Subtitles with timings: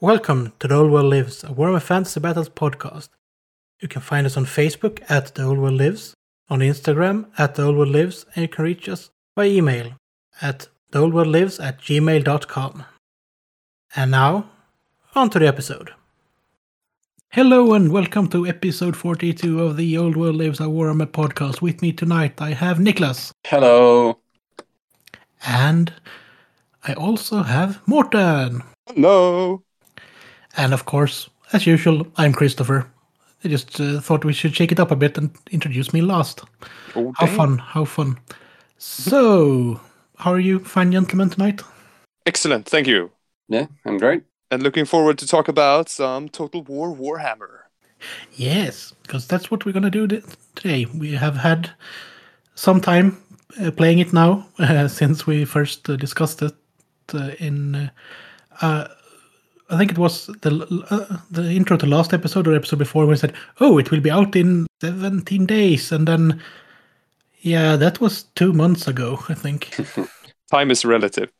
[0.00, 3.08] Welcome to The Old World Lives, a Warhammer Fantasy Battles podcast.
[3.80, 6.14] You can find us on Facebook at The Old World Lives,
[6.48, 9.92] on Instagram at The Old World Lives, and you can reach us by email
[10.42, 12.84] at theoldworldlives at gmail.com.
[13.96, 14.50] And now,
[15.14, 15.92] on to the episode.
[17.30, 21.60] Hello and welcome to episode 42 of the Old World Lives, a Warhammer podcast.
[21.62, 24.18] With me tonight I have Niklas, Hello.
[25.44, 25.92] and
[26.84, 28.64] I also have Mårten.
[28.86, 29.62] Hello.
[30.56, 32.86] And of course, as usual, I'm Christopher.
[33.44, 36.42] I just uh, thought we should shake it up a bit and introduce me last.
[36.96, 37.36] Oh, How damn.
[37.36, 38.18] fun, how fun.
[38.78, 39.80] So,
[40.16, 41.62] how are you, fine gentlemen, tonight?
[42.26, 43.10] Excellent, thank you.
[43.48, 44.22] Yeah, I'm great.
[44.50, 47.64] And looking forward to talk about some Total War Warhammer.
[48.32, 50.86] Yes, because that's what we're going to do th- today.
[50.86, 51.70] We have had
[52.54, 53.18] some time
[53.60, 56.54] uh, playing it now uh, since we first uh, discussed it
[57.12, 57.90] uh, in.
[59.74, 63.10] I think it was the uh, the intro to last episode or episode before when
[63.10, 66.40] we said, "Oh, it will be out in 17 days," and then,
[67.40, 69.74] yeah, that was two months ago, I think.
[70.50, 71.30] Time is relative.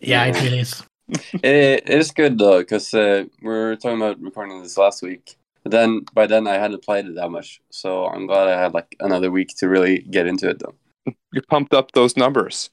[0.00, 0.82] yeah, it really is.
[1.34, 1.44] it,
[1.86, 5.36] it is good though, because uh, we were talking about recording this last week.
[5.62, 8.74] But then by then I hadn't played it that much, so I'm glad I had
[8.74, 10.74] like another week to really get into it though.
[11.32, 12.70] You pumped up those numbers.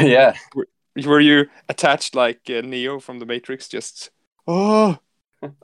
[0.00, 0.34] yeah,
[1.04, 3.68] Were you attached like uh, Neo from the Matrix?
[3.68, 4.10] Just,
[4.46, 4.98] oh,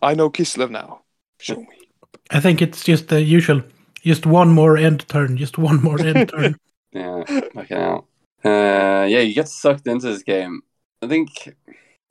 [0.02, 1.02] I know Kislev now.
[1.40, 1.66] Show me.
[2.30, 3.62] I think it's just the usual,
[4.02, 6.56] just one more end turn, just one more end turn.
[6.92, 8.08] yeah, fucking hell.
[8.44, 10.62] Uh, yeah, you get sucked into this game.
[11.02, 11.52] I think a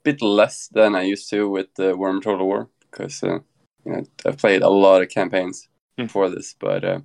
[0.02, 3.38] bit less than I used to with the Worm Total War, because uh,
[3.84, 6.04] you know, I've played a lot of campaigns Hmm.
[6.04, 7.00] before this, but uh,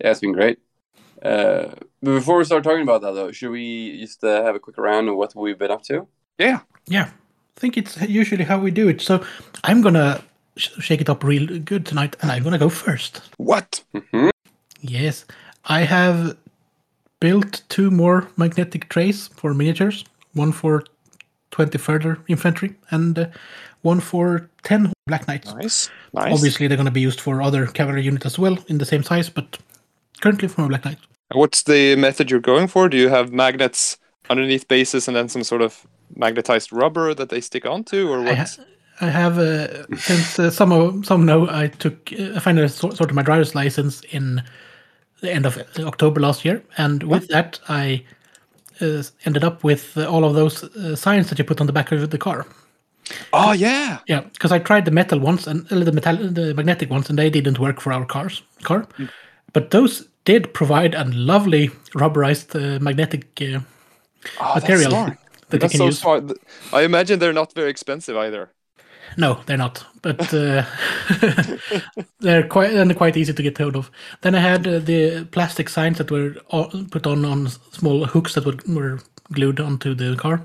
[0.00, 0.58] yeah, it's been great.
[1.22, 1.68] Uh,
[2.02, 4.76] but before we start talking about that, though, should we just uh, have a quick
[4.78, 6.08] round of what we've been up to?
[6.38, 6.60] Yeah.
[6.88, 7.10] Yeah,
[7.56, 9.00] I think it's usually how we do it.
[9.00, 9.24] So
[9.64, 10.22] I'm gonna
[10.56, 13.20] sh- shake it up real good tonight, and I'm gonna go first.
[13.36, 13.82] What?
[13.94, 14.30] hmm
[14.80, 15.24] Yes,
[15.66, 16.36] I have
[17.20, 20.04] built two more magnetic trays for miniatures.
[20.34, 20.82] One for
[21.52, 23.26] 20 further infantry, and uh,
[23.82, 25.52] one for 10 black knights.
[25.54, 25.90] Nice.
[26.14, 26.32] Nice.
[26.32, 29.28] Obviously, they're gonna be used for other cavalry units as well in the same size,
[29.28, 29.58] but
[30.20, 30.98] currently for a black knight.
[31.32, 32.88] What's the method you're going for?
[32.88, 33.98] Do you have magnets
[34.30, 35.86] underneath bases and then some sort of
[36.16, 38.38] magnetized rubber that they stick onto, or I, what?
[38.38, 38.64] ha-
[39.00, 43.00] I have uh, since uh, some of, some know I took uh, I finally sort
[43.00, 44.42] of my driver's license in
[45.20, 48.04] the end of October last year, and with that I
[48.80, 51.92] uh, ended up with all of those uh, signs that you put on the back
[51.92, 52.46] of the car.
[53.32, 53.98] oh yeah.
[54.06, 57.18] Yeah, because I tried the metal ones and uh, the metal the magnetic ones, and
[57.18, 58.86] they didn't work for our cars car,
[59.52, 63.60] but those did provide a lovely rubberized uh, magnetic uh,
[64.40, 65.16] Oh, that's material.
[65.52, 65.98] That That's can so use.
[65.98, 66.32] smart.
[66.72, 68.50] I imagine they're not very expensive either.
[69.16, 69.84] No, they're not.
[70.00, 70.64] But uh,
[72.20, 73.90] they're quite and quite easy to get hold of.
[74.22, 76.36] Then I had uh, the plastic signs that were
[76.90, 79.00] put on on small hooks that were, were
[79.32, 80.42] glued onto the car,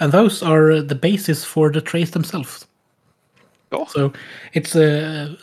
[0.00, 2.66] and those are the basis for the trays themselves.
[3.72, 3.86] Oh.
[3.86, 4.12] So
[4.52, 5.36] it's a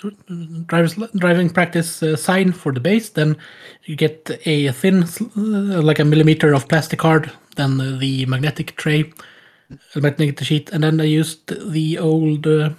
[0.68, 3.09] driver's driving practice uh, sign for the base.
[3.09, 3.38] Then
[3.86, 7.31] you get a thin, uh, like a millimeter of plastic card.
[7.59, 9.12] Then the magnetic tray,
[9.96, 12.70] magnetic sheet, and then I used the old, uh,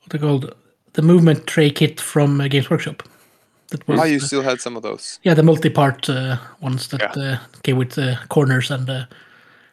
[0.00, 0.54] what they called,
[0.94, 3.02] the movement tray kit from uh, Games Workshop.
[3.70, 5.20] That was Ah, you uh, still had some of those.
[5.22, 9.06] yeah, the multi-part uh, ones that uh, came with uh, corners and uh,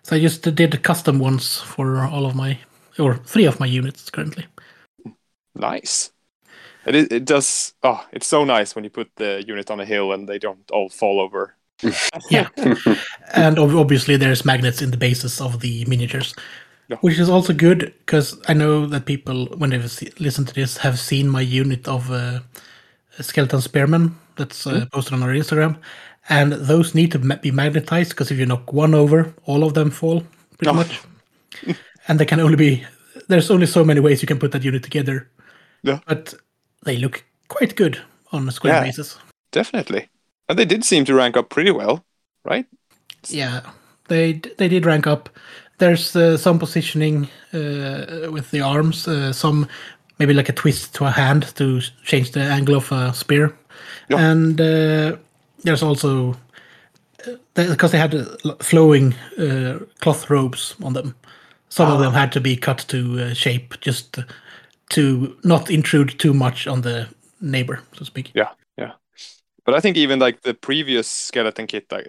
[0.03, 2.59] so I just did custom ones for all of my
[2.99, 4.45] or three of my units currently.
[5.55, 6.11] Nice.
[6.85, 7.73] It, it does.
[7.83, 10.69] Oh, it's so nice when you put the unit on a hill and they don't
[10.71, 11.57] all fall over.
[12.29, 12.47] Yeah,
[13.33, 16.35] and ob- obviously there's magnets in the bases of the miniatures,
[16.89, 16.97] Yeah.
[17.01, 20.77] which is also good because I know that people when they've se- listened to this
[20.77, 22.39] have seen my unit of uh,
[23.19, 25.77] skeleton spearmen that's uh, posted on our Instagram,
[26.29, 29.89] and those need to be magnetized because if you knock one over, all of them
[29.91, 30.23] fall
[30.57, 30.73] pretty Oh.
[30.73, 30.99] much,
[32.07, 32.83] and they can only be
[33.27, 35.27] there's only so many ways you can put that unit together.
[35.83, 35.99] Yeah.
[36.05, 36.33] but
[36.85, 37.97] they look quite good
[38.31, 38.83] on a square Yeah.
[38.83, 39.17] basis.
[39.51, 40.07] Definitely.
[40.51, 42.03] And they did seem to rank up pretty well,
[42.43, 42.65] right?
[43.29, 43.61] Yeah,
[44.09, 45.29] they they did rank up.
[45.77, 49.65] There's uh, some positioning uh, with the arms, uh, some
[50.19, 53.53] maybe like a twist to a hand to change the angle of a spear,
[54.09, 54.31] Yeah.
[54.31, 55.15] and uh,
[55.63, 56.35] there's also
[57.53, 61.15] because they had uh, flowing uh, cloth robes on them.
[61.69, 64.19] Some of them had to be cut to uh, shape just
[64.89, 67.07] to not intrude too much on the
[67.39, 68.31] neighbor, so to speak.
[68.33, 68.49] Yeah.
[69.71, 72.01] But I think even like the previous skeleton kit, uh,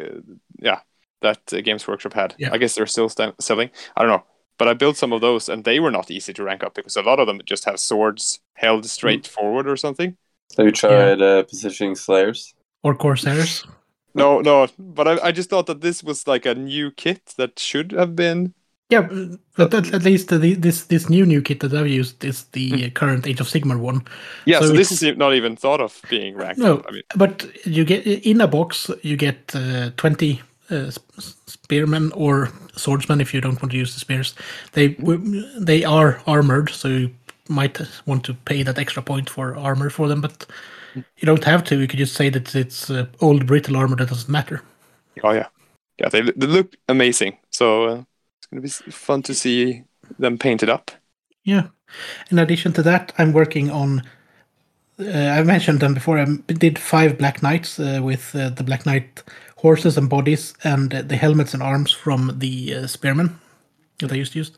[0.59, 0.81] yeah,
[1.21, 2.35] that uh, Games Workshop had.
[2.37, 2.51] Yeah.
[2.51, 3.71] I guess they're still st- selling.
[3.97, 4.25] I don't know,
[4.59, 6.97] but I built some of those, and they were not easy to rank up because
[6.97, 10.17] a lot of them just have swords held straight forward or something.
[10.57, 12.53] Have you tried uh, positioning slayers?
[12.83, 13.65] Or Corsairs.
[14.15, 17.59] No, no, but I, I just thought that this was like a new kit that
[17.59, 18.55] should have been.
[18.93, 19.09] Yeah,
[19.57, 22.91] but at, at least the, this this new new kit that I've used is the
[22.91, 24.03] current Age of Sigmar one.
[24.45, 26.59] Yeah, So so, this is not even thought of being ranked.
[26.59, 26.87] No, up.
[26.89, 30.91] I mean, but you get in a box you get uh, 20 uh,
[31.47, 34.35] spearmen or swordsmen if you don't want to use the spears.
[34.73, 34.89] They
[35.59, 37.11] they are armored, so you
[37.49, 40.45] might want to pay that extra point for armor for them, but
[40.95, 41.81] you don't have to.
[41.81, 44.61] You could just say that it's uh, old brittle armor that doesn't matter.
[45.23, 45.49] oh yeah,
[45.99, 47.39] yeah, they they look amazing.
[47.49, 48.05] So
[48.53, 49.85] it's gonna be fun to see
[50.19, 50.91] them painted up.
[51.45, 51.69] Yeah.
[52.31, 54.03] In addition to that, I'm working on.
[54.99, 56.19] Uh, I mentioned them before.
[56.19, 59.23] I did five Black Knights uh, with uh, the Black Knight
[59.57, 63.39] horses and bodies and uh, the helmets and arms from the uh, Spearmen
[64.01, 64.53] that I used to use.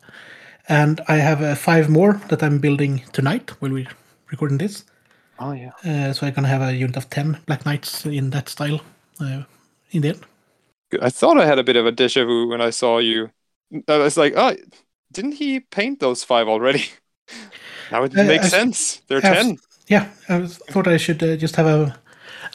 [0.69, 3.89] And I have uh, five more that I'm building tonight while we're
[4.31, 4.85] recording this.
[5.39, 5.73] Oh yeah.
[5.85, 8.81] Uh, so I'm gonna have a unit of ten Black Knights in that style
[9.21, 9.43] uh,
[9.91, 10.27] in the end.
[11.01, 13.31] I thought I had a bit of a deja vu when I saw you.
[13.89, 14.55] I was like, oh,
[15.13, 16.85] didn't he paint those five already?
[17.91, 19.03] now it Uh, makes I- sense.
[19.09, 19.37] They're Yes.
[19.47, 19.59] ten.
[19.89, 21.97] Yeah, I was- thought I should uh, just have a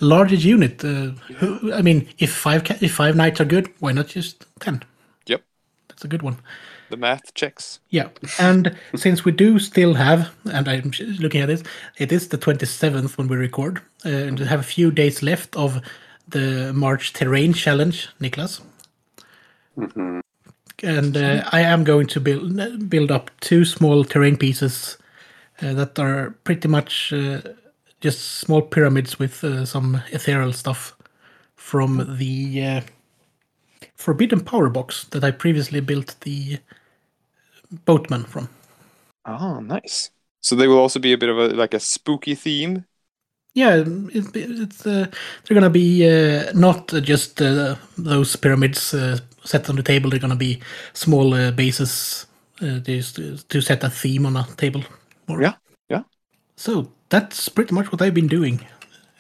[0.02, 0.84] larger unit.
[0.84, 4.46] Uh, who, I mean, if five ca- if five knights are good, why not just
[4.60, 4.82] ten?
[5.28, 5.42] Yep.
[5.88, 6.38] That's a good one.
[6.90, 7.80] The math checks.
[7.92, 8.08] Yeah,
[8.40, 11.64] and since we do still have, and I'm looking at this,
[11.98, 15.56] it is the 27th when we record, uh, and we have a few days left
[15.56, 15.82] of
[16.28, 18.62] the March Terrain Challenge, Niklas.
[19.76, 20.20] hmm
[20.84, 24.98] And uh, I am going to build build up two small terrain pieces
[25.62, 27.42] uh, that are pretty much uh,
[28.02, 30.96] just small pyramids with uh, some ethereal stuff
[31.56, 32.82] from the uh,
[33.96, 36.60] Forbidden Power box that I previously built the
[37.86, 38.50] boatman from.
[39.26, 40.12] Oh, nice.
[40.42, 42.86] So they will also be a bit of a like a spooky theme.
[43.54, 45.08] Yeah, it, it's uh,
[45.44, 48.94] they're gonna be uh, not just uh, those pyramids
[49.50, 50.10] set on the table.
[50.10, 50.60] They're gonna be
[50.94, 52.28] small uh, bases
[52.62, 54.84] uh, to, to set a theme on a table.
[55.28, 55.42] more.
[55.42, 55.54] Yeah,
[55.90, 56.04] yeah.
[56.56, 58.60] So that's pretty much what I've been doing.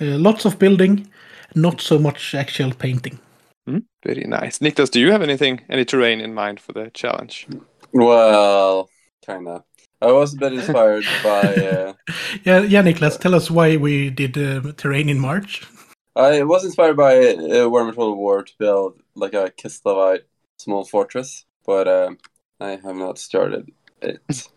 [0.01, 1.07] Uh, lots of building,
[1.55, 3.19] not so much actual painting.
[3.67, 4.59] Hmm, Very nice.
[4.59, 7.47] Niklas, do you have anything, any terrain in mind for the challenge?
[7.91, 8.89] Well,
[9.25, 9.63] kinda.
[10.01, 11.41] I was a bit inspired by.
[11.55, 11.93] Uh,
[12.45, 15.67] Yeah, yeah, Niklas, tell us why we did uh, terrain in March.
[16.15, 20.23] I was inspired by uh, Warhammer Total War to build like a Kislevite
[20.57, 22.11] small fortress, but uh,
[22.59, 23.71] I have not started
[24.01, 24.21] it.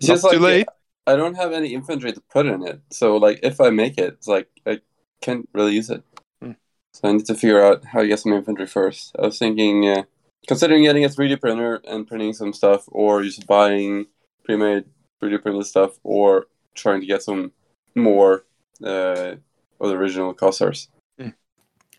[0.00, 0.66] It's Not too late.
[1.06, 4.14] I don't have any infantry to put in it, so like if I make it,
[4.14, 4.80] it's like I
[5.22, 6.02] can't really use it.
[6.42, 6.52] Hmm.
[6.92, 9.14] So I need to figure out how to get some infantry first.
[9.16, 10.02] I was thinking, uh,
[10.48, 14.06] considering getting a 3D printer and printing some stuff, or just buying
[14.44, 14.84] pre-made
[15.22, 17.52] 3D printed stuff, or trying to get some
[17.94, 18.44] more
[18.82, 19.36] uh,
[19.80, 20.88] of the original Kossars.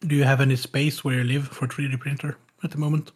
[0.02, 3.12] Do you have any space where you live for 3D printer at the moment?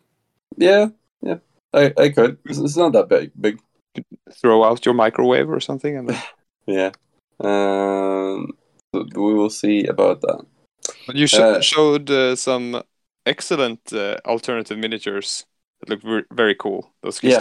[0.57, 0.87] Yeah,
[1.21, 1.37] yeah,
[1.73, 2.37] I, I could.
[2.45, 3.31] It's, it's not that big.
[3.39, 3.59] Big.
[4.31, 6.21] Throw out your microwave or something, and then...
[6.65, 6.91] Yeah.
[7.41, 8.51] Um,
[8.93, 10.45] we will see about that.
[11.05, 12.81] But you sh- Uh, showed uh, some
[13.25, 15.45] excellent uh, alternative miniatures
[15.79, 16.93] that look ver- very cool.
[17.01, 17.39] Those Yeah.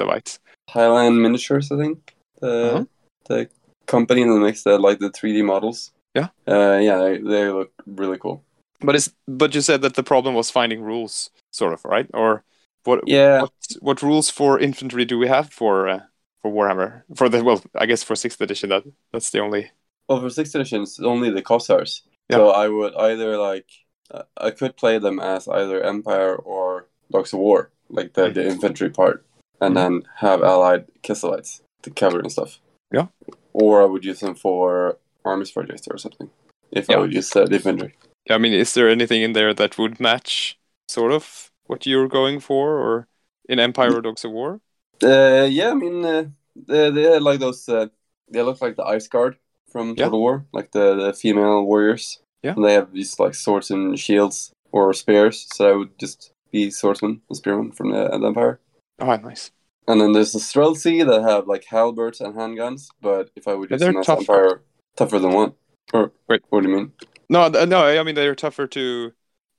[0.70, 2.16] Highland Miniatures, I think.
[2.40, 2.84] The Uh-huh.
[3.28, 3.48] the
[3.86, 5.92] company that makes the like the 3D models.
[6.14, 6.28] Yeah.
[6.46, 8.42] Uh, yeah, they, they look really cool.
[8.82, 12.08] But it's but you said that the problem was finding rules, sort of, right?
[12.14, 12.44] Or
[12.84, 13.06] what?
[13.06, 13.42] Yeah.
[13.42, 16.00] What, what rules for infantry do we have for uh,
[16.40, 17.02] for Warhammer?
[17.14, 19.70] For the well, I guess for sixth edition, that that's the only.
[20.08, 22.02] Well, for sixth edition, it's only the Kossars.
[22.28, 22.36] Yeah.
[22.36, 23.70] So I would either like
[24.10, 28.46] uh, I could play them as either Empire or Dogs of War, like the, the
[28.46, 29.24] infantry part,
[29.60, 32.58] and then have allied Kislevites to cover and stuff.
[32.90, 33.06] Yeah.
[33.52, 36.30] Or I would use them for armies project or something.
[36.70, 37.94] If I would use uh, the infantry.
[38.30, 42.40] I mean, is there anything in there that would match sort of what you're going
[42.40, 43.08] for, or
[43.48, 44.60] in Empire or Dogs of War?
[45.02, 46.24] Uh, yeah, I mean, uh,
[46.54, 47.68] they, they had like those.
[47.68, 47.88] Uh,
[48.30, 49.36] they look like the Ice Guard
[49.70, 50.04] from Yeah.
[50.04, 52.20] Total War, like the, the female warriors.
[52.42, 52.54] Yeah.
[52.54, 55.46] And they have these like swords and shields or spears.
[55.54, 58.60] So I would just be swordsman and spearman from the, the Empire.
[58.98, 59.50] Oh, nice.
[59.88, 62.88] And then there's the Streltsy that have like halberds and handguns.
[63.00, 64.20] But if I would use they're them as tougher.
[64.20, 64.62] Empire,
[64.96, 65.54] tougher than what?
[65.92, 66.42] Or Wait.
[66.50, 66.92] what do you mean?
[67.32, 67.84] No, no.
[67.86, 69.12] I mean, they're tougher to.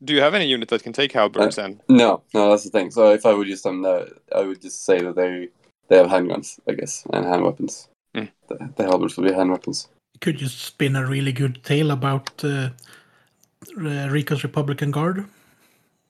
[0.03, 1.79] Do you have any unit that can take halberds and?
[1.87, 2.91] No, no, that's the thing.
[2.91, 5.49] So if I would use them, uh, I would just say that they
[5.87, 7.87] they have handguns, I guess, and hand weapons.
[8.13, 8.25] Hmm.
[8.47, 9.87] The, the halberds would be hand weapons.
[10.13, 12.69] You could just spin a really good tale about uh,
[13.77, 15.25] uh, Ricco's Republican Guard.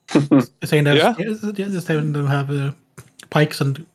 [0.64, 1.16] saying that Yeah.
[1.18, 1.68] yeah.
[1.70, 2.72] just having them have uh,
[3.30, 3.86] pikes and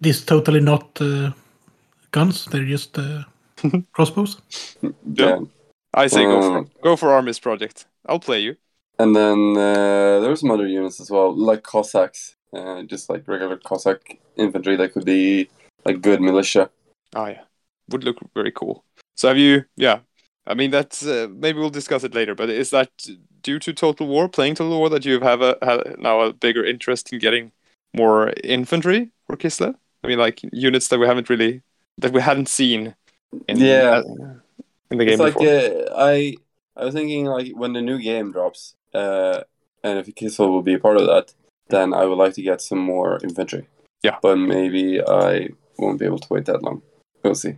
[0.00, 1.30] these totally not uh,
[2.10, 3.22] guns; they're just uh,
[3.92, 4.40] crossbows.
[5.14, 5.40] Yeah.
[5.94, 7.86] I say go for Um, go for Armies project.
[8.06, 8.56] I'll play you.
[8.98, 13.26] And then uh, there were some other units as well, like Cossacks, uh, just like
[13.26, 15.48] regular Cossack infantry that could be
[15.84, 16.70] like good militia.
[17.14, 17.42] Oh yeah,
[17.88, 18.84] would look very cool.
[19.16, 19.64] So have you?
[19.76, 20.00] Yeah,
[20.46, 22.34] I mean that's uh, maybe we'll discuss it later.
[22.34, 22.90] But is that
[23.42, 26.64] due to Total War, playing Total War, that you have a have now a bigger
[26.64, 27.52] interest in getting
[27.94, 29.74] more infantry for Kislev?
[30.04, 31.62] I mean, like units that we haven't really
[31.98, 32.94] that we hadn't seen.
[33.48, 34.02] In, Yeah.
[34.02, 34.34] uh,
[34.92, 36.36] in the game It's like uh, I
[36.76, 39.40] I was thinking like when the new game drops, uh,
[39.82, 41.34] and if Kislev will be a part of that,
[41.68, 43.68] then I would like to get some more infantry.
[44.02, 44.18] Yeah.
[44.22, 46.82] But maybe I won't be able to wait that long.
[47.22, 47.56] We'll see.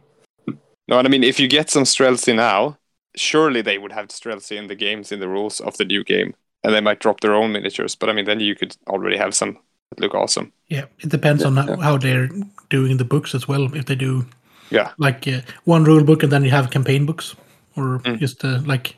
[0.89, 2.77] No, and I mean, if you get some Streltsy now,
[3.17, 6.35] surely they would have Streltsy in the games in the rules of the new game,
[6.63, 7.95] and they might drop their own miniatures.
[7.95, 9.59] But I mean, then you could already have some
[9.91, 10.53] that look awesome.
[10.69, 11.77] Yeah, it depends on how, Yeah.
[11.83, 12.29] how they're
[12.69, 13.75] doing the books as well.
[13.75, 14.27] If they do
[14.71, 14.91] Yeah.
[14.99, 17.37] like uh, one rule book and then you have campaign books,
[17.77, 18.19] or Mm.
[18.21, 18.97] just uh, like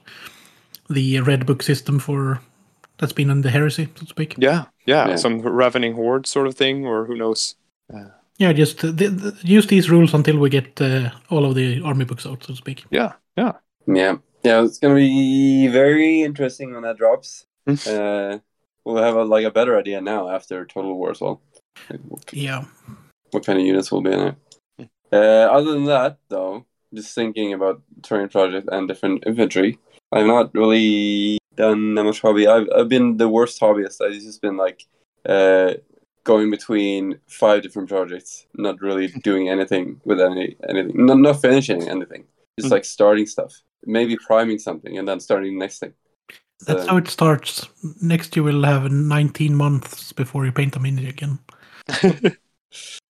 [0.90, 2.40] the red book system for
[2.98, 4.34] that's been in the heresy, so to speak.
[4.38, 5.16] Yeah, yeah, Yeah.
[5.16, 7.56] some ravening horde sort of thing, or who knows?
[8.38, 11.80] Yeah, just uh, th- th- use these rules until we get uh, all of the
[11.84, 12.84] army books out, so to speak.
[12.90, 13.52] Yeah, yeah.
[13.86, 14.16] Yeah.
[14.44, 17.46] Yeah, it's gonna be very interesting when that drops.
[17.66, 17.86] Mm.
[17.86, 18.38] uh,
[18.84, 21.40] we'll have a, like a better idea now after Total War as well.
[21.90, 22.64] Like, what, Yeah,
[23.32, 24.34] what kind of units will be in it.
[25.12, 25.16] Uh,
[25.56, 29.78] other than that, though, just thinking about terrain project and different infantry,
[30.12, 32.46] I've not really done that much hobby.
[32.46, 34.00] I've I've been the worst hobbyist.
[34.04, 34.84] I've just been like
[35.28, 35.74] uh,
[36.24, 41.88] going between five different projects, not really doing anything with any anything, not not finishing
[41.88, 42.24] anything,
[42.58, 42.72] just Mm.
[42.76, 43.52] like starting stuff,
[43.84, 45.94] maybe priming something and then starting the next thing.
[46.66, 47.68] that's So- how it starts.
[48.02, 51.38] Next, you will have 19 months before you paint a mini again.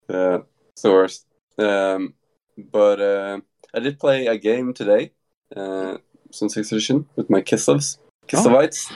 [0.08, 0.38] Uh,
[0.72, 1.25] it's the worst.
[1.58, 2.14] Um,
[2.56, 3.40] but uh,
[3.74, 5.12] I did play a game today,
[5.54, 5.98] uh,
[6.30, 7.98] sixth edition with my Kislevs,
[8.28, 8.92] Kislevites.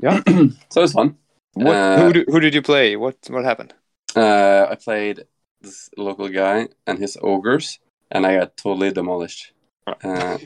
[0.00, 0.22] Yeah.
[0.70, 1.16] so it was fun.
[1.54, 2.96] what, Uh, who, do, who did you play?
[2.96, 3.74] What what happened?
[4.16, 5.24] Uh, I played
[5.60, 7.78] this local guy and his ogres,
[8.10, 9.52] and I got totally demolished.
[9.86, 10.38] Uh,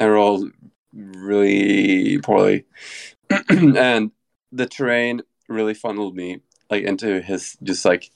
[0.00, 0.50] I rolled
[0.92, 2.64] really poorly,
[3.48, 4.10] and
[4.52, 8.10] the terrain really funneled me like into his just like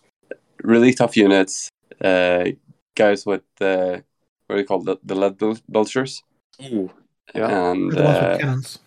[0.63, 1.69] really tough units.
[2.01, 2.51] Uh,
[2.95, 3.99] guys with uh,
[4.47, 6.23] what do you call the the lead bel- belchers?
[6.63, 6.91] Ooh.
[7.35, 7.71] Yeah.
[7.71, 8.79] and The ones uh, with cannons.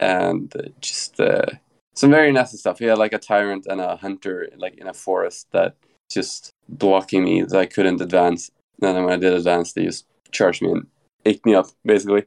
[0.00, 1.46] and uh, just uh,
[1.94, 2.78] some very nasty stuff.
[2.78, 5.76] He had like a tyrant and a hunter like in a forest that
[6.10, 8.50] just blocking me that I couldn't advance.
[8.82, 10.86] And then when I did advance, they just charged me and
[11.24, 12.24] ate me up basically.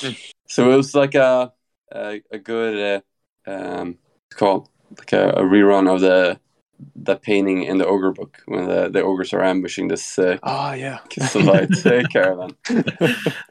[0.00, 0.12] Hmm.
[0.48, 1.52] So it was like a
[1.92, 3.02] a, a good
[3.46, 3.98] uh, um,
[4.34, 6.40] called like a, a rerun of the
[6.96, 10.72] the painting in the ogre book when the, the ogres are ambushing this uh, Ah,
[10.74, 10.98] yeah.
[11.10, 12.50] Kislevite uh, caravan.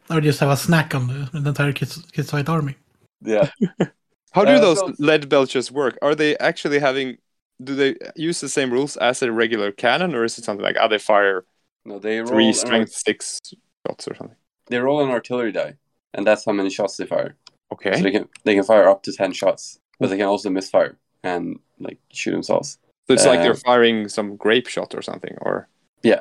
[0.10, 2.76] Or just have a snack on the, the entire Kids, Kids Fight army.
[3.22, 3.50] Yeah.
[4.32, 5.98] How do Uh, those so- lead belchers work?
[6.02, 7.18] Are they actually having?
[7.62, 10.78] Do they use the same rules as a regular cannon, or is it something like
[10.80, 11.44] ah, they fire
[11.86, 13.40] No, they roll three an strength six
[13.86, 14.38] shots or something?
[14.68, 15.74] they roll an artillery die,
[16.14, 17.36] and that's how many shots they fire.
[17.74, 18.02] okay So Okay.
[18.04, 21.60] they can they can fire up to ten shots, but they can also misfire and
[21.80, 22.78] like shoot themselves.
[23.10, 25.68] So it's like Uh, they're firing some grape shot or something, or
[26.04, 26.20] Yeah.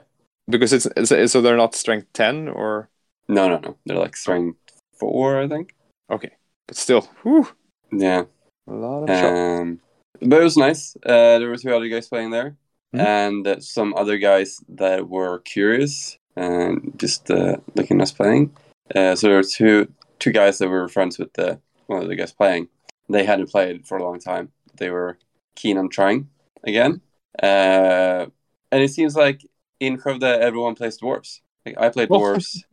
[0.48, 2.88] because it's, it's so they're not strength ten or
[3.28, 3.76] No, no, no.
[3.84, 4.56] They're like strength
[4.98, 5.74] four, I think.
[6.10, 6.30] okay,
[6.66, 7.46] but still, whew,
[7.92, 8.24] Yeah.
[8.66, 9.38] a lot of shots.
[9.38, 9.80] Um,
[10.22, 10.96] but it was nice.
[11.04, 12.56] Uh, there were two other guys playing there,
[12.94, 13.00] Mhm.
[13.06, 18.56] and uh, some other guys that were curious and just uh, looking at us playing.
[18.94, 22.16] Uh, so there were two two guys that were friends with the one of the
[22.16, 22.68] guys playing.
[23.10, 24.52] They hadn't played for a long time.
[24.78, 25.18] They were
[25.54, 26.28] keen on trying
[26.64, 27.00] again.
[27.42, 28.26] Uh,
[28.70, 29.44] and it seems like
[29.80, 31.40] in Skövde everyone plays dwarves.
[31.64, 32.18] Like I played Oh.
[32.20, 32.64] dwarves.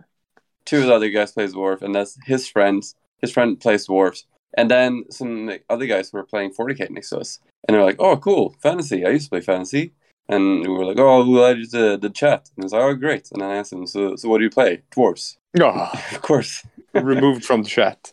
[0.65, 2.95] Two of the other guys plays dwarf, and that's his friends.
[3.21, 4.23] His friend plays dwarves,
[4.55, 8.17] and then some other guys were playing 40k next to us, and they're like, "Oh,
[8.17, 9.05] cool, fantasy!
[9.05, 9.93] I used to play fantasy."
[10.27, 13.29] And we were like, "Oh, who added the the chat?" And was like, "Oh, great!"
[13.31, 14.81] And then I asked him, "So, so what do you play?
[14.91, 16.65] Dwarves?" Ah, of course.
[16.95, 18.11] removed from the chat.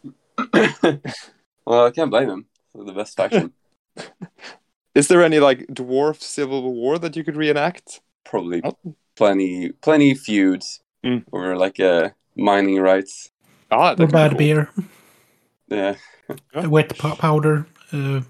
[1.66, 2.46] well, I can't blame him.
[2.74, 3.52] They're the best faction.
[4.94, 8.00] Is there any like dwarf civil war that you could reenact?
[8.24, 8.76] Probably Oh.
[9.16, 11.24] plenty, plenty feuds Mm.
[11.32, 13.30] over like uh, mining rights.
[13.70, 14.38] Ah, Or that bad cool.
[14.38, 14.68] beer,
[15.68, 15.94] Yeah,
[16.54, 16.66] Yeah.
[16.66, 17.66] wet pow- powder.
[17.92, 18.20] Uh,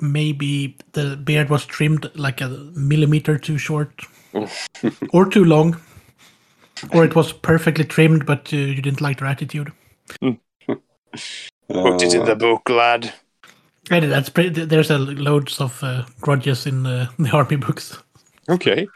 [0.00, 3.90] maybe the beard was trimmed like a millimeter too short
[5.12, 5.76] or too long.
[6.92, 9.72] Or it was perfectly trimmed, but uh, you didn't like their attitude.
[10.20, 13.12] Put it in Uh, the book, lad.
[13.90, 17.98] And that's pretty, there's a loads of uh, grudges in uh, the army books.
[18.48, 18.86] Okay.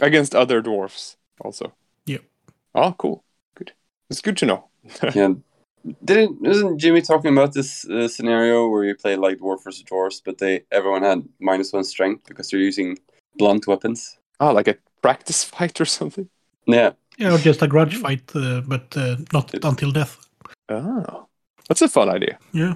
[0.00, 1.72] Against other dwarfs also.
[2.06, 2.22] Yep.
[2.74, 3.24] Oh, cool.
[3.56, 3.72] Good.
[4.10, 4.64] It's good to know.
[5.14, 5.34] yeah.
[6.04, 10.20] Didn't isn't Jimmy talking about this uh, scenario where you play like dwarf versus dwarfs,
[10.24, 12.98] but they everyone had minus one strength because they're using
[13.38, 14.18] blunt weapons.
[14.40, 16.28] Ah, like a practice fight or something.
[16.66, 20.18] Yeah, Yeah, or just a grudge fight, uh, but uh, not until death.
[20.68, 21.28] Oh,
[21.68, 22.38] that's a fun idea.
[22.52, 22.74] Yeah.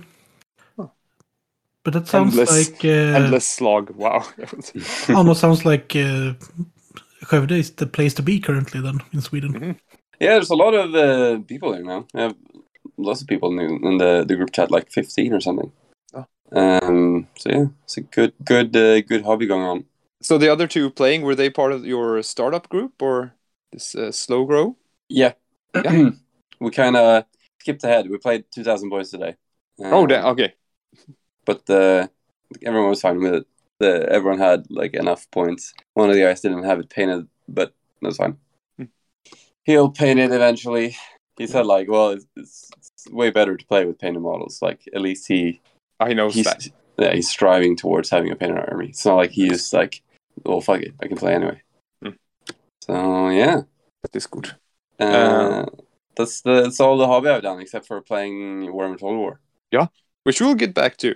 [1.84, 1.90] Huh.
[1.90, 3.90] But that sounds Endless- like uh, Endless slog.
[3.96, 4.24] Wow.
[5.16, 6.34] almost sounds like uh,
[7.24, 9.52] Skövde is the place to be currently then in Sweden.
[9.52, 9.76] Mhm.
[10.20, 10.34] yeah.
[10.34, 12.06] There's a lot of uh, people there now.
[12.14, 12.34] I have
[12.96, 15.72] lots of people in, in the, the group chat, like 15 or something.
[16.14, 16.24] Oh.
[16.52, 17.26] Um.
[17.38, 19.84] So yeah, it's a good good uh, good hobby going on.
[20.22, 23.32] so the other two playing, were they part of your startup group or
[23.72, 24.76] this uh, slow grow?
[25.08, 25.32] Yeah.
[25.84, 26.10] Yeah.
[26.60, 27.24] we kind of
[27.60, 28.10] skipped ahead.
[28.10, 29.36] We played 2,000 boys today.
[29.78, 30.52] oh, Um, da- okay.
[31.50, 32.06] But uh,
[32.64, 33.46] everyone was fine with it.
[33.80, 35.72] The, everyone had like enough points.
[35.94, 38.36] One of the guys didn't have it painted, but that's fine.
[38.76, 38.84] Hmm.
[39.64, 40.96] He'll paint it eventually.
[41.38, 44.60] He said like, well, it's, it's, it's way better to play with painted models.
[44.62, 45.60] Like at least he
[45.98, 46.68] I know he's that.
[46.98, 48.88] yeah he's striving towards having a painted army.
[48.90, 50.02] It's not like he's like,
[50.44, 51.62] well, fuck it, I can play anyway.
[52.02, 52.16] Hmm.
[52.82, 53.62] So yeah,
[54.02, 54.54] That is good.
[55.00, 55.66] uh, Uh,
[56.16, 59.40] that's the that's all the hobby I've done except for playing Warhammer Total War.
[59.72, 59.86] Yeah,
[60.24, 61.10] which we'll get back to.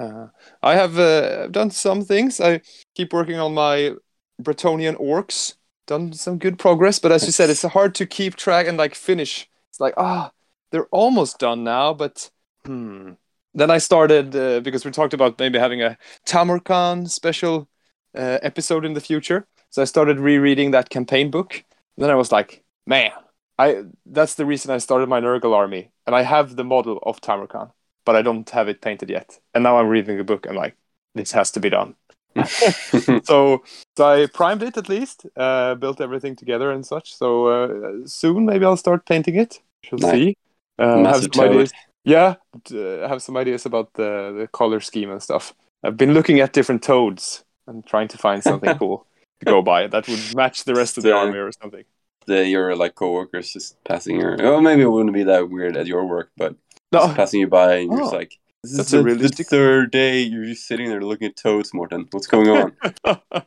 [0.00, 0.28] Uh,
[0.62, 2.40] I have uh, done some things.
[2.40, 2.62] I
[2.94, 3.94] keep working on my
[4.40, 5.54] Bretonnian orcs.
[5.86, 8.94] Done some good progress, but as you said, it's hard to keep track and like
[8.94, 9.48] finish.
[9.68, 10.30] It's like ah,
[10.70, 12.30] they're almost done now, but
[12.64, 13.12] hmm.
[13.52, 17.68] Then I started uh, because we talked about maybe having a Tamurkhan special
[18.14, 19.48] uh, episode in the future.
[19.70, 21.54] So I started rereading that campaign book.
[21.96, 23.10] And then I was like, man,
[23.58, 27.20] I that's the reason I started my Nurgle army, and I have the model of
[27.20, 27.72] Tamurkhan
[28.10, 29.38] but I don't have it painted yet.
[29.54, 30.46] And now I'm reading the book.
[30.48, 30.74] I'm like,
[31.14, 31.94] this has to be done.
[33.24, 33.62] so,
[33.96, 37.14] so I primed it at least, uh, built everything together and such.
[37.14, 37.68] So uh,
[38.06, 39.60] soon maybe I'll start painting it.
[39.84, 40.12] Shall Nice.
[40.12, 40.36] see.
[40.78, 41.50] Uh, have some toad.
[41.50, 41.72] ideas.
[42.04, 42.34] Yeah,
[42.72, 45.54] uh, have some ideas about the the color scheme and stuff.
[45.84, 49.06] I've been looking at different toads and trying to find something cool
[49.40, 51.16] to go by that would match the rest of the Yeah.
[51.16, 51.84] army or something.
[52.26, 55.86] the, your like coworkers just passing your oh maybe it wouldn't be that weird at
[55.86, 56.54] your work, but
[56.92, 58.16] just No, passing you by and you're just Oh.
[58.16, 61.28] like this That's is a the, realistic- the third day you're just sitting there looking
[61.28, 62.06] at toads, Mårten.
[62.12, 62.76] What's going on?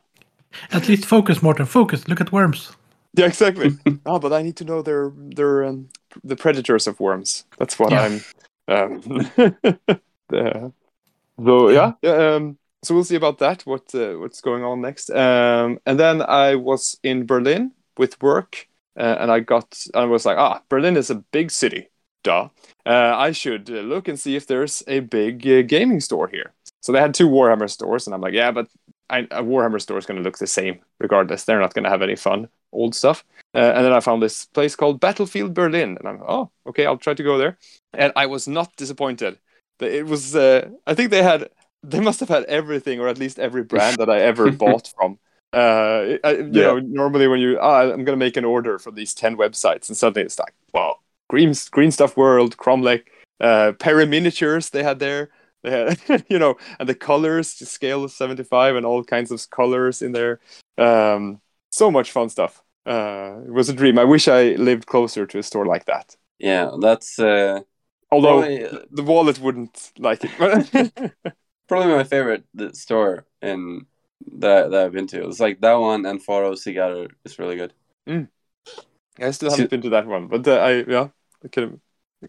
[0.70, 1.66] At least focus, Mårten.
[1.66, 2.06] Focus.
[2.08, 2.72] Look at worms.
[3.14, 3.70] Yeah, exactly.
[4.06, 5.88] oh, but I need to know their their um,
[6.22, 7.44] the predators of worms.
[7.58, 8.02] That's what Yeah.
[8.02, 8.24] I'm.
[8.66, 9.30] Um,
[10.32, 10.68] uh,
[11.44, 12.34] so yeah, yeah.
[12.34, 13.62] Um, so we'll see about that.
[13.66, 15.10] What uh, what's going on next?
[15.10, 20.24] Um, and then I was in Berlin with work, uh, and I got I was
[20.24, 21.88] like, ah, Berlin is a big city.
[22.24, 22.48] Duh.
[22.86, 26.52] Uh, I should uh, look and see if there's a big uh, gaming store here.
[26.82, 28.68] So they had two Warhammer stores, and I'm like, yeah, but
[29.08, 31.44] I, a Warhammer store is going to look the same regardless.
[31.44, 33.24] They're not going to have any fun old stuff.
[33.54, 36.96] Uh, and then I found this place called Battlefield Berlin, and I'm oh okay, I'll
[36.98, 37.56] try to go there.
[37.92, 39.38] And I was not disappointed.
[39.80, 41.48] It was uh, I think they had
[41.82, 45.18] they must have had everything or at least every brand that I ever bought from.
[45.52, 46.62] Uh, I, you Yeah.
[46.62, 49.96] know, normally when you ah, I'm gonna make an order from these ten websites, and
[49.96, 53.04] suddenly it's like wow, Green Green Stuff World, Kromlech,
[53.40, 55.30] uh, Perry Miniatures they had there.
[55.62, 59.48] They had, you know, and the colors, the scale of 75 and all kinds of
[59.50, 60.40] colors in there.
[60.76, 62.62] Um, so much fun stuff.
[62.86, 63.98] Uh, it was a dream.
[63.98, 66.16] I wish I lived closer to a store like that.
[66.38, 67.60] yeah, that's uh,
[68.10, 70.30] Although probably, uh, the wallet wouldn't like it.
[71.68, 73.86] probably my favorite store in
[74.38, 75.26] that that I've been to.
[75.26, 77.72] It's like that one and Faro Cigar is really good.
[79.20, 81.08] I still haven't been to that one, but uh, I yeah,
[81.44, 81.80] I can,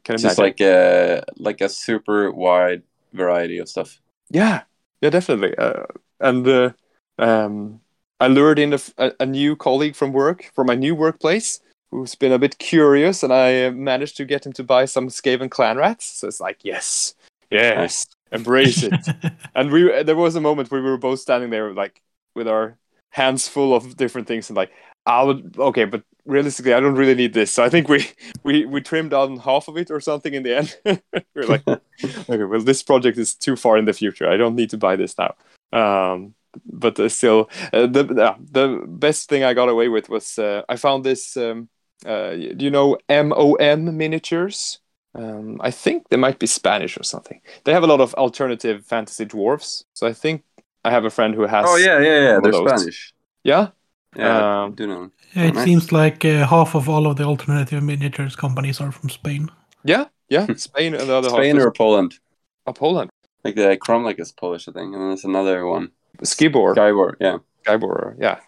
[0.03, 0.23] can It's imagine.
[0.23, 3.99] just like a like a super wide variety of stuff.
[4.29, 4.63] Yeah,
[5.01, 5.55] yeah, definitely.
[5.57, 5.85] Uh,
[6.19, 6.71] and uh,
[7.17, 7.81] um,
[8.19, 11.59] I lured in a new colleague from work, from my new workplace,
[11.91, 15.07] who's been a bit curious, and I uh, managed to get him to buy some
[15.07, 16.05] Skaven clan rats.
[16.05, 17.15] So it's like, yes,
[17.51, 18.93] yes, embrace it.
[19.55, 22.01] and we, there was a moment where we were both standing there, like
[22.35, 22.77] with our
[23.11, 24.71] hands full of different things, and like,
[25.05, 27.51] I would, okay, but realistically, I don't really need this.
[27.51, 28.07] So I think we
[28.43, 30.77] we we trimmed down half of it or something in the end.
[30.85, 30.99] we
[31.35, 31.67] were like,
[32.03, 34.29] okay, well, this project is too far in the future.
[34.29, 35.35] I don't need to buy this now.
[35.71, 36.33] Um,
[36.65, 40.63] but uh, still, uh, the uh, the best thing I got away with was uh,
[40.67, 41.37] I found this.
[41.37, 41.69] Um,
[42.05, 44.79] uh, do you know MOM miniatures?
[45.15, 47.39] Um, I think they might be Spanish or something.
[47.63, 49.85] They have a lot of alternative fantasy dwarfs.
[49.93, 50.43] So I think
[50.83, 51.65] I have a friend who has.
[51.67, 52.39] Oh yeah, yeah, yeah.
[52.41, 52.69] They're those.
[52.69, 53.13] Spanish.
[53.43, 53.69] Yeah.
[54.15, 55.11] Yeah, Um, do know.
[55.35, 55.65] Yeah, it Nice.
[55.65, 59.49] seems like uh, half of all of the alternative miniatures companies are from Spain.
[59.83, 60.05] Yeah.
[60.29, 60.47] Yeah.
[60.55, 62.13] Spain and the other Spain half or Poland?
[62.13, 62.19] is
[62.67, 63.09] oh, Poland.
[63.43, 65.91] Like the Kromlech is Polish, I think, and then there's another one.
[66.23, 66.73] Scibor.
[66.73, 67.37] Skyward, yeah.
[67.65, 68.39] Skyborer, yeah.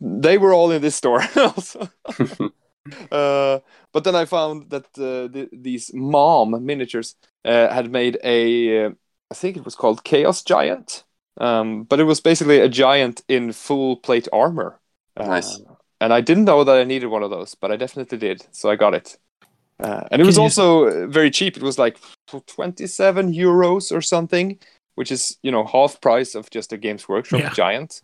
[0.00, 1.88] They were all in this store also.
[3.12, 3.60] uh,
[3.92, 8.90] but then I found that uh, the, these mom miniatures uh, had made a, uh,
[9.30, 11.04] I think it was called Chaos Giant,
[11.38, 14.80] um, but it was basically a giant in full plate armor.
[15.16, 15.60] Uh, Nice.
[16.00, 18.68] And I didn't know that I needed one of those, but I definitely did, so
[18.68, 19.16] I got it.
[19.80, 21.56] Uh, and it was Can you- also uh, very cheap.
[21.56, 21.98] It was like
[22.46, 24.58] 27 euros or something,
[24.96, 27.50] which is you know half price of just a Games Workshop Yeah.
[27.54, 28.00] giant.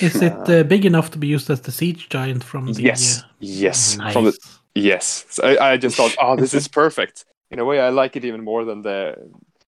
[0.00, 2.82] Is it uh, big enough to be used as the siege giant from the?
[2.82, 4.12] Yes, uh, yes, nice.
[4.12, 4.38] from the
[4.74, 7.24] Yes, so I, I just thought, oh, this is perfect.
[7.50, 9.16] In a way, I like it even more than the.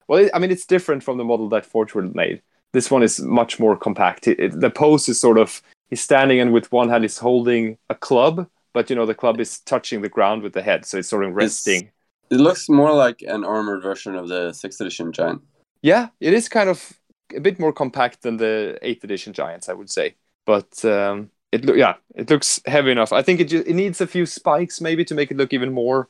[0.08, 2.40] Well, it, I mean, it's different from the model that Forge World made.
[2.72, 4.28] This one is much more compact.
[4.28, 5.60] It, it- the pose is sort of
[5.92, 9.38] he's standing and with one hand he's holding a club, but you know the club
[9.38, 11.90] is touching the ground with the head, so it's sort of resting.
[12.30, 15.42] It looks more like an armored version of the sixth edition giant.
[15.82, 16.98] Yeah, it is kind of
[17.36, 20.14] a bit more compact than the eighth edition giants, I would say.
[20.46, 23.12] But um, it look yeah, it looks heavy enough.
[23.12, 25.74] I think it ju- it needs a few spikes maybe to make it look even
[25.74, 26.08] more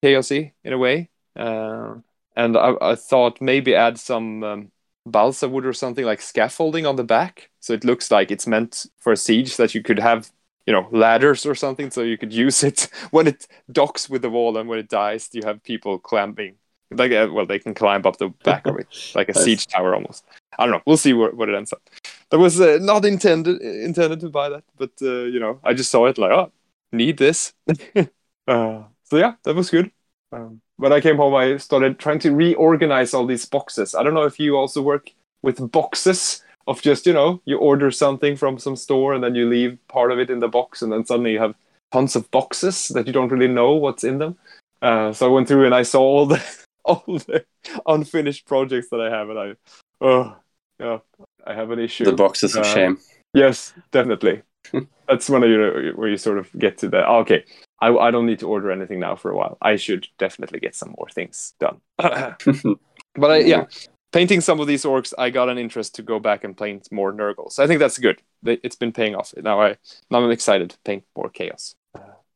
[0.00, 1.10] chaosy in a way.
[1.34, 1.96] Uh,
[2.36, 4.70] and I, I thought maybe add some um,
[5.08, 8.86] balsa wood or something like scaffolding on the back, so it looks like it's meant
[8.98, 10.30] for a siege that you could have.
[10.66, 12.90] You know, ladders or something, so you could use it.
[13.10, 16.56] When it docks with the wall, and when it dies, you have people clamping
[16.90, 19.94] like uh, well they can climb up the back of it like a siege tower
[19.94, 20.24] almost.
[20.58, 20.82] I don't know.
[20.86, 21.82] We'll see where, what it ends up.
[22.30, 25.90] That was uh, not intended intended to buy that but uh, you know i just
[25.90, 26.52] saw it like oh
[26.92, 27.52] need this.
[28.48, 29.90] Uh, so yeah that was good
[30.32, 34.14] um, when i came home i started trying to reorganize all these boxes i don't
[34.14, 35.10] know if you also work
[35.42, 39.48] with boxes of just you know you order something from some store and then you
[39.48, 41.54] leave part of it in the box and then suddenly you have
[41.92, 44.36] tons of boxes that you don't really know what's in them
[44.82, 46.42] uh, so I went through and I saw all the
[46.84, 47.44] all the
[47.86, 49.54] unfinished projects that I have, and I,
[50.00, 50.36] oh,
[50.80, 50.98] yeah,
[51.46, 52.04] I have an issue.
[52.04, 52.98] The boxes of Uh, shame.
[53.34, 54.42] Yes, definitely.
[55.08, 57.44] That's when you where you sort of get to the oh, okay.
[57.80, 59.58] I I don't need to order anything now for a while.
[59.60, 61.80] I should definitely get some more things done.
[61.96, 63.66] but I, yeah,
[64.12, 67.12] painting some of these orcs, I got an interest to go back and paint more
[67.12, 67.58] Nurgles.
[67.58, 68.22] I think that's good.
[68.44, 69.32] It's been paying off.
[69.36, 69.76] Now I
[70.10, 71.74] now I'm excited to paint more chaos.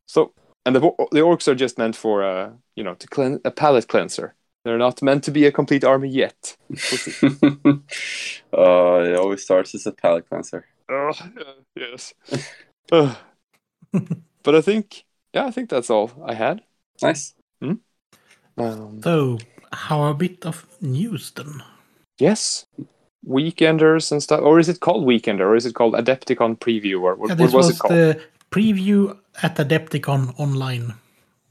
[0.05, 0.33] So
[0.65, 3.87] and the the orcs are just meant for uh you know to clean a palate
[3.87, 4.35] cleanser.
[4.63, 6.55] They're not meant to be a complete army yet.
[6.69, 7.81] We'll
[8.53, 10.65] uh, it always starts as a palate cleanser.
[10.89, 11.11] Oh,
[11.75, 12.13] yes.
[12.91, 13.15] Ugh.
[14.43, 15.03] but I think
[15.33, 16.61] yeah, I think that's all I had.
[17.01, 17.33] Nice.
[18.57, 19.39] Um, So,
[19.71, 21.63] how a bit of news then?
[22.19, 22.65] yes.
[23.25, 27.15] Weekenders and stuff, or is it called Weekender, or is it called Adepticon Preview, or
[27.15, 27.93] what, Yeah, what this was, was it called?
[27.93, 30.93] the preview at Adepticon online.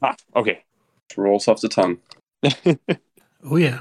[0.03, 0.63] Ah, okay.
[1.17, 1.97] Rolls off the tongue.
[3.45, 3.79] Oh yeah.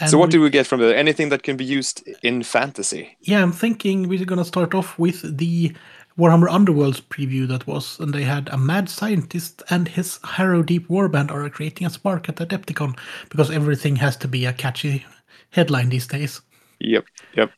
[0.00, 0.94] And so what we- do we get from there?
[0.96, 3.16] Anything that can be used in fantasy?
[3.20, 5.72] Yeah, I'm thinking we're gonna start off with the
[6.16, 11.30] Warhammer Underworlds preview that was, and they had a mad scientist and his Harrowdeep Warband
[11.32, 12.96] are creating a spark at Adepticon
[13.30, 15.04] because everything has to be a catchy
[15.50, 16.40] headline these days.
[16.78, 17.04] Yep,
[17.36, 17.50] yep.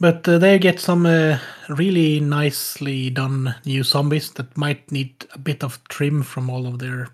[0.00, 5.38] But uh, they get some uh, really nicely done new zombies that might need a
[5.38, 7.08] bit of trim from all of their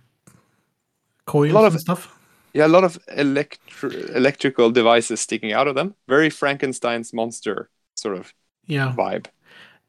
[1.26, 2.16] coils lot of- and stuff.
[2.52, 5.94] Yeah, a lot of electri- electrical devices sticking out of them.
[6.08, 8.32] Very Frankenstein's monster sort of
[8.66, 8.92] Yeah.
[8.96, 9.26] vibe.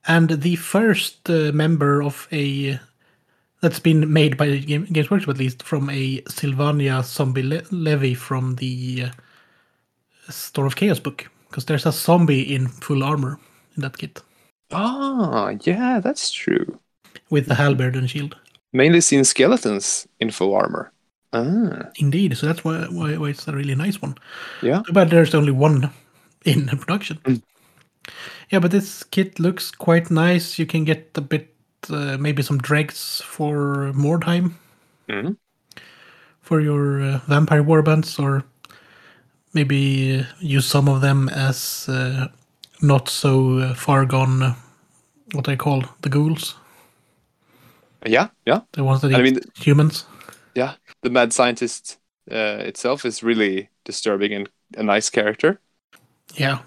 [0.08, 2.80] And the first uh, member of a
[3.62, 8.16] that's been made by Game, Games Workshop at least from a Sylvania zombie le- levy
[8.16, 13.40] from the uh, Storm of Chaos book because there's a zombie in full armor
[13.76, 14.22] in that kit
[14.72, 16.80] Ah, yeah, that's true.
[17.30, 18.36] with the halberd and shield.
[18.74, 20.92] Mainly seen skeletons in full armor.
[21.34, 24.16] Ah, Indeed, so that's why, why, why it's a really nice one.
[24.62, 24.82] yeah.
[24.92, 25.92] But there's only one
[26.46, 27.20] in production.
[28.50, 30.60] Yeah, but this kit looks quite nice.
[30.60, 31.56] You can get a bit,
[31.90, 34.56] uh, maybe some dregs for Mordheim
[35.08, 35.36] Mhm.
[36.42, 38.44] for your uh, vampire warbands, or
[39.54, 42.28] maybe uh, use some of them as uh,
[42.82, 44.44] not so uh, far gone.
[44.44, 44.56] Uh,
[45.34, 46.56] what I call the ghouls,
[48.06, 48.62] Yeah, yeah.
[48.74, 50.06] the ones that I mean, humans.
[50.56, 50.74] yeah.
[51.04, 52.00] The mad scientist
[52.32, 55.60] uh, itself is really disturbing and a nice character.
[56.36, 56.60] Yeah,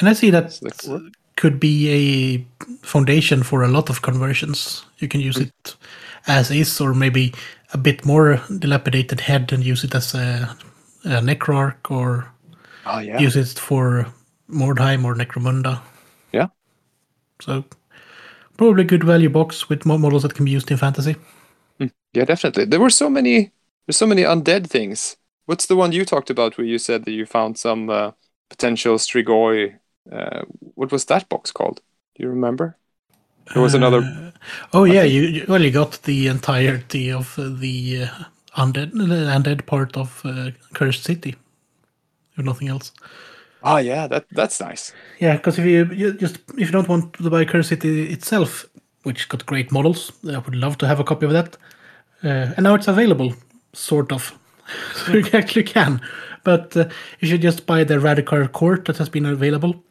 [0.00, 0.58] and I see that
[1.36, 4.84] could be a foundation for a lot of conversions.
[4.98, 5.44] You can use hmm.
[5.44, 5.76] it
[6.26, 7.32] as is, or maybe
[7.72, 10.56] a bit more dilapidated head and use it as a,
[11.04, 12.30] a Necrarch, or
[12.86, 13.18] Oh yeah.
[13.18, 14.06] use it for
[14.48, 15.80] Mordheim or Necromunda.
[16.32, 16.48] Yeah.
[17.40, 17.64] So
[18.56, 21.16] probably a good value box with more models that can be used in fantasy.
[21.78, 21.86] Hmm.
[22.12, 22.66] Yeah, definitely.
[22.66, 23.52] There were so many.
[23.86, 25.16] There's so many undead things.
[25.46, 28.12] What's the one you talked about where you said that you found some uh,
[28.50, 29.79] potential Strigoi
[30.10, 30.42] Uh,
[30.74, 31.80] what was that box called?
[32.14, 32.76] Do you remember?
[33.52, 33.98] There was another.
[33.98, 34.30] Uh,
[34.72, 38.24] oh yeah, you, you well you got the entirety of uh, the uh,
[38.56, 41.36] undead undead part of uh, Cursed City,
[42.36, 42.92] if nothing else.
[43.62, 44.92] Ah, yeah, that that's nice.
[45.18, 48.66] Yeah, because if you, you just if you don't want to buy Cursed City itself,
[49.02, 51.56] which got great models, I would love to have a copy of that.
[52.22, 53.34] Uh, and now it's available,
[53.72, 54.38] sort of.
[54.94, 56.00] so you actually can.
[56.44, 59.82] But uh, you should just buy the Radukar's Court that has been available.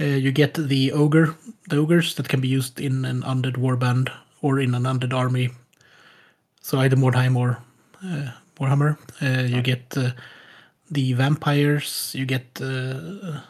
[0.00, 1.34] Uh, you get the ogre,
[1.68, 4.10] the ogres that can be used in an undead warband
[4.42, 5.50] or in an undead army.
[6.60, 7.58] So either Mordheim or
[8.04, 8.98] uh, Warhammer.
[9.22, 10.10] Uh, you get uh,
[10.90, 12.12] the vampires.
[12.14, 13.40] You get uh,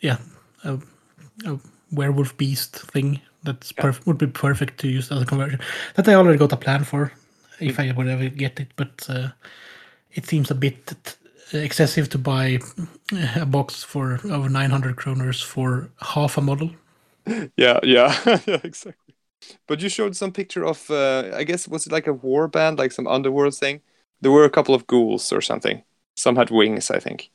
[0.00, 0.18] yeah,
[0.64, 0.78] a,
[1.44, 1.58] a
[1.92, 5.60] werewolf beast thing that's perf- would be perfect to use as a conversion.
[5.94, 7.12] That I already got a plan for
[7.60, 9.28] if I would ever get it, but uh,
[10.12, 10.94] it seems a bit
[11.52, 12.58] excessive to buy
[13.36, 16.70] a box for over 900 kroners for half a model.
[17.56, 18.14] Yeah, yeah,
[18.46, 19.14] yeah, exactly.
[19.66, 22.78] But you showed some picture of, uh, I guess, was it like a war band,
[22.78, 23.80] like some underworld thing?
[24.20, 25.84] There were a couple of ghouls or something.
[26.16, 27.30] Some had wings, I think.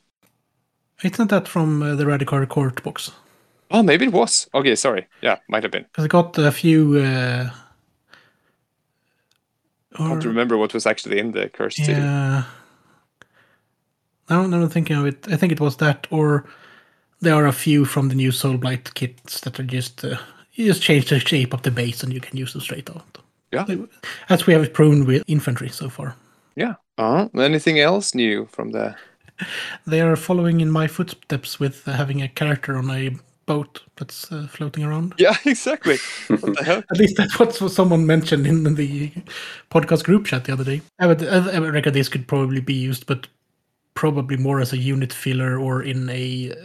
[1.04, 3.12] Isn't that from uh, the Radukar's Court box?
[3.72, 4.50] Oh, maybe it was.
[4.54, 5.08] Okay, sorry.
[5.22, 5.84] Yeah, might have been.
[5.84, 6.98] Because I got a few.
[7.00, 7.50] Uh,
[9.94, 12.14] I can't remember what was actually in the cursed city.
[14.30, 15.28] Now, now I'm thinking of it.
[15.30, 16.46] I think it was that, or
[17.22, 20.18] there are a few from the new Soulblight kits that are just uh,
[20.54, 23.18] you just change the shape of the base and you can use them straight out.
[23.52, 23.66] Yeah.
[24.30, 26.16] As we have proven with infantry so far.
[26.56, 26.76] Yeah.
[26.98, 28.98] Uh, anything else new from there?
[29.88, 34.32] They are following in my footsteps with uh, having a character on a boat that's
[34.32, 35.16] uh, floating around.
[35.18, 35.98] Yeah, exactly.
[36.28, 36.84] what the hell?
[36.92, 39.12] At least that's what someone mentioned in the
[39.72, 40.82] podcast group chat the other day.
[41.00, 43.28] I would, I I would reckon this could probably be used, but
[44.04, 46.56] probably more as a unit filler or in a uh,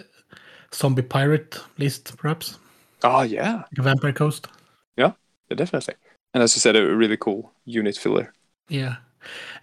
[0.75, 2.59] zombie pirate list, perhaps.
[3.03, 4.49] Oh yeah, Like vampire coast.
[4.97, 5.13] yeah,
[5.55, 5.95] definitely.
[6.35, 8.33] And as you said, a really cool unit filler.
[8.69, 8.97] Yeah.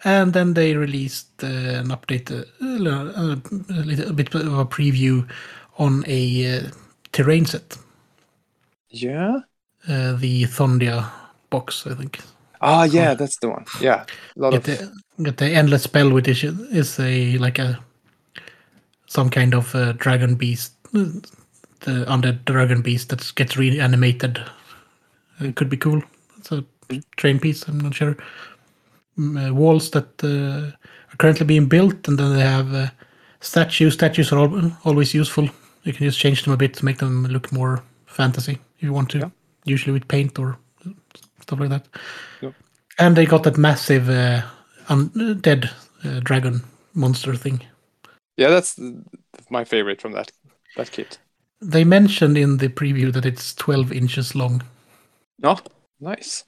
[0.04, 3.36] And then they released uh, an update, uh, uh,
[3.70, 5.30] a, little, a bit of a preview
[5.78, 6.72] on a uh,
[7.12, 7.78] terrain set,
[8.90, 9.42] Yeah.
[9.88, 11.12] uh, the Thondia
[11.50, 12.20] box, I think.
[12.62, 13.66] Ah, yeah, that's the one.
[13.80, 14.80] Yeah, a lot Get of.
[14.80, 17.80] the, get the endless spell, which is, is a like a
[19.08, 21.06] some kind of uh, dragon beast, uh,
[21.82, 24.42] the undead dragon beast that gets reanimated.
[25.40, 26.02] It could be cool.
[26.38, 26.64] It's a
[27.18, 27.68] train piece.
[27.68, 28.18] I'm not sure.
[29.18, 30.76] Mm, uh, walls that uh,
[31.12, 32.90] are currently being built, and then they have uh,
[33.40, 33.94] statues.
[33.94, 35.48] Statues are al- always useful.
[35.84, 38.94] You can just change them a bit to make them look more fantasy if you
[38.94, 39.20] want to.
[39.20, 39.30] Yeah.
[39.66, 40.58] Usually with paint or
[41.42, 41.88] stuff like that.
[42.42, 42.52] Yeah.
[42.98, 44.10] And they got that massive
[44.90, 45.70] uh, un- dead
[46.04, 46.62] uh, dragon
[46.94, 47.62] monster thing.
[48.38, 48.80] Yeah, that's
[49.50, 50.32] my favorite from that
[50.76, 51.20] that kit.
[51.62, 54.62] They mentioned in the preview that it's 12 inches long.
[55.44, 55.58] Oh,
[56.00, 56.44] nice.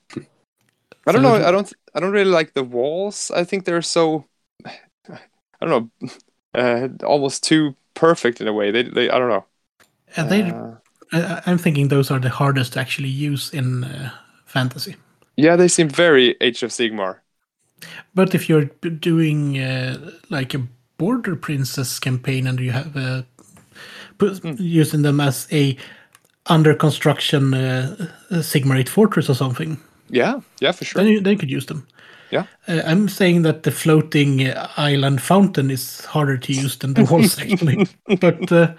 [1.07, 1.35] I don't know.
[1.35, 1.73] I don't.
[1.95, 3.31] I don't really like the walls.
[3.31, 4.25] I think they're so.
[4.65, 5.69] I don't
[6.01, 6.09] know.
[6.53, 8.71] Uh, almost too perfect in a way.
[8.71, 8.83] They.
[8.83, 9.09] They.
[9.09, 9.45] I don't know.
[10.15, 10.75] And they, Uh,
[11.11, 14.11] I, I'm thinking those are the hardest to actually use in uh,
[14.45, 14.95] fantasy.
[15.37, 17.19] yeah, they seem very Age of Sigmar.
[18.15, 23.21] But if you're doing uh, like a border princess campaign and you have uh,
[24.17, 25.77] put, using them as a
[26.47, 27.95] under construction uh,
[28.31, 29.77] uh, Sigmarite fortress or something,
[30.09, 30.39] Yeah.
[30.61, 31.01] Yeah, for sure.
[31.03, 31.85] then you, then you could use them.
[32.31, 32.45] Yeah.
[32.67, 37.03] Uh, I'm saying that the floating uh, island fountain is harder to use than the
[37.05, 37.87] walls actually.
[38.19, 38.73] but uh,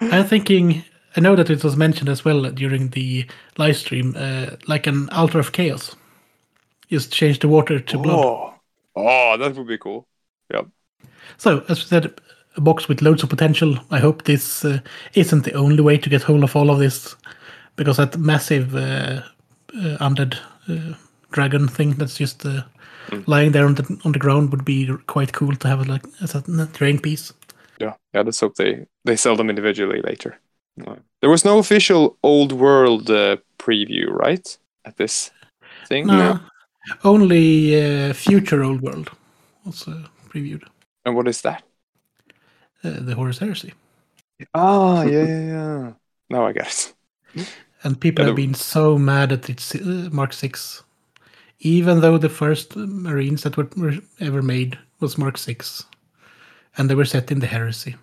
[0.00, 0.84] I'm thinking.
[1.14, 3.26] I know that it was mentioned as well during the
[3.58, 5.94] live stream, uh, like an altar of chaos.
[6.92, 8.18] Just change the water to blood.
[8.18, 8.54] Oh.
[8.94, 10.06] Oh, that would be cool.
[10.52, 10.66] Yep.
[11.38, 12.12] So, as we said,
[12.56, 13.78] a box with loads of potential.
[13.90, 14.80] I hope this uh,
[15.14, 17.16] isn't the only way to get hold of all of this,
[17.76, 19.22] because that massive uh,
[19.74, 20.36] uh, undead
[20.68, 20.94] uh,
[21.30, 22.64] dragon thing that's just uh,
[23.26, 26.34] lying there on the on the ground would be quite cool to have like as
[26.34, 27.32] a terrain piece.
[27.80, 27.94] Yeah.
[28.12, 28.24] Yeah.
[28.24, 30.38] Let's hope they they sell them individually later.
[31.20, 34.58] There was no official old world uh, preview, right?
[34.84, 35.30] At this
[35.88, 36.06] thing.
[36.08, 36.40] No,
[37.04, 39.10] only uh, future old world
[39.64, 40.64] was uh, previewed.
[41.04, 41.62] And what is that?
[42.84, 43.72] Uh, the Horus Heresy.
[44.54, 45.92] Ah, yeah, yeah, yeah.
[46.30, 46.94] Now I it.
[47.84, 50.82] And people Yeah, have the- been so mad at it's uh, Mark 6.
[51.60, 55.84] Even though the first Marines that were, were ever made was Mark 6.
[56.78, 57.96] And they were set in the Heresy.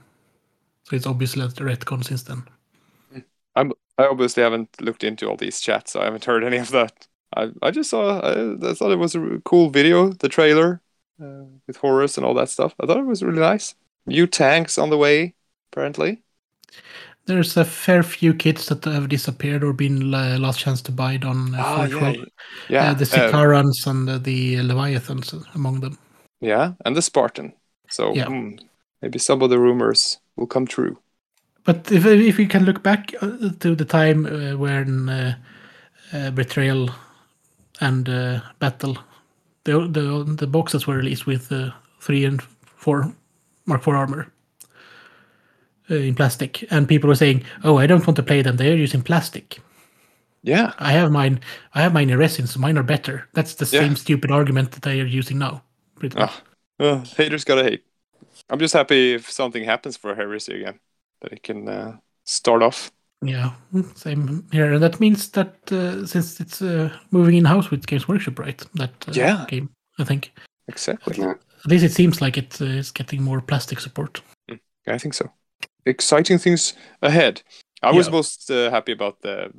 [0.86, 2.44] So it's obviously a retcon since then.
[3.56, 3.74] I'm.
[3.98, 5.92] I obviously haven't looked into all these chats.
[5.92, 7.08] So I haven't heard any of that.
[7.36, 7.52] I.
[7.62, 8.20] I just saw.
[8.20, 10.82] I, I thought it was a cool video, the trailer,
[11.22, 12.74] uh, with Horus and all that stuff.
[12.80, 13.76] I thought it was really nice.
[14.06, 15.36] New tanks on the way,
[15.72, 16.24] apparently.
[17.26, 21.14] There's a fair few kits that have disappeared or been uh, last chance to buy
[21.14, 22.30] it on uh, Ah, yeah, World.
[22.70, 25.98] yeah, Uh, the uh, Sicarans and the Leviathans among them.
[26.42, 27.54] yeah, and the Spartan.
[27.90, 28.26] So Yeah.
[28.26, 28.56] hmm,
[29.02, 30.98] maybe some of the rumors will come true.
[31.66, 35.36] But if if you can look back uh, to the time uh, when uh,
[36.14, 36.90] uh, Betrayal
[37.82, 38.98] and uh, Battle,
[39.64, 43.14] the, the the boxes were released with uh, three and four
[43.66, 44.32] Mark IV armor
[45.90, 48.76] uh, in plastic, and people were saying, "Oh, I don't want to play them; they're
[48.76, 49.60] using plastic."
[50.44, 51.40] Yeah, I have mine.
[51.74, 53.28] I have mine in resin, so mine are better.
[53.34, 53.82] That's the Yeah.
[53.82, 55.64] same stupid argument that they are using now.
[56.80, 57.84] Uh, haters gotta hate.
[58.50, 60.80] I'm just happy if something happens for Heresy again,
[61.22, 62.92] that it can uh, start off.
[63.22, 63.52] Yeah,
[63.96, 64.74] same here.
[64.74, 68.58] And that means that uh, since it's uh, moving in house with Games Workshop, right?
[68.76, 69.46] That uh, Yeah.
[69.48, 70.32] game, I think.
[70.68, 71.18] Exactly.
[71.18, 71.34] Yeah.
[71.66, 74.22] At least it seems like it uh, is getting more plastic support.
[74.88, 75.30] I think so.
[75.86, 77.42] Exciting things ahead.
[77.82, 79.52] I was most uh, happy about the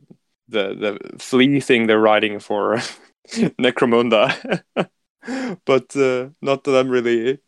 [0.49, 2.77] the the flea thing they're writing for
[3.59, 4.63] Necromunda,
[5.65, 7.39] but uh, not that I'm really,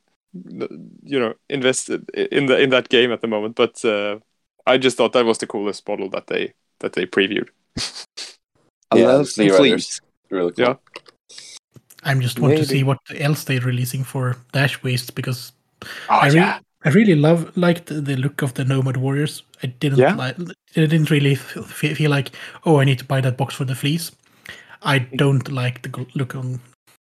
[1.03, 3.57] you know, invested in the in that game at the moment.
[3.57, 4.19] But uh,
[4.67, 7.49] I just thought that was the coolest model that they that they previewed.
[8.91, 10.01] I Yeah, love the Flea fleas.
[10.31, 10.65] Really cool.
[10.67, 10.75] Yeah.
[12.05, 15.53] I'm just want to see what else they're releasing for Ash Waste because
[16.09, 19.43] Oh I, re- yeah, I really love liked the look of the Nomad Warriors.
[19.63, 20.15] I didn't Yeah.
[20.15, 20.37] like.
[20.77, 21.67] I didn't really f-
[21.99, 22.31] feel like
[22.65, 24.13] oh I need to buy that box for the fleas.
[24.83, 26.61] I don't like the look on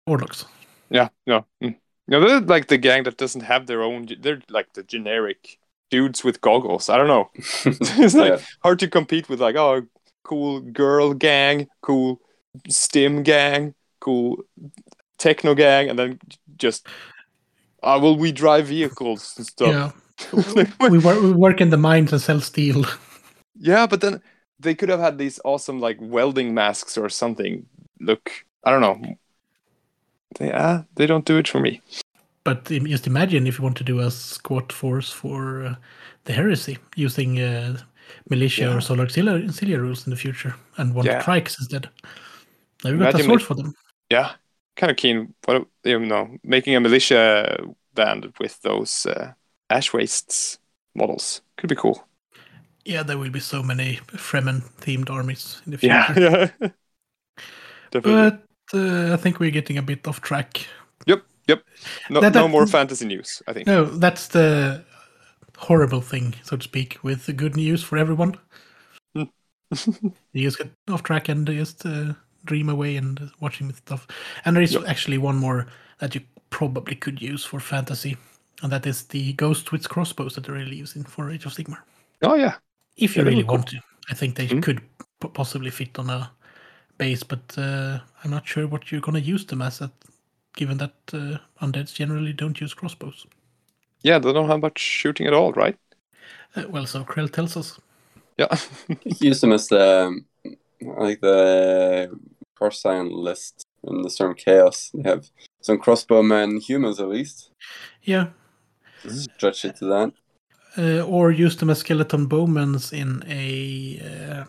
[0.09, 0.45] Orlocks.
[0.91, 1.77] yeah, no, mm.
[2.09, 2.21] no.
[2.21, 4.09] They're like the gang that doesn't have their own.
[4.21, 5.59] They're like the generic
[5.91, 6.89] dudes with goggles.
[6.89, 7.31] I don't know.
[7.65, 8.41] it's like Yeah.
[8.63, 9.83] hard to compete with like oh
[10.23, 12.21] cool girl gang cool
[12.69, 14.39] stim gang cool
[15.19, 16.19] techno gang and then
[16.57, 16.87] just
[17.83, 19.91] uh, will we drive vehicles and stuff Yeah,
[20.91, 22.85] we, wor- we work in the mines and sell steel.
[23.59, 24.21] yeah but then
[24.61, 27.67] they could have had these awesome like welding masks or something
[28.01, 28.31] look
[28.65, 29.01] i don't know
[30.39, 31.81] they uh, they don't do it for me
[32.45, 35.75] But just imagine if you want to do a squat force for uh,
[36.25, 37.79] the heresy using uh,
[38.29, 38.77] militia Yeah.
[38.77, 41.19] or solar auxiliary, auxiliary rules in the future and want Yeah.
[41.19, 41.91] trikes instead.
[42.85, 43.75] Now we got a Imagine sword for them.
[44.11, 44.35] yeah
[44.77, 47.59] kind of keen what you know making a militia
[47.95, 49.33] band with those uh,
[49.71, 50.59] ash wastes
[50.95, 52.09] models could be cool
[52.85, 56.15] Yeah, there will be so many Fremen themed armies in the future.
[56.15, 56.71] yeah yeah
[57.91, 60.67] definitely But uh, I think we're getting a bit off track.
[61.51, 61.63] Yep.
[62.11, 63.43] No, That- no more fantasy news.
[63.49, 63.67] I think.
[63.67, 64.85] No, that's the
[65.59, 68.35] horrible thing, so to speak, with the good news for everyone.
[69.15, 69.25] Hmm.
[70.33, 74.07] you just get off track and just uh, dream away and watching stuff.
[74.45, 74.85] And there is Yep.
[74.89, 75.67] actually one more
[75.99, 78.17] that you probably could use for fantasy,
[78.63, 81.79] and that is the Ghost with crossbows that they're releasing for Age of Sigmar.
[82.23, 82.55] Oh yeah,
[82.97, 84.61] If you Yeah, really want to, I think they Hmm.
[84.61, 84.81] could
[85.35, 86.31] possibly fit on a
[86.99, 89.81] base, but uh, I'm not sure what you're gonna use them as.
[89.83, 89.91] At,
[90.57, 93.27] given that uh, undeads generally don't use crossbows.
[94.03, 94.19] yeah.
[94.19, 95.77] They don't have much shooting at all, right?
[96.57, 97.79] Uh, well, so Krell tells us.
[98.39, 98.57] Yeah.
[99.21, 100.21] Use them as the
[100.81, 102.19] like the
[102.57, 104.91] cross sign list in the Storm Chaos.
[104.95, 107.51] They have some crossbowmen humans at least.
[108.03, 108.29] Yeah,
[109.07, 110.13] Stretch it to that.
[110.79, 114.45] uh, or use them as skeleton bowmans in a uh,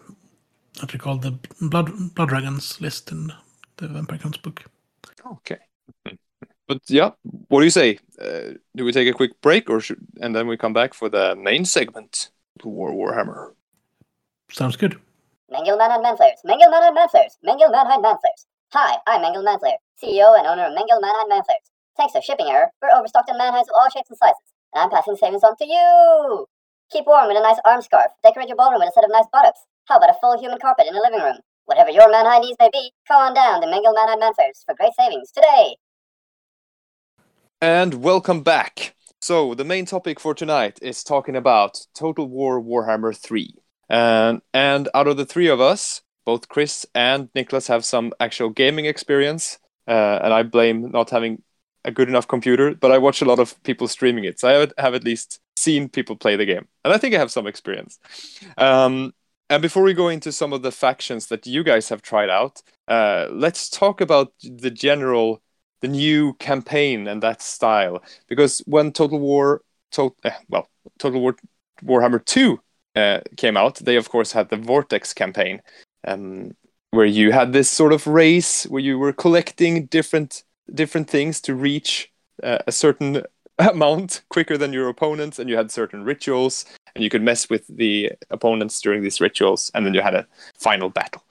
[0.79, 3.31] what do you call the blood blood dragons list in
[3.77, 4.63] the Vampire Counts book.
[5.33, 5.57] okay.
[6.67, 7.11] But yeah,
[7.49, 7.99] what do you say?
[8.19, 11.09] Uh, do we take a quick break, or should, and then we come back for
[11.09, 12.31] the main segment,
[12.63, 13.51] War Warhammer?
[14.51, 14.99] Sounds good.
[15.51, 18.45] Mengil Manhide Manflayers, Mengil Manhide Manflayers, Mengil Manhide Manflayers.
[18.71, 21.67] Hi, I'm Mengil Manflayer, CEO and owner of Mengil Manhide Manflayers.
[21.97, 24.89] Thanks to shipping error, we're overstocked in manhides of all shapes and sizes, and I'm
[24.89, 26.45] passing the savings on to you!
[26.91, 29.27] Keep warm with a nice arm scarf, decorate your ballroom with a set of nice
[29.33, 29.59] buttocks.
[29.89, 31.39] How about a full human carpet in the living room?
[31.65, 34.93] Whatever your manhide needs may be, come on down to Mengil Manhide Manflayers for great
[34.99, 35.75] savings today!
[37.61, 38.95] And welcome back.
[39.21, 43.53] So the main topic for tonight is talking about Total War Warhammer 3.
[43.89, 48.49] And and out of the three of us, both Chris and Niklas have some actual
[48.49, 49.59] gaming experience.
[49.87, 51.43] Uh, and I blame not having
[51.85, 54.39] a good enough computer, but I watch a lot of people streaming it.
[54.39, 56.67] So I have- have at least seen people play the game.
[56.83, 57.99] And I think I have some experience.
[58.57, 59.13] Um,
[59.51, 62.61] and before we go into some of the factions that you guys have tried out,
[62.87, 65.41] uh, let's talk about the general
[65.81, 68.01] the new campaign and that style.
[68.29, 71.35] Because when total war to- eh, well total war
[71.83, 72.59] warhammer 2
[72.95, 75.61] uh, came out they of course had the vortex campaign
[76.07, 76.51] um,
[76.91, 80.43] where you had this sort of race where you were collecting different
[80.73, 82.11] different things to reach
[82.43, 83.23] uh, a certain
[83.75, 87.65] mount quicker than your opponents, and you had certain rituals, and you could mess with
[87.67, 90.27] the opponents during these rituals, and then you had a
[90.57, 91.23] final battle.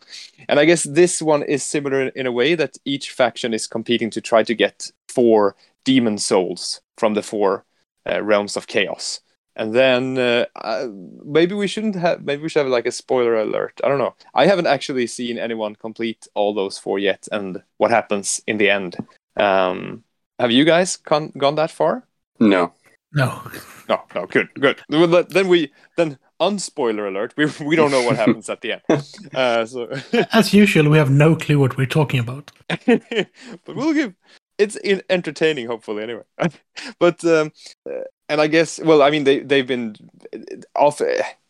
[0.48, 4.10] And I guess this one is similar in a way that each faction is competing
[4.10, 5.54] to try to get four
[5.84, 7.64] demon souls from the four
[8.08, 9.20] uh, realms of chaos.
[9.56, 10.88] And then uh, uh,
[11.24, 12.24] maybe we shouldn't have.
[12.24, 13.80] Maybe we should have like a spoiler alert.
[13.84, 14.14] I don't know.
[14.34, 18.70] I haven't actually seen anyone complete all those four yet, and what happens in the
[18.70, 18.96] end.
[19.36, 20.04] Um,
[20.38, 22.06] have you guys con- gone that far?
[22.40, 22.72] No.
[23.12, 23.42] No.
[23.88, 24.80] No, no, good, good.
[24.88, 27.34] Well, Then we then unspoiler alert.
[27.36, 28.82] We we don't know what happens at the end.
[29.34, 29.88] Uh, so,
[30.32, 32.50] As usual, we have no clue what we're talking about.
[32.86, 33.28] but
[33.66, 34.14] we'll give
[34.58, 36.02] it's in entertaining, hopefully.
[36.02, 36.22] Anyway,
[36.98, 37.52] but um,
[37.88, 39.96] uh, and I guess well, I mean they they've been
[40.76, 41.00] off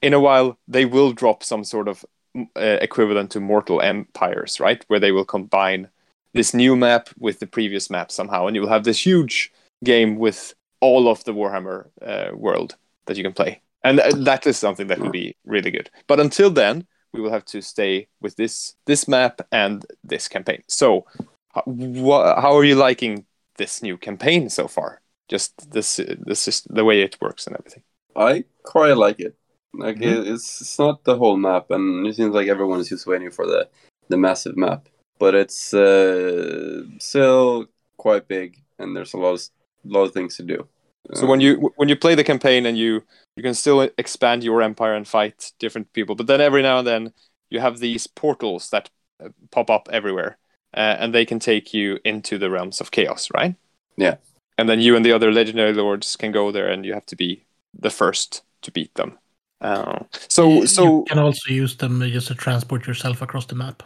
[0.03, 0.59] in a while.
[0.67, 2.05] They will drop some sort of
[2.57, 4.85] uh, equivalent to Mortal Empires, right?
[4.89, 5.89] Where they will combine
[6.33, 9.53] this new map with the previous map somehow, and you will have this huge
[9.85, 12.77] game with all of the Warhammer uh, world
[13.07, 15.91] that you can play, and uh, that is something that will be really good.
[16.07, 20.63] But until then, we will have to stay with this this map and this campaign.
[20.69, 21.07] So,
[21.57, 23.25] h- wha how are you liking
[23.57, 25.01] this new campaign so far?
[25.29, 27.83] Just this this is the way it works and everything.
[28.17, 29.35] I quite like it.
[29.73, 30.35] Like Mhm.
[30.35, 33.47] it's it's not the whole map, and it seems like everyone is just waiting for
[33.47, 33.69] the
[34.09, 34.89] the massive map.
[35.19, 37.67] But it's uh, still
[37.97, 39.43] quite big, and there's a lot of
[39.85, 40.67] lot of things to do.
[41.15, 43.03] So when you when you play the campaign and you
[43.37, 46.87] you can still expand your empire and fight different people, but then every now and
[46.87, 47.13] then
[47.49, 48.91] you have these portals that
[49.25, 50.39] uh, pop up everywhere,
[50.75, 53.55] uh, and they can take you into the realms of chaos, right?
[53.97, 54.17] Yeah.
[54.59, 57.17] And then you and the other legendary lords can go there, and you have to
[57.17, 57.45] be
[57.79, 59.19] the first to beat them.
[59.61, 63.83] Uh, so so you can also use them just to transport yourself across the map.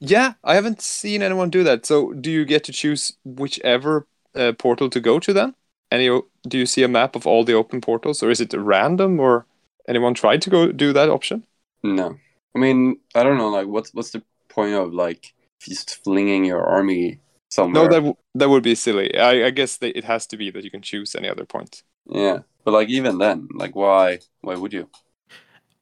[0.00, 1.86] yeah, I haven't seen anyone do that.
[1.86, 5.54] So do you get to choose whichever uh, portal to go to then?
[5.90, 6.08] Any
[6.48, 9.46] do you see a map of all the open portals, or is it random, or
[9.88, 11.46] anyone tried to go do that option?
[11.82, 12.16] no,
[12.54, 13.48] I mean I don't know.
[13.48, 17.20] Like what's what's the point of like just flinging your army
[17.50, 17.72] somewhere?
[17.72, 19.16] No, that w- that would be silly.
[19.18, 21.82] I, I guess that it has to be that you can choose any other point.
[22.06, 24.88] yeah, but like even then, like why why would you?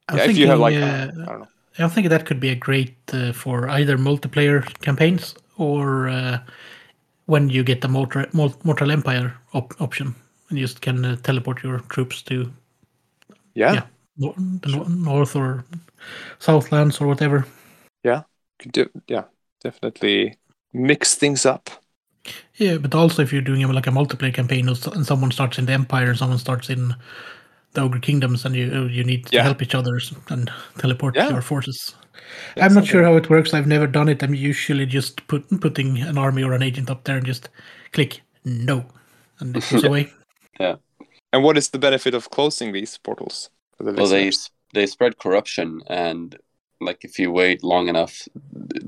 [0.09, 1.49] I'm yeah, if you have like uh, uh, I don't know.
[1.79, 6.39] I think that could be a great uh, for either multiplayer campaigns or uh,
[7.25, 8.25] when you get the Mortal,
[8.63, 10.15] Mortal Empire op- option
[10.49, 12.51] and you just can uh, teleport your troops to
[13.55, 13.85] Yeah, yeah.
[14.17, 14.33] the
[14.71, 15.63] nor- north or
[16.39, 17.45] southlands or whatever.
[18.71, 19.23] do, yeah,
[19.61, 20.37] definitely
[20.73, 21.69] mix things up.
[22.55, 25.73] Yeah, but also if you're doing like a multiplayer campaign and someone starts in the
[25.73, 26.95] Empire and someone starts in
[27.73, 29.43] the Ogre Kingdoms and you you need to Yeah.
[29.43, 29.99] help each other
[30.29, 31.29] and teleport Yeah.
[31.29, 31.95] your forces.
[32.55, 33.53] Yeah, I'm not sure how it works.
[33.53, 34.21] I've never done it.
[34.23, 37.49] I'm usually just put, putting an army or an agent up there and just
[37.91, 38.85] click no,
[39.39, 40.11] and it goes away.
[40.59, 40.75] Yeah.
[41.31, 43.49] And what is the benefit of closing these portals?
[43.77, 44.51] For the Well, they listeners?
[44.73, 46.37] they spread corruption, and
[46.79, 48.27] like if you wait long enough,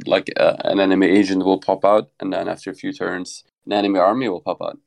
[0.05, 3.73] like uh, an enemy agent will pop out, and then after a few turns, an
[3.73, 4.77] enemy army will pop out.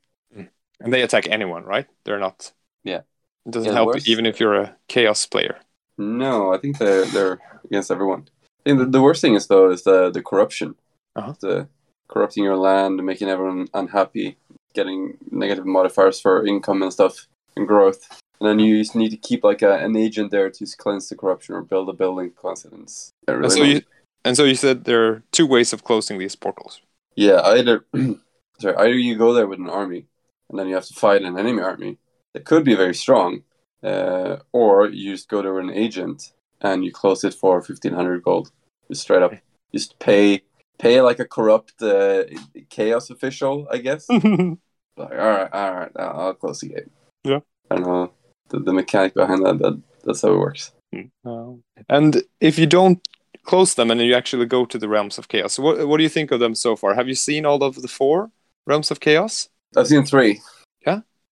[0.79, 1.87] and they attack anyone, right?
[2.05, 2.53] They're not.
[2.85, 3.01] Yeah.
[3.45, 5.57] It doesn't Yeah, help worse- even if you're a chaos player.
[5.99, 8.29] No, I think they're they're against everyone.
[8.65, 10.75] I think the, the worst thing is though is the the corruption,
[11.15, 11.33] Uh-huh.
[11.41, 11.67] the
[12.07, 14.37] corrupting your land, making everyone unhappy,
[14.73, 18.07] getting negative modifiers for income and stuff and growth.
[18.39, 21.15] And then you just need to keep like a, an agent there to cleanse the
[21.17, 22.71] corruption or build a building cleanse it.
[22.71, 23.81] And it's And really so you
[24.25, 26.81] and so you said there are two ways of closing these portals.
[27.15, 27.85] Yeah, either
[28.59, 30.05] sorry, either you go there with an army,
[30.49, 31.97] and then you have to fight an enemy army
[32.33, 33.43] that could be very strong,
[33.83, 38.23] uh, or you just go to an agent and you close it for fifteen hundred
[38.23, 38.51] gold,
[38.89, 39.33] just straight up.
[39.73, 40.43] Just pay
[40.77, 42.23] pay like a corrupt uh,
[42.69, 44.09] chaos official, I guess.
[44.09, 44.21] like,
[44.97, 46.89] all right, all right, I'll I'll close the game.
[47.23, 47.39] Yeah.
[47.69, 48.11] I don't know
[48.49, 50.71] the, the mechanic behind that, but that's how it works.
[51.23, 53.07] Um, and if you don't
[53.43, 56.09] close them and you actually go to the realms of chaos, what what do you
[56.09, 56.95] think of them so far?
[56.95, 58.31] Have you seen all of the four
[58.65, 59.49] realms of chaos?
[59.77, 60.41] I've seen three.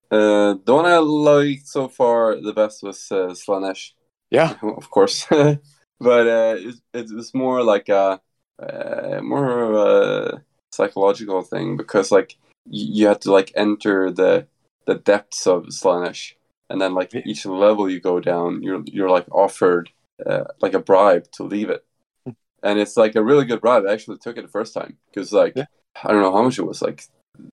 [0.10, 3.92] Uh, the one I liked so far the best was uh, Slaanesh.
[4.30, 5.26] Yeah, of course.
[5.30, 8.22] but uh, it, it was more like a
[8.62, 14.48] uh, more of a psychological thing because like you had to like enter the
[14.86, 16.34] the depths of Slaanesh,
[16.70, 17.22] and then like Yeah.
[17.26, 19.90] each level you go down, you're you're like offered
[20.26, 21.86] uh, like a bribe to leave it,
[22.26, 22.34] Hmm.
[22.64, 23.86] and it's like a really good bribe.
[23.86, 25.66] I actually took it the first time because like Yeah.
[26.04, 27.04] I don't know how much it was, like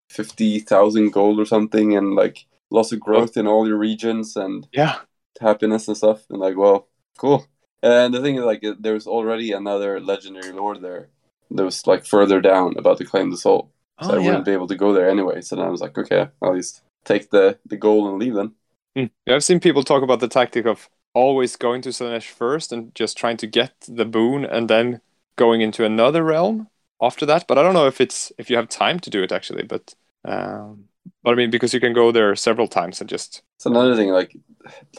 [0.09, 4.67] fifty thousand gold or something, and like lots of growth in all your regions and
[4.73, 4.97] yeah,
[5.41, 6.25] happiness and stuff.
[6.31, 7.47] And like, well, cool.
[7.83, 11.11] And the thing is, like, there was already another legendary lord there
[11.51, 13.71] that was like further down about to claim the soul.
[14.03, 14.27] So oh, I yeah.
[14.27, 15.41] wouldn't be able to go there anyway.
[15.41, 18.53] So then I was like, okay, I'll just take the the goal and leave then.
[18.97, 19.05] Hmm.
[19.27, 22.95] Yeah, I've seen people talk about the tactic of always going to Slaanesh first and
[22.95, 25.01] just trying to get the boon and then
[25.37, 26.69] going into another realm
[27.07, 27.47] after that.
[27.49, 29.65] But I don't know if it's if you have time to do it actually.
[29.65, 29.95] But
[30.25, 30.89] um,
[31.23, 34.11] but I mean because you can go there several times and just It's another thing,
[34.11, 34.37] like,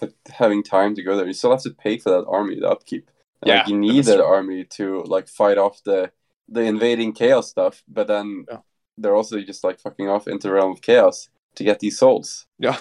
[0.01, 1.27] like having time to go there.
[1.27, 3.09] You still have to pay for that army, the upkeep.
[3.41, 4.25] And, Yeah, like, you need that true.
[4.25, 6.11] army to like fight off the
[6.47, 7.83] the invading chaos stuff.
[7.87, 8.59] But then Yeah.
[8.97, 12.47] they're also just like fucking off into realm of chaos to get these souls.
[12.59, 12.77] yeah.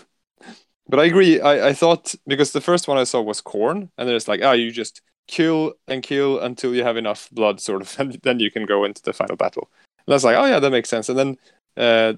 [0.89, 1.41] But I agree.
[1.41, 4.41] I, I thought because the first one I saw was Khorne, and then it's like,
[4.43, 8.41] ah, you just kill and kill until you have enough blood, sort of, and then
[8.41, 9.71] you can go into the final battle.
[10.07, 11.09] And I was like, oh yeah, that makes sense.
[11.09, 11.37] And then
[11.77, 12.15] uh,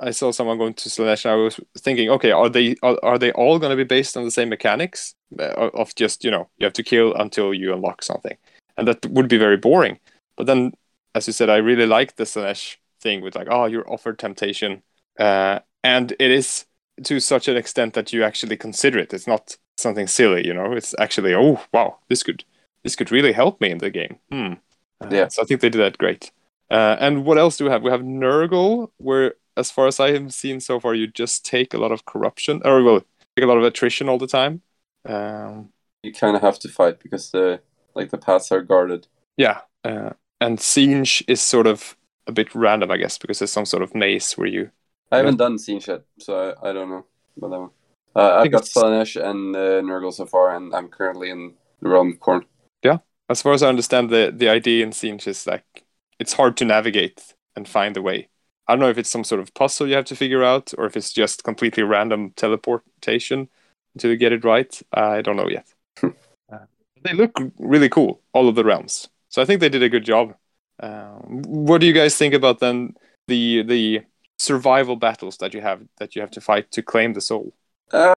[0.00, 3.18] I saw someone going to Slaanesh, and I was thinking, okay, are they are, are
[3.18, 6.48] they all going to be based on the same mechanics uh, of just you know
[6.58, 8.36] you have to kill until you unlock something,
[8.76, 9.98] and that would be very boring.
[10.36, 10.72] But then,
[11.14, 14.82] as you said, I really like the Slaanesh thing with like, oh, you're offered temptation,
[15.18, 16.66] uh, and it is
[17.04, 19.12] to such an extent that you actually consider it.
[19.12, 20.72] It's not something silly, you know.
[20.72, 22.44] It's actually, oh wow, this could
[22.84, 24.18] this could really help me in the game.
[24.30, 24.54] Hmm.
[25.00, 25.28] Uh, Yeah.
[25.28, 26.30] So I think they did that great.
[26.70, 27.82] Uh, and what else do we have?
[27.82, 31.74] We have Nurgle, where as far as I have seen so far, you just take
[31.74, 33.00] a lot of corruption, or well,
[33.36, 34.62] take a lot of attrition all the time.
[35.04, 35.72] Um,
[36.02, 37.60] You kind of have to fight because the
[37.94, 39.06] like the paths are guarded.
[39.36, 43.66] yeah, uh, and Tzeentch is sort of a bit random, I guess, because there's some
[43.66, 44.70] sort of maze where you.
[45.12, 47.04] I haven't done Tzeentch yet, so I, I don't know
[47.36, 47.70] about that one.
[48.14, 52.12] Uh, I've got Slaanesh and uh, Nurgle so far, and I'm currently in the realm
[52.12, 52.44] of Khorne.
[52.82, 52.98] Yeah,
[53.28, 55.84] as far as I understand, the the idea in Tzeentch is like
[56.18, 58.28] it's hard to navigate and find the way.
[58.66, 60.86] I don't know if it's some sort of puzzle you have to figure out, or
[60.86, 63.48] if it's just completely random teleportation
[63.94, 64.80] until you get it right.
[64.92, 65.66] I don't know yet.
[66.02, 66.66] Uh,
[67.02, 69.08] they look really cool, all of the realms.
[69.28, 70.34] So I think they did a good job.
[70.80, 72.94] Um, what do you guys think about then
[73.28, 74.02] the the
[74.42, 77.46] survival battles that you have that you have to fight to claim the soul?
[77.92, 78.14] Uh,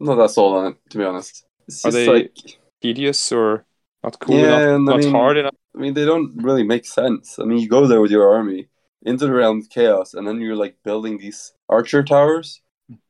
[0.00, 1.44] not that sold on it, to be honest.
[1.68, 2.36] It's Are they- like
[2.82, 3.64] Tedious or
[4.02, 5.54] not cool Yeah, enough, and I not mean- hard enough?
[5.76, 7.38] I mean, they don't really make sense.
[7.38, 8.68] I mean, you go there with your army
[9.02, 12.48] into the realm of chaos, and then you're like building these archer towers.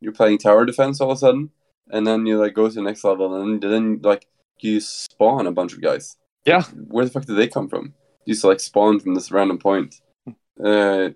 [0.01, 1.51] You're playing tower defense all of a sudden,
[1.95, 4.27] and then you like go to the next level, and then like
[4.59, 6.17] you spawn a bunch of guys.
[6.45, 6.63] Yeah.
[6.95, 7.95] Where the fuck did they come from?
[8.27, 9.95] You just like spawn from this random point.
[10.63, 11.11] Uh,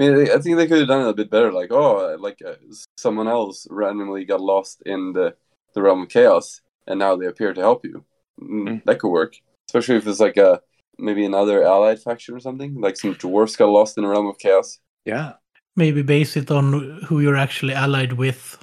[0.00, 1.52] I mean, I think they could have done it a bit better.
[1.52, 2.54] Like, oh, like uh,
[2.96, 5.36] someone else randomly got lost in the
[5.74, 8.04] the realm of chaos, and now they appear to help you.
[8.40, 8.84] Mm, Mm.
[8.84, 9.34] That could work,
[9.68, 10.62] especially if it's like a
[10.98, 12.80] maybe another allied faction or something.
[12.80, 14.78] Like some dwarfs got lost in the realm of chaos.
[15.04, 15.34] Yeah.
[15.76, 18.58] Maybe base it on who you're actually allied with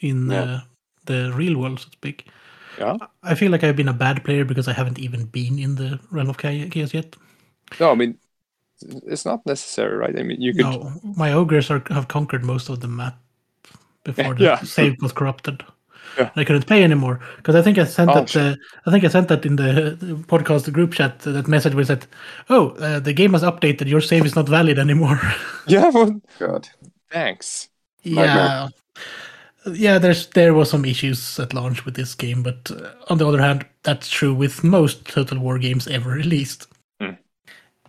[0.00, 0.42] in Yeah.
[0.42, 0.60] uh,
[1.06, 2.26] the real world, so to speak.
[2.78, 2.96] Yeah.
[3.22, 6.00] I feel like I've been a bad player because I haven't even been in the
[6.10, 7.16] realm of chaos yet.
[7.78, 8.18] No, I mean,
[9.06, 10.18] it's not necessary, right?
[10.18, 10.64] I mean, you could.
[10.64, 13.18] No, my ogres are, have conquered most of the map
[14.04, 14.60] before the Yeah.
[14.64, 15.62] save was corrupted.
[16.18, 16.30] Yeah.
[16.34, 18.34] I couldn't pay anymore because I think I sent Oh, that.
[18.36, 21.24] Uh, I think I sent that in the, the podcast group chat.
[21.26, 22.06] uh, that message was that,
[22.48, 23.86] "Oh, uh, the game has updated.
[23.88, 25.20] Your save is not valid anymore."
[25.68, 26.68] Yeah, well, God.
[27.12, 27.68] thanks.
[28.02, 28.68] yeah,
[29.72, 29.98] yeah.
[29.98, 33.40] There's there was some issues at launch with this game, but uh, on the other
[33.40, 36.66] hand, that's true with most Total War games ever released.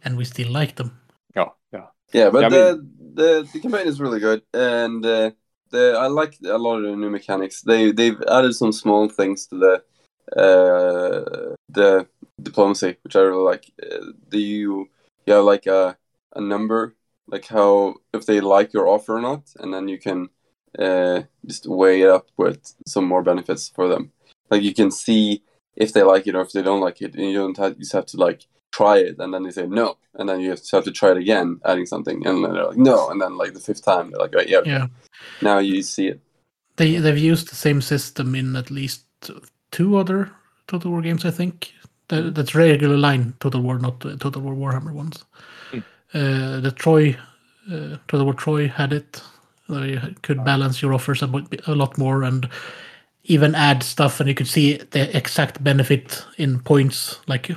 [0.04, 1.00] And we still like them.
[1.36, 1.88] Yeah, yeah.
[2.14, 5.32] Yeah, but Yeah, I the, the the campaign is really good, and uh,
[5.70, 7.62] the I like a lot of the new mechanics.
[7.62, 9.84] They they've added some small things to the
[10.38, 12.08] uh, the
[12.42, 13.72] diplomacy, which I really like.
[13.82, 14.90] Uh, the you
[15.26, 15.98] you have like a
[16.36, 16.96] a number,
[17.28, 20.30] like how if they like your offer or not, and then you can
[20.78, 24.12] uh, just weigh it up with some more benefits for them.
[24.50, 25.44] Like you can see
[25.76, 27.80] if they like it or if they don't like it, and you don't have, you
[27.80, 30.72] just have to like try it, and then they say no, and then you just
[30.72, 33.54] have to try it again, adding something, and then they're like no, and then like
[33.54, 34.88] the fifth time they're like, right, yeah, Yeah.
[35.42, 36.20] now you see it.
[36.78, 39.06] They they've used the same system in at least
[39.72, 40.32] two other
[40.68, 41.74] Total War games, I think.
[42.08, 45.24] That, that's regular line Total War, not the Total War Warhammer ones.
[45.72, 45.84] Mm.
[46.14, 47.18] Uh, the Troy,
[47.72, 49.22] uh, Total War Troy had it.
[49.70, 52.50] They could balance your offers a, a lot more and
[53.26, 57.20] even add stuff, and you could see the exact benefit in points.
[57.28, 57.52] Like,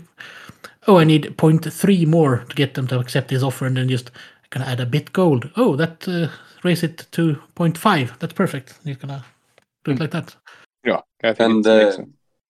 [0.86, 3.88] oh, I need point 0.3 more to get them to accept this offer, and then
[3.88, 4.10] just
[4.50, 5.50] gonna add a bit gold.
[5.56, 6.28] Oh, that uh,
[6.62, 8.18] raise it to 0.5.
[8.18, 8.78] That's perfect.
[8.84, 9.24] You're gonna
[9.84, 10.02] do it Hmm.
[10.02, 10.36] like that.
[10.84, 12.04] Yeah, I think And it uh,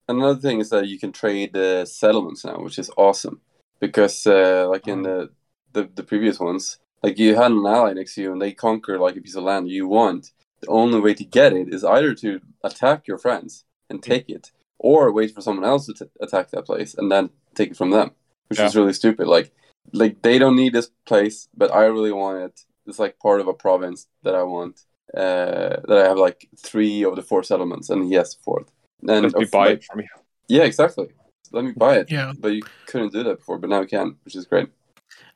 [0.09, 3.41] another thing is that you can trade uh, settlements now, which is awesome.
[3.81, 5.31] Because uh, like in the,
[5.73, 8.99] the the previous ones, like you had an ally next to you and they conquer
[8.99, 10.33] like a piece of land you want.
[10.61, 14.53] The only way to get it is either to attack your friends and take it,
[14.79, 17.91] or wait for someone else to t- attack that place and then take it from
[17.91, 18.13] them,
[18.49, 19.27] which is really stupid.
[19.27, 19.53] Like
[19.93, 22.61] like they don't need this place, but I really want it.
[22.87, 24.81] It's like part of a province that I want.
[25.17, 28.69] uh, that I have like three of the four settlements, and he has the fourth.
[29.07, 30.09] And Let me buy like- it from you.
[30.49, 31.07] Yeah, exactly.
[31.53, 32.11] Let me buy it.
[32.11, 32.33] Yeah.
[32.43, 34.69] But you couldn't do that before, but now you can, which is great.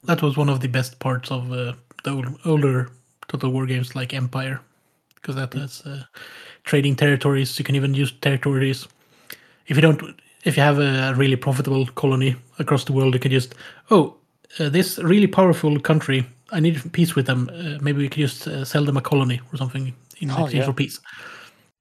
[0.05, 2.89] That was one of the best parts of uh, the old, older
[3.29, 4.61] Total War games like Empire,
[5.15, 6.03] because that has uh,
[6.65, 7.59] trading territories.
[7.59, 8.89] You can even use territories
[9.69, 10.03] if you don't.
[10.49, 13.55] If you have a really profitable colony across the world, you can just
[13.91, 14.17] oh,
[14.59, 16.27] uh, this really powerful country.
[16.51, 17.51] I need peace with them.
[17.53, 20.65] Uh, maybe we could just uh, sell them a colony or something in Oh, exchange
[20.65, 20.65] yeah.
[20.65, 21.01] for peace.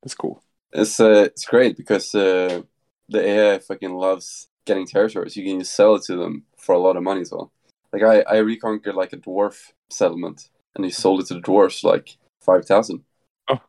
[0.01, 0.43] That's cool.
[0.73, 2.61] It's uh, it's great because uh,
[3.09, 5.35] the AI fucking loves getting territories.
[5.35, 7.51] You can just sell it to them for a lot of money as well.
[7.93, 11.83] Like I, I reconquered like a dwarf settlement, and he sold it to the dwarves
[11.83, 13.03] like five thousand.
[13.49, 13.59] Oh.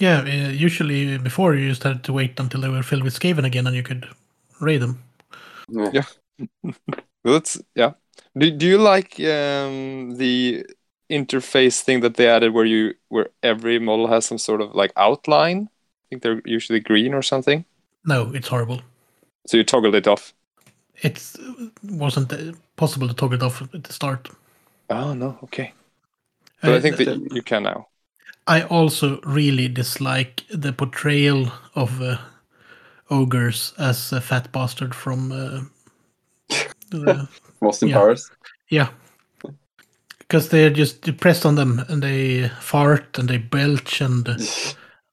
[0.00, 3.44] Yeah, uh, usually before you just had to wait until they were filled with Skaven
[3.44, 4.08] again, and you could
[4.62, 5.02] raid them.
[5.68, 5.92] Yeah.
[5.92, 6.04] Yeah.
[7.24, 7.92] Well, that's yeah.
[8.36, 10.66] Do, do you like um, the
[11.10, 14.92] interface thing that they added where you where every model has some sort of like
[14.96, 15.68] outline?
[15.72, 17.64] I think they're usually green or something.
[18.04, 18.82] No, it's horrible.
[19.46, 20.34] So you toggled it off.
[21.02, 21.20] It
[21.82, 24.30] wasn't uh, possible to toggle it off at the start.
[24.88, 25.74] Oh no, okay.
[26.64, 27.88] But Uh, I think th- that you can now.
[28.46, 32.18] I also really dislike the portrayal of uh,
[33.10, 35.32] ogres as a fat bastard from.
[35.32, 35.60] Uh,
[37.62, 37.94] Austin Yeah.
[37.96, 38.30] Powers.
[38.68, 38.88] yeah,
[40.18, 44.28] because they're just press on them and they fart and they belch and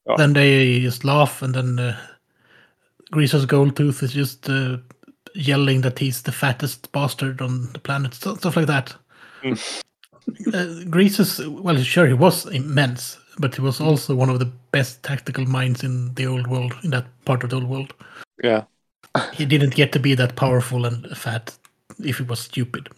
[0.07, 0.15] Oh.
[0.17, 1.95] then they just laugh and then uh,
[3.11, 4.77] Greasus Goldtooth is just uh,
[5.35, 8.95] yelling that he's the fattest bastard on the planet, stuff like that.
[9.43, 9.81] Mm.
[10.47, 15.01] Uh, Greasus well, sure he was immense, but he was also one of the best
[15.01, 17.93] tactical minds in the old world, in that part of the old world.
[18.43, 18.63] Yeah.
[19.33, 21.57] He didn't get to be that powerful and fat
[21.99, 22.89] if he was stupid.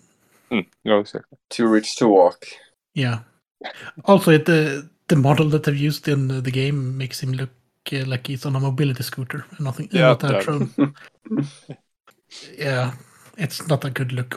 [0.51, 1.37] Mm, no, exactly.
[1.49, 2.45] Too rich to walk.
[2.93, 3.19] Yeah.
[4.05, 7.49] Also, it, the the model that they've used in the, game makes him look
[7.93, 9.89] uh, like he's on a mobility scooter and nothing.
[9.91, 10.67] Yeah, not that
[12.57, 12.93] yeah,
[13.37, 14.35] it's not a good look.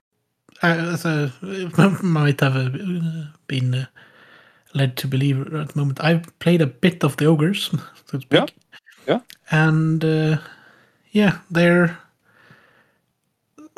[0.63, 2.69] Uh, so, it might have uh,
[3.47, 3.87] been uh,
[4.75, 6.03] led to believe at the moment.
[6.03, 7.71] I've played a bit of the ogres,
[8.11, 8.21] so.
[8.31, 8.47] Yeah,
[9.07, 9.21] yeah.
[9.51, 10.39] And uh,
[11.13, 11.99] yeah, they're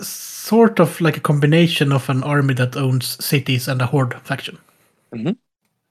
[0.01, 4.59] sort of like a combination of an army that owns cities and a horde faction.
[5.15, 5.37] Mhm.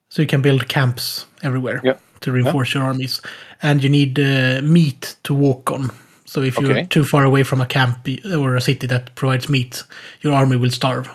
[0.10, 1.98] So you can build camps everywhere Yeah.
[2.22, 3.22] to reinforce your armies,
[3.62, 5.90] and you need uh, meat to walk on.
[6.26, 9.84] So if you're too far away from a camp or a city that provides meat,
[10.22, 11.10] your army will starve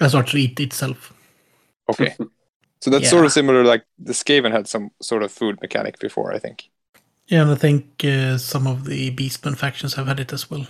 [0.00, 1.12] and start to eat itself.
[1.88, 2.14] Okay.
[2.80, 3.10] So that's Yeah.
[3.10, 3.64] sort of similar.
[3.64, 6.70] Like the Skaven had some sort of food mechanic before, I think.
[7.28, 10.66] Yeah, and I think uh, some of the Beastmen factions have had it as well.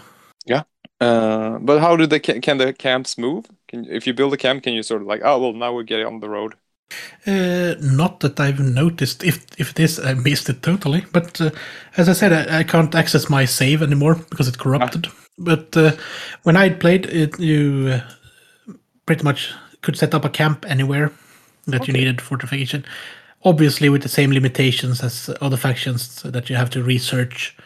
[0.47, 0.63] Yeah,
[1.01, 3.47] uh, but how do the can the camps move?
[3.69, 5.85] Can if you build a camp, can you sort of like, oh well, now we
[5.85, 6.55] get on the road?
[7.27, 9.23] Uh, not that I've noticed.
[9.25, 11.05] If if it is, I missed it totally.
[11.13, 11.51] But uh,
[11.97, 15.07] as I said, I, I can't access my save anymore because it corrupted.
[15.39, 15.93] But uh,
[16.43, 18.75] when I played it, you uh,
[19.07, 19.53] pretty much
[19.83, 21.13] could set up a camp anywhere
[21.71, 22.85] that you needed fortification.
[23.45, 27.57] Obviously, with the same limitations as other factions, so that you have to research,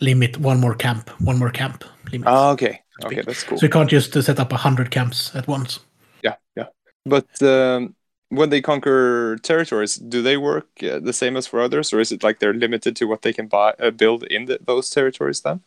[0.00, 2.28] limit one more camp, one more camp limit.
[2.28, 3.58] Ah, okay, okay, that's cool.
[3.58, 5.80] So you can't just uh, set up a hundred camps at once.
[6.22, 6.68] Yeah, yeah.
[7.04, 7.96] But um,
[8.28, 12.12] when they conquer territories, do they work uh, the same as for others, or is
[12.12, 15.40] it like they're limited to what they can buy uh, build in the, those territories?
[15.40, 15.60] Then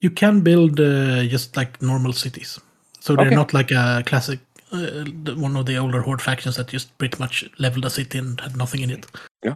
[0.00, 2.58] You can build uh, just like normal cities.
[3.00, 3.36] So they're Okay.
[3.36, 4.40] not like a classic,
[4.72, 5.04] uh,
[5.34, 8.56] one of the older Horde factions that just pretty much leveled a city and had
[8.56, 9.06] nothing in it.
[9.42, 9.54] Yeah.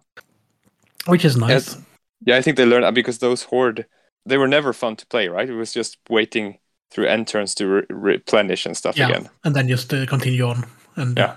[1.07, 1.77] Which is nice.
[2.25, 3.87] Yeah, I think they learned because those horde
[4.25, 5.49] they were never fun to play, right?
[5.49, 6.59] It was just waiting
[6.91, 9.09] through end turns to re- replenish and stuff yeah.
[9.09, 9.31] again.
[9.45, 10.65] And then just uh, continue on.
[10.97, 11.25] And Yeah.
[11.25, 11.37] uh,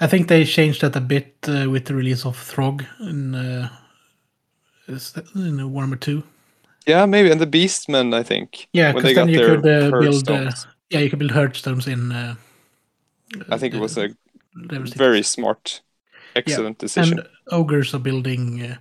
[0.00, 3.68] I think they changed that a bit uh, with the release of Throgg in, uh,
[4.88, 6.22] is that in Warhammer 2.
[6.86, 8.68] Yeah, maybe and the Beastmen, I think.
[8.72, 10.28] Yeah, when because then you could uh, build.
[10.28, 10.50] Uh,
[10.90, 12.36] yeah, you could build Herdstones in.
[13.50, 14.10] I think it was a
[14.54, 15.82] very smart,
[16.34, 17.18] excellent decision.
[17.18, 18.76] And ogres are building uh,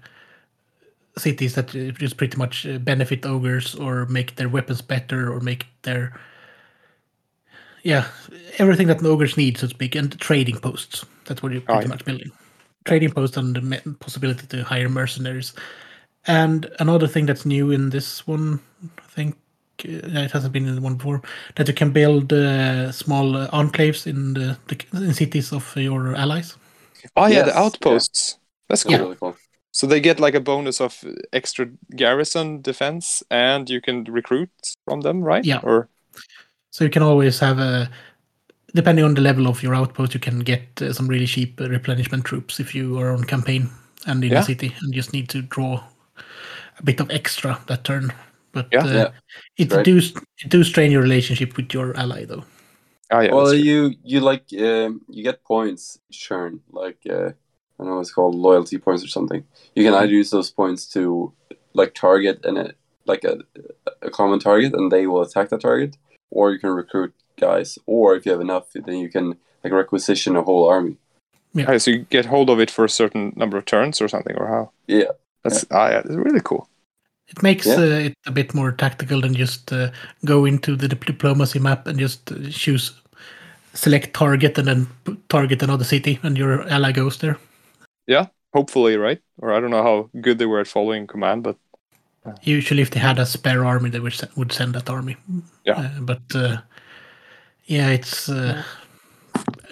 [1.17, 1.67] cities that
[1.97, 6.13] just pretty much uh, benefit ogres or make their weapons better or make their
[7.83, 8.07] yeah
[8.57, 11.05] everything that ogres need, so to speak, and trading posts.
[11.25, 11.87] That's what you're Oh, pretty yeah.
[11.87, 12.31] much building.
[12.85, 15.53] Trading posts and the possibility to hire mercenaries.
[16.27, 18.59] And another thing that's new in this one,
[18.99, 19.37] I think
[19.85, 21.21] it hasn't been in the one before,
[21.55, 26.15] that you can build uh, small uh, enclaves in the, the in cities of your
[26.15, 26.55] allies.
[27.15, 27.63] oh yeah, Yes, the yeah.
[27.65, 28.37] outposts.
[28.69, 28.91] That's cool.
[28.93, 28.99] Yeah.
[28.99, 29.35] Really cool.
[29.71, 34.49] So they get like a bonus of extra garrison defense, and you can recruit
[34.85, 35.45] from them, right?
[35.45, 35.59] Yeah.
[35.63, 35.87] Or
[36.71, 37.89] So you can always have a
[38.73, 41.69] depending on the level of your outpost, you can get uh, some really cheap uh,
[41.69, 43.69] replenishment troops if you are on campaign
[44.05, 44.39] and in Yeah.
[44.41, 45.83] the city and just need to draw
[46.79, 48.11] a bit of extra that turn.
[48.57, 48.85] But Yeah.
[48.85, 49.09] uh, Yeah,
[49.57, 49.85] it right.
[49.85, 52.43] do it do strain your relationship with your ally though.
[53.11, 53.33] Oh yeah.
[53.33, 57.29] well, you you like um, you get points each turn, like uh,
[57.77, 59.43] I don't know it's called loyalty points or something.
[59.75, 61.31] You can either use those points to
[61.73, 62.73] like target and
[63.05, 63.35] like a
[64.01, 65.97] a common target, and they will attack that target,
[66.31, 70.35] or you can recruit guys, or if you have enough, then you can like requisition
[70.35, 70.97] a whole army.
[71.67, 74.35] Oh, so you get hold of it for a certain number of turns or something,
[74.35, 74.71] or how?
[74.87, 75.11] Yeah,
[75.43, 76.67] That's ah, yeah, it's really cool.
[77.29, 77.77] It makes Yeah.
[77.79, 79.89] uh, it a bit more tactical than just uh,
[80.25, 82.93] go into the dip- diplomacy map and just uh, choose
[83.73, 87.37] select target and then p- target another city and your ally goes there.
[88.07, 89.19] Yeah, hopefully, right?
[89.41, 91.57] Or I don't know how good they were at following command, but
[92.43, 95.15] Usually, if they had a spare army, they would se- would send that army.
[95.65, 95.79] Yeah.
[95.79, 96.57] Uh, but uh,
[97.65, 98.63] yeah, it's uh,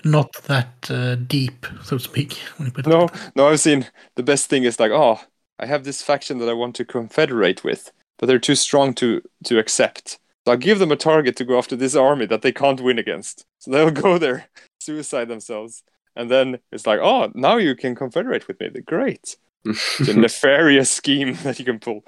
[0.03, 2.33] not that uh, deep, so to speak.
[2.57, 3.47] When you put no, no.
[3.47, 3.85] I've seen
[4.15, 5.19] the best thing is like, oh,
[5.59, 9.21] I have this faction that I want to confederate with, but they're too strong to
[9.45, 10.19] to accept.
[10.45, 12.99] So I'll give them a target to go after this army that they can't win
[12.99, 13.45] against.
[13.59, 14.47] So they'll go there,
[14.79, 15.83] suicide themselves,
[16.15, 18.69] and then it's like, oh, now you can confederate with me.
[18.85, 19.37] Great.
[19.65, 22.03] It's a nefarious scheme that you can pull.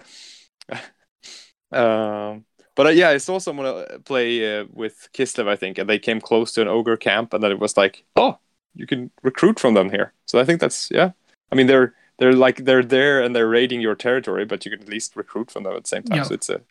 [1.72, 2.45] um,
[2.76, 5.98] but uh, yeah, I saw someone uh, play uh, with Kislev, I think, and they
[5.98, 8.38] came close to an ogre camp, and then it was like, oh,
[8.76, 10.14] you can recruit from them here.
[10.28, 11.12] So I think that's yeah.
[11.52, 14.82] I mean, they're they're like they're there and they're raiding your territory, but you can
[14.82, 16.18] at least recruit from them at the same time.
[16.18, 16.24] Yeah.
[16.24, 16.61] So it's a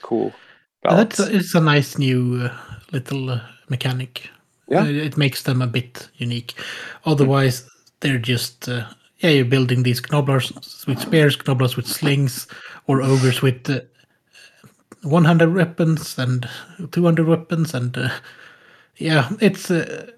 [0.00, 0.32] cool
[0.82, 1.16] balance.
[1.16, 2.56] That's a, it's a nice new uh,
[2.92, 4.28] little uh, mechanic.
[4.68, 4.84] Yeah.
[4.84, 6.54] It makes them a bit unique.
[7.04, 7.68] Otherwise,
[8.00, 8.86] they're just uh,
[9.18, 12.46] yeah, you're building these gnoblars with spears, gnoblars with slings,
[12.86, 13.80] or ogres with uh,
[15.02, 16.48] 100 weapons and
[16.90, 18.08] 200 weapons, and uh,
[18.96, 20.10] yeah, it's uh,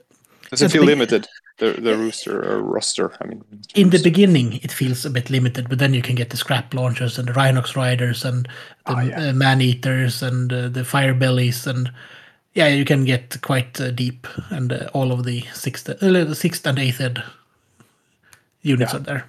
[0.50, 1.26] Does it feel limited?
[1.58, 3.12] The the rooster or roster?
[3.20, 3.44] I mean,
[3.74, 6.74] in the beginning it feels a bit limited, but then you can get the scrap
[6.74, 8.46] launchers and the Rhinox riders and
[8.86, 9.28] the Oh, yeah.
[9.28, 11.92] uh, man eaters and uh, the fire bellies and
[12.54, 15.94] yeah, you can get quite uh, deep and uh, all of the sixth, uh,
[16.24, 17.22] the sixth and eighth ed
[18.62, 18.98] units Yeah.
[18.98, 19.24] are there.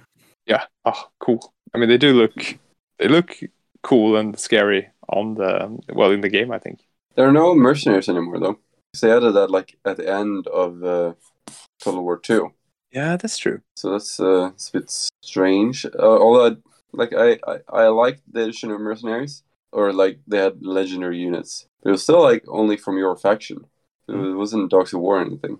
[0.46, 2.34] yeah oh cool i mean they do look
[2.98, 3.36] they look
[3.82, 6.80] cool and scary on the well in the game i think
[7.16, 8.58] There are no mercenaries anymore, though.
[9.00, 11.12] They added that like at the end of uh,
[11.80, 12.52] Total War Two,
[12.92, 14.90] yeah that's true so that's uh, it's a bit
[15.22, 15.84] strange.
[15.86, 16.56] Uh, although, I,
[16.92, 21.66] like I, I I liked the addition of mercenaries, or like they had legendary units.
[21.82, 23.58] But it was still like only from your faction.
[24.08, 24.36] It Mm.
[24.38, 25.58] wasn't Dogs of War or anything.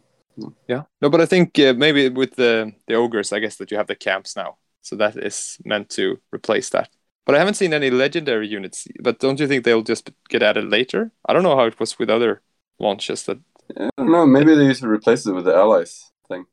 [0.68, 3.76] yeah no but i think uh, maybe with the the ogres i guess that you
[3.78, 6.88] have the camps now so that is meant to replace that
[7.24, 10.68] but i haven't seen any legendary units but don't you think they'll just get added
[10.70, 12.42] later i don't know how it was with other
[12.78, 13.38] launches that
[13.78, 14.26] I don't know.
[14.26, 16.46] Maybe they used to replace it with the allies thing.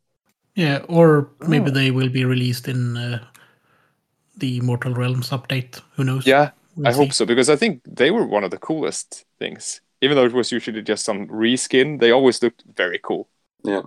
[0.55, 1.71] Yeah, or maybe Oh.
[1.71, 3.23] they will be released in uh,
[4.37, 5.81] the Mortal Realms update.
[5.95, 6.25] Who knows?
[6.25, 6.97] yeah We'll I see.
[6.97, 9.81] hope so because I think they were one of the coolest things.
[10.01, 13.29] Even though it was usually just some reskin, they always looked very cool.
[13.63, 13.81] Yeah.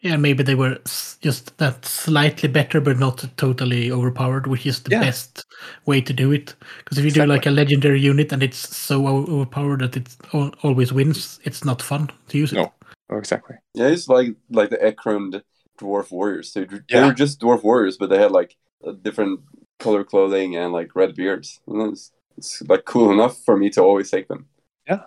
[0.00, 0.78] Yeah, maybe they were
[1.20, 5.00] just that slightly better, but not totally overpowered, which is the Yeah.
[5.00, 5.44] best
[5.86, 6.54] way to do it.
[6.78, 10.16] Because if you do like a legendary unit and it's so overpowered that it
[10.62, 12.56] always wins, it's not fun to use it.
[12.56, 12.72] No.
[13.10, 13.56] Oh, exactly.
[13.74, 15.42] Yeah, it's like like the Ekron
[15.78, 16.52] dwarf warriors.
[16.52, 17.06] They, they Yeah.
[17.06, 18.54] were just dwarf warriors, but they had like
[18.84, 19.40] a different
[19.78, 21.60] color clothing and like red beards.
[21.66, 24.46] And it's, it's like cool enough for me to always take them.
[24.86, 25.04] Yeah.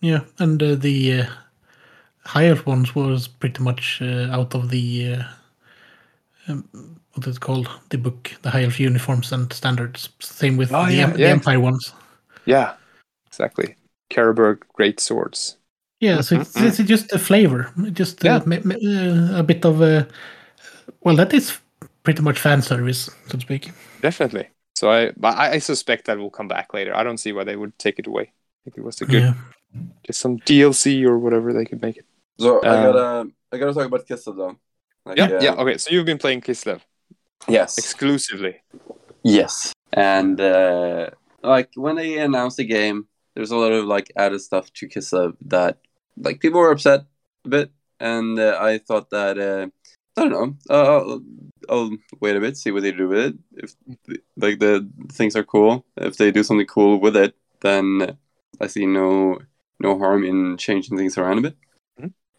[0.00, 1.26] Yeah, and uh, the uh,
[2.26, 5.24] higher ones was pretty much uh, out of the uh,
[6.48, 7.68] um, what is it called?
[7.90, 10.08] The book, the higher uniforms and standards.
[10.20, 11.30] Same with Oh, the, yeah, em- the yeah.
[11.30, 11.92] Empire ones.
[12.44, 12.76] Yeah,
[13.26, 13.76] exactly.
[14.10, 15.58] Carroburg great swords.
[16.00, 18.44] Yeah, so it's, Mhm, it's just a flavor, just uh, Yeah.
[18.44, 20.06] ma- uh, a bit of a.
[21.02, 21.58] Well, that is
[22.04, 23.70] pretty much fan service, so to speak.
[24.02, 24.50] Definitely.
[24.74, 26.94] So I, but I, I suspect that will come back later.
[26.94, 28.22] I don't see why they would take it away.
[28.24, 29.34] I think it was a good, Yeah,
[30.06, 32.06] just some DLC or whatever they could make it.
[32.38, 34.56] So I Um, gotta I gotta talk about Kislev though.
[35.04, 35.54] Like, Yeah, uh, yeah.
[35.54, 36.80] Okay, so you've been playing Kislev
[37.48, 37.78] Yes.
[37.78, 38.56] exclusively.
[39.22, 39.72] Yes.
[39.92, 41.10] And uh,
[41.42, 45.36] like when they announced the game, there's a lot of like added stuff to Kislev
[45.46, 45.78] that
[46.16, 47.04] like people were upset
[47.44, 47.70] a bit,
[48.00, 49.66] and uh, I thought that uh,
[50.16, 50.56] I don't know.
[50.68, 51.22] Uh, I'll,
[51.68, 53.34] I'll wait a bit, see what they do with it.
[53.56, 53.74] If
[54.36, 58.16] like the things are cool, if they do something cool with it, then
[58.60, 59.38] I see no
[59.78, 61.56] no harm in changing things around a bit.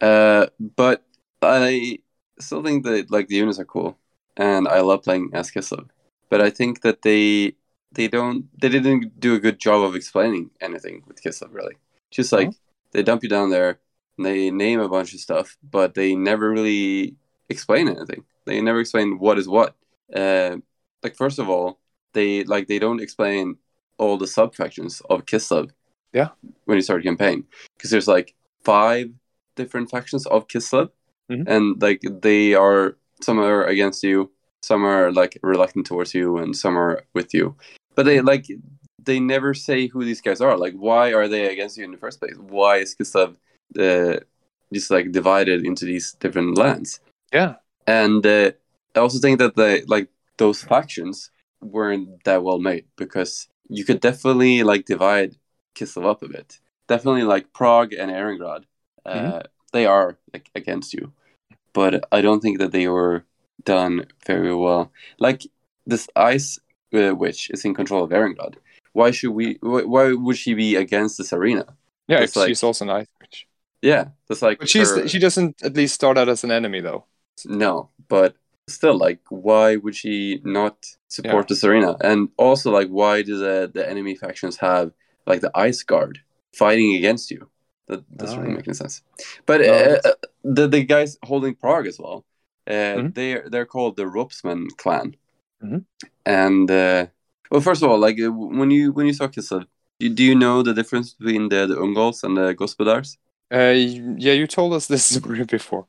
[0.00, 0.46] Uh,
[0.76, 1.04] but
[1.42, 1.98] I
[2.38, 3.98] still think that like the units are cool,
[4.36, 5.88] and I love playing as Kislev
[6.28, 7.54] but I think that they
[7.92, 11.76] they don't they didn't do a good job of explaining anything with Kislev really.
[12.10, 12.50] Just like
[12.92, 13.78] they dump you down there,
[14.16, 17.16] and they name a bunch of stuff, but they never really
[17.48, 18.24] explain anything.
[18.46, 19.74] They never explain what is what.
[20.14, 20.56] Uh,
[21.02, 21.78] like first of all,
[22.12, 23.56] they like they don't explain
[23.98, 25.70] all the sub factions of Kislev.
[26.12, 26.28] Yeah.
[26.64, 27.44] When you start a campaign,
[27.76, 28.34] because there's like
[28.64, 29.10] five
[29.62, 30.88] different factions of Kislev,
[31.30, 31.44] Mhm.
[31.54, 32.84] and like they are
[33.26, 34.30] some are against you,
[34.70, 37.44] some are like reluctant towards you, and some are with you.
[37.96, 38.46] But they like
[39.08, 40.56] they never say who these guys are.
[40.64, 42.36] Like, why are they against you in the first place?
[42.56, 43.30] Why is Kislev
[43.86, 44.16] uh,
[44.76, 47.00] just like divided into these different lands?
[47.32, 47.52] Yeah.
[47.86, 48.50] And uh,
[48.94, 50.08] I also think that the like
[50.42, 51.30] those factions
[51.60, 53.32] weren't that well made because
[53.76, 55.32] you could definitely like divide
[55.76, 56.48] Kislev up a bit.
[56.92, 58.62] Definitely like Praag and Erengrad,
[59.08, 59.46] uh, Mhm.
[59.72, 61.12] they are like against you,
[61.72, 63.24] but I don't think that they were
[63.64, 64.90] done very well.
[65.18, 65.42] Like
[65.86, 66.58] this ice
[66.94, 68.54] uh, witch is in control of Erengrad.
[68.92, 69.58] Why should we?
[69.60, 71.66] Why, why would she be against Tsarina?
[72.08, 73.46] Yeah, It's like- she's also an ice witch.
[73.82, 74.58] Yeah, that's like.
[74.58, 77.04] But she's her- she doesn't at least start out as an enemy though.
[77.46, 78.34] No, but
[78.68, 80.74] still, like, why would she not
[81.08, 81.96] support Tsarina?
[82.00, 84.90] And also, like, why do the, the enemy factions have
[85.26, 86.20] like the Ice Guard
[86.54, 87.48] fighting against you?
[87.88, 88.56] That doesn't Oh, really yeah.
[88.58, 89.02] make any sense.
[89.46, 90.12] But No, uh, uh,
[90.44, 92.24] the the guys holding Praag as well,
[92.66, 93.14] uh, Mhm.
[93.14, 95.16] they they're called the Ropsmenn clan.
[95.64, 95.84] Mhm.
[96.26, 97.06] And uh,
[97.50, 99.64] well, first of all, like uh, when you when you saw Kislev,
[100.00, 103.16] do, do you know the difference between the the Ungols and the Gospodars?
[103.50, 103.72] Uh,
[104.18, 105.18] yeah, you told us this
[105.58, 105.86] before.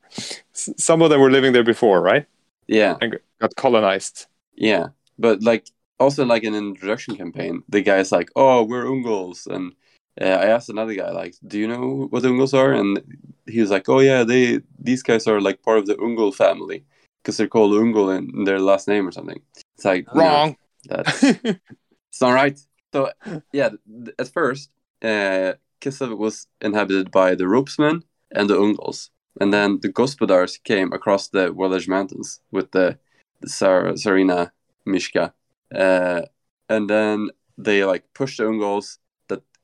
[0.52, 2.26] Some of them were living there before, right?
[2.66, 2.96] Yeah.
[3.02, 4.26] And got colonized.
[4.54, 4.88] Yeah,
[5.18, 5.64] but like
[5.98, 9.72] also like an introduction campaign, the guy's like, "Oh, we're Ungols," and
[10.20, 13.00] uh, I asked another guy like, "Do you know what the Ungols are?" And
[13.46, 16.84] he was like, "Oh yeah, they these guys are like part of the Ungol family
[17.22, 19.40] because they're called Ungol in, their last name or something."
[19.76, 20.56] It's like no, Wrong.
[20.84, 22.58] that's it's not right.
[22.92, 23.10] So
[23.52, 23.70] yeah,
[24.18, 24.70] at first,
[25.02, 28.02] uh, Kislev was inhabited by the Ropsmenn
[28.32, 29.10] and the Ungols,
[29.40, 32.98] and then the Gospodars came across the Welsh mountains with the,
[33.40, 34.50] the Sar- Tsarina
[34.84, 35.32] Mishka,
[35.74, 36.22] uh,
[36.68, 39.09] and then they like pushed the Ungols, that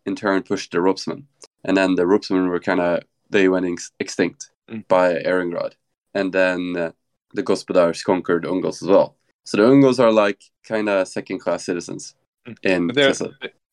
[0.07, 1.25] in turn pushed the Ropsmenn,
[1.65, 4.89] and then the Ropsmenn were kind of they went ex- extinct Mm.
[4.89, 5.75] by Erengrad,
[6.13, 6.91] and then uh,
[7.35, 9.15] the Gospodars conquered Ungols as well.
[9.45, 12.15] So the Ungols are like kind of second class citizens
[12.47, 12.57] Mm.
[12.63, 13.13] in they're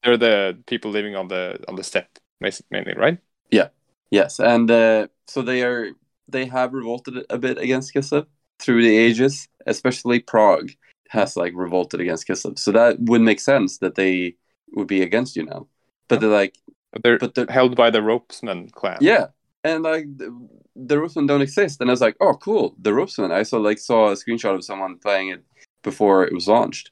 [0.04, 3.18] they're the people living on the on the steppe, mainly, right?
[3.50, 3.70] Yeah.
[4.12, 5.92] Yes, and uh, so they are
[6.28, 8.26] they have revolted a bit against Kislev
[8.60, 10.78] through the ages, especially Praag
[11.10, 12.58] has like revolted against Kislev.
[12.60, 14.36] So that would make sense that they
[14.76, 15.68] would be against you now.
[16.14, 16.58] But they're like,
[17.04, 18.98] they're but they're held by the Ropsmenn clan.
[19.02, 19.28] yeah,
[19.64, 20.30] and like the,
[20.76, 21.82] the Ropsmenn don't exist.
[21.82, 23.32] And I was like, oh, cool, the Ropsmenn.
[23.32, 25.44] I saw like saw a screenshot of someone playing it
[25.84, 26.92] before it was launched.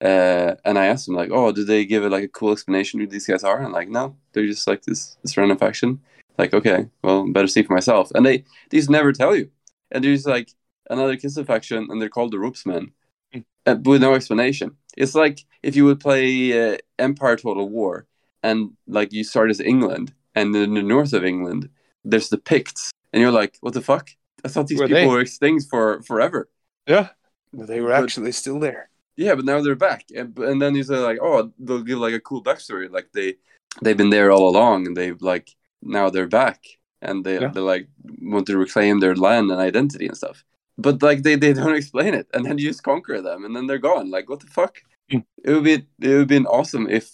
[0.00, 3.00] Uh, and I asked them like, oh, did they give it like a cool explanation
[3.00, 3.60] who these guys are?
[3.60, 6.00] And like, no, they're just like this this random faction.
[6.38, 8.10] Like, okay, well, better see for myself.
[8.14, 9.50] And they these never tell you.
[9.90, 10.50] And there's like
[10.90, 12.92] another Kislev faction, and they're called the Ropsmenn,
[13.34, 13.44] Mm.
[13.66, 14.76] uh, with no explanation.
[14.96, 18.06] It's like if you would play uh, Empire Total War,
[18.42, 21.68] and like you start as England, and in the north of England,
[22.04, 24.10] there's the Picts, and you're like, what the fuck?
[24.44, 25.06] I thought these Were people they?
[25.06, 26.48] were extinct for forever.
[26.86, 27.08] yeah.
[27.52, 28.90] But they were But- actually still there.
[29.16, 32.14] Yeah, but now they're back, and, and then you say like, oh, they'll give like
[32.14, 33.34] a cool backstory, like they
[33.82, 36.60] they've been there all along, and they've like now they're back,
[37.02, 37.48] and they Yeah.
[37.48, 37.88] they like
[38.22, 40.44] want to reclaim their land and identity and stuff.
[40.76, 43.66] But like they, they don't explain it, and then you just conquer them, and then
[43.66, 44.08] they're gone.
[44.08, 44.82] Like what the fuck?
[45.10, 45.20] Hmm.
[45.44, 47.10] It would be it would been awesome if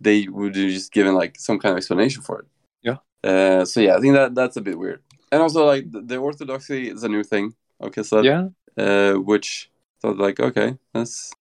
[0.00, 2.46] they would have just given like some kind of explanation for it.
[2.82, 2.96] Yeah.
[3.22, 5.00] Uh, so yeah, I think that that's a bit weird,
[5.32, 7.54] and also like the, the orthodoxy is a new thing.
[7.82, 8.48] Okay, so Yeah.
[8.78, 9.70] uh, which
[10.00, 11.32] thought like okay, that's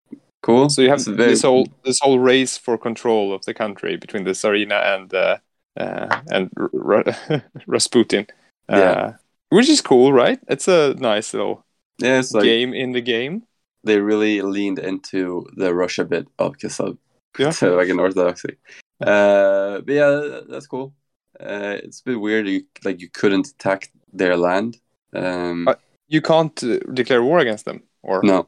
[0.42, 0.70] cool.
[0.70, 4.24] So you have very- this whole this whole race for control of the country between
[4.24, 5.38] the Tsarina and uh,
[5.80, 6.70] uh, and R-
[7.30, 8.28] R- Rasputin.
[8.70, 9.14] Uh, Yeah.
[9.50, 10.40] Which is cool, right?
[10.48, 11.64] It's a nice little
[12.00, 13.44] yeah, it's like game in the game.
[13.84, 16.98] they really leaned into the Russia bit of Kislev,
[17.38, 17.52] Yeah.
[17.52, 18.58] so like an orthodoxy.
[19.02, 20.94] Uh, but yeah, that's cool.
[21.40, 22.48] Uh, it's a bit weird.
[22.48, 24.78] You like you couldn't attack their land.
[25.14, 25.76] Um, Uh,
[26.08, 28.48] You can't uh, declare war against them, or no,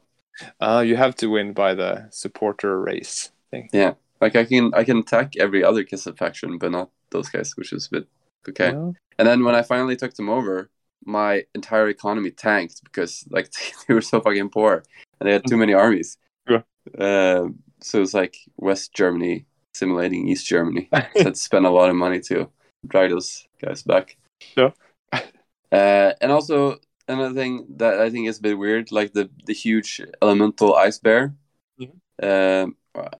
[0.60, 3.68] uh, you have to win by the supporter race thing.
[3.72, 7.56] Yeah, like I can I can attack every other Kislev faction, but not those guys,
[7.56, 8.06] which is a bit
[8.48, 8.70] okay.
[8.72, 8.92] Yeah.
[9.18, 10.70] And then when I finally took them over,
[11.04, 13.50] my entire economy tanked because like
[13.88, 14.82] they were so fucking poor
[15.18, 16.18] and they had too many armies.
[16.48, 16.62] Yeah.
[16.98, 17.48] Uh,
[17.86, 20.88] so it's like West Germany simulating East Germany.
[20.92, 22.50] had to spend a lot of money to
[22.86, 24.16] drag those guys back.
[24.56, 24.70] Yeah.
[25.72, 26.78] Uh, and also
[27.08, 30.98] another thing that I think is a bit weird, like the the huge elemental ice
[31.00, 31.34] bear.
[31.80, 31.98] Mhm.
[32.22, 32.76] Um,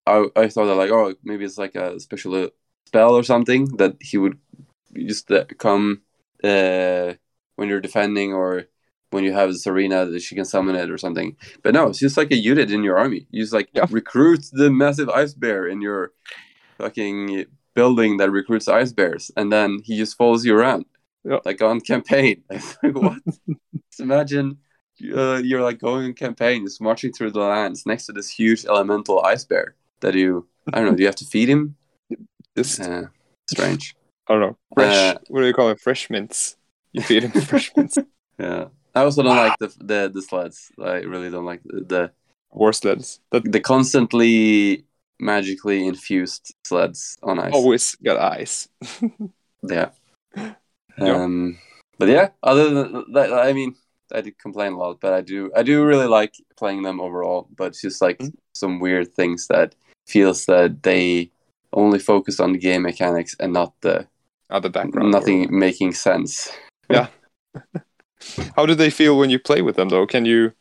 [0.06, 2.48] I I thought that like oh maybe it's like a special uh,
[2.86, 4.38] spell or something that he would
[4.94, 6.02] just uh, come
[6.44, 7.14] uh,
[7.56, 8.68] when you're defending or
[9.10, 11.36] when you have Serena that she can summon it or something.
[11.62, 13.26] But no, it's just like a unit in your army.
[13.30, 13.86] You just like Yeah.
[13.90, 16.12] recruit the massive ice bear in your
[16.78, 20.84] fucking building that recruits ice bears, and then he just follows you around,
[21.24, 21.38] Yeah.
[21.44, 22.42] like on campaign.
[22.50, 23.18] It's like what?
[23.90, 24.58] just imagine
[25.14, 28.64] uh, you're like going on campaign, just marching through the lands next to this huge
[28.66, 30.46] elemental ice bear that you.
[30.72, 30.96] I don't know.
[30.96, 31.76] Do you have to feed him?
[32.56, 33.04] Just Uh,
[33.48, 33.94] strange.
[34.28, 34.56] I don't know.
[34.74, 34.96] Fresh.
[34.96, 35.78] Uh, what do you call it?
[35.80, 36.56] Fresh mints.
[36.92, 37.98] You feed him fresh mints.
[38.38, 38.64] Yeah.
[38.96, 40.72] I also don't like the the the sleds.
[40.82, 42.10] I really don't like the the,
[42.50, 44.84] War sleds that the constantly
[45.20, 47.52] magically infused sleds on ice.
[47.54, 48.68] always got ice.
[49.68, 49.88] Yeah.
[50.98, 51.24] Yeah.
[51.24, 51.58] Um,
[51.98, 53.74] but yeah, other than that, I mean,
[54.12, 57.48] I did complain a lot, but I do, I do really like playing them overall.
[57.56, 58.32] But it's just like Mhm.
[58.54, 59.74] some weird things that
[60.06, 61.30] feels that they
[61.72, 64.06] only focus on the game mechanics and not the
[64.50, 65.10] Other background.
[65.10, 66.48] nothing making sense.
[68.56, 70.06] How do they feel when you play with them, though?
[70.06, 70.52] Can you?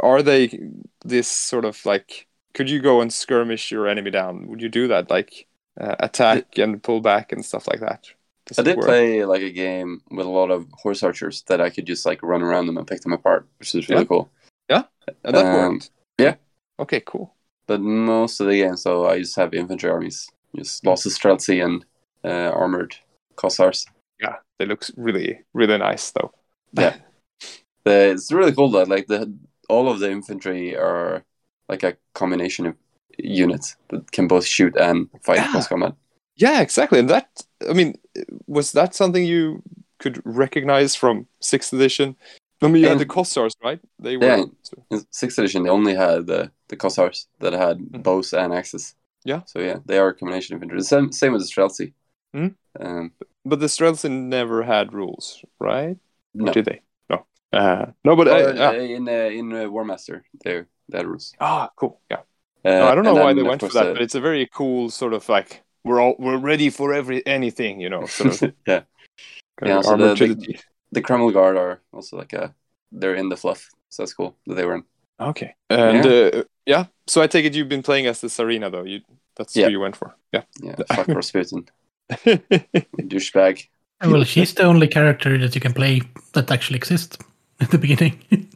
[0.00, 0.58] Are they
[1.04, 2.26] this sort of like?
[2.54, 4.46] Could you go and skirmish your enemy down?
[4.48, 5.46] Would you do that, like
[5.80, 8.08] uh, attack and pull back and stuff like that?
[8.44, 8.86] Does I did work?
[8.86, 12.22] play like a game with a lot of horse archers that I could just like
[12.22, 14.06] run around them and pick them apart, which is really Yeah.
[14.08, 14.30] cool.
[14.68, 14.82] Yeah,
[15.24, 15.90] and that um, worked.
[16.18, 16.34] yeah.
[16.78, 17.00] Okay.
[17.00, 17.34] Cool.
[17.66, 21.64] But most of the games, so I just have infantry armies, just lots of Streltsi
[21.64, 21.84] and
[22.24, 22.96] uh, armored
[23.36, 23.86] Kossars.
[24.20, 26.32] Yeah, they look really, really nice, though.
[26.72, 26.96] Yeah.
[27.84, 29.32] The, it's really cool that like the
[29.68, 31.24] all of the infantry are
[31.68, 32.74] like a combination of
[33.18, 35.50] units that can both shoot and fight Yeah.
[35.52, 35.94] close combat.
[36.36, 36.98] Yeah, exactly.
[36.98, 37.28] And that,
[37.68, 37.94] I mean,
[38.46, 39.62] was that something you
[39.98, 42.16] could recognize from sixth edition?
[42.62, 43.80] I mean, you had the Kossars, right?
[43.98, 44.24] They were.
[44.26, 44.44] Yeah.
[44.90, 48.02] In sixth edition, they only had the the Kossars that had Mm.
[48.02, 48.94] bows and axes.
[49.24, 49.42] Yeah.
[49.46, 50.78] So yeah, they are a combination of infantry.
[50.78, 51.92] The same same with the Streltsi.
[52.34, 52.54] Mm.
[52.80, 53.12] Um,
[53.44, 55.98] But the Streltsi never had rules, right?
[56.38, 56.52] Or no.
[56.52, 56.80] did they?
[57.10, 57.26] No.
[57.52, 58.72] Uh, no, but Uh, uh, yeah.
[58.96, 61.32] in uh, in uh, Warmaster, there that rules.
[61.40, 62.00] ah, cool.
[62.10, 62.20] Yeah.
[62.64, 64.20] Uh, No, I don't know why then, they went for that, uh, but it's a
[64.20, 68.42] very cool sort of like we're all we're ready for every anything, you know, sort
[68.42, 68.82] of yeah.
[69.64, 70.58] Yeah, so the- the-
[70.92, 72.54] the Kreml Guard are also like a
[72.92, 74.84] they're in the fluff, so that's cool that they were in.
[75.18, 75.54] Okay.
[75.70, 78.84] And uh, yeah, so I take it you've been playing as the Tsarina though.
[78.84, 79.00] You
[79.36, 79.66] that's Yeah.
[79.66, 80.14] who you went for.
[80.32, 80.44] Yeah.
[80.62, 81.68] Yeah, fuck Rasputin,
[82.10, 83.68] douchebag.
[84.10, 86.00] Well, she's the only character that you can play
[86.32, 87.16] that actually exists
[87.60, 88.18] at the beginning,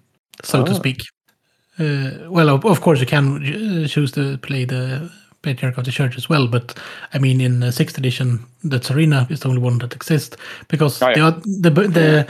[0.44, 0.74] so to Ah.
[0.74, 1.02] speak.
[1.78, 3.24] Uh, well, of, of course, you can
[3.84, 5.10] uh, choose to play the
[5.42, 6.74] Patriarch of the Church as well, but
[7.14, 10.36] I mean, in uh, sixth edition, the Tsarina is the only one that exists
[10.68, 11.30] because Oh, yeah.
[11.62, 12.26] the the the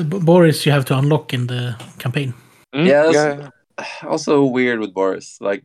[0.00, 2.32] uh, Boris you have to unlock in the campaign.
[2.74, 3.48] Mm, Yeah, yeah.
[4.02, 5.38] Also weird with Boris.
[5.40, 5.64] Like,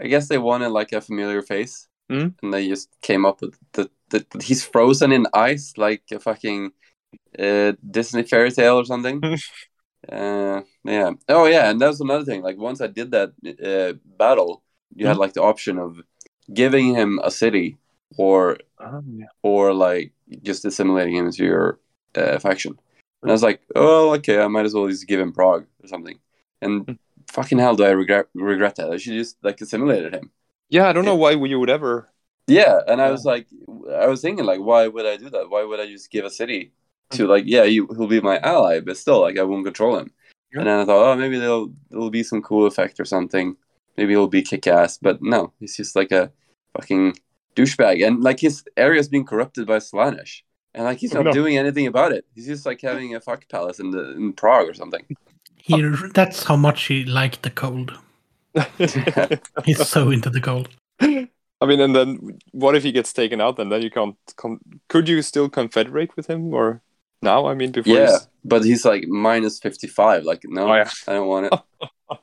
[0.00, 2.34] I guess they wanted like a familiar face, Mm.
[2.42, 6.20] and they just came up with the, that that he's frozen in ice like a
[6.20, 6.70] fucking
[7.38, 9.20] uh, Disney fairy tale or something.
[10.12, 11.10] uh, yeah.
[11.28, 12.42] Oh yeah, and that was another thing.
[12.42, 13.30] Like once I did that
[13.64, 14.62] uh, battle,
[14.94, 16.00] you had like the option of
[16.54, 17.76] giving him a city
[18.16, 19.26] or Ah, yeah.
[19.42, 21.80] or like just assimilating him into your
[22.14, 22.78] uh, faction.
[23.22, 25.88] And I was like, oh, okay, I might as well just give him Praag or
[25.88, 26.18] something.
[26.62, 26.98] And Mm.
[27.32, 28.92] fucking hell, do I regret regret that?
[28.92, 30.30] I should just like assimilated him.
[30.68, 32.08] Yeah, I don't know why you would ever.
[32.46, 33.46] Yeah, and I was like,
[33.92, 35.50] I was thinking like, why would I do that?
[35.50, 36.72] Why would I just give a city
[37.10, 37.30] to mm-hmm.
[37.30, 40.12] like, yeah, you, he'll be my ally, but still, like, I won't control him.
[40.52, 40.60] Yeah.
[40.60, 43.56] And then I thought, oh, maybe there'll there'll be some cool effect or something.
[43.96, 46.30] Maybe he'll be kick ass, but no, he's just like a
[46.74, 47.16] fucking
[47.56, 50.42] douchebag, and like his area is being corrupted by Slaanesh,
[50.74, 51.32] and like he's not no.
[51.32, 52.24] doing anything about it.
[52.34, 55.04] He's just like having a fuck palace in the in Praag or something.
[55.56, 55.82] He
[56.14, 57.98] that's how much he liked the cold.
[59.64, 60.68] He's so into the cold.
[61.00, 63.56] I mean, and then what if he gets taken out?
[63.56, 64.16] Then then you can't.
[64.36, 66.82] Con- could you still confederate with him or
[67.22, 67.46] now?
[67.46, 67.94] I mean, before.
[67.94, 70.24] Yeah, he's- but he's like minus fifty five.
[70.24, 70.90] Like, no, Oh, yeah.
[71.08, 71.60] I don't want it.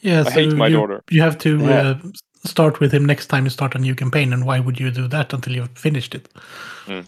[0.00, 1.02] Yeah, I hate my you, daughter.
[1.10, 1.80] You have to Yeah.
[1.88, 1.98] uh,
[2.44, 4.32] start with him next time you start a new campaign.
[4.32, 6.28] And why would you do that until you've finished it?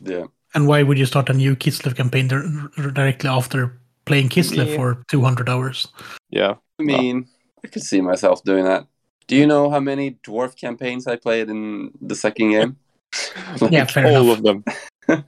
[0.03, 4.67] Yeah, And why would you start a new Kislev campaign dir- directly after playing Kislev
[4.71, 4.77] Yeah.
[4.77, 5.87] for 200 hours?
[6.31, 6.55] Yeah.
[6.81, 7.29] I mean,
[7.65, 8.87] I could see myself doing that.
[9.27, 12.77] Do you know how many dwarf campaigns I played in the second game?
[13.71, 14.39] Yeah, fair All enough.
[14.39, 14.65] of them.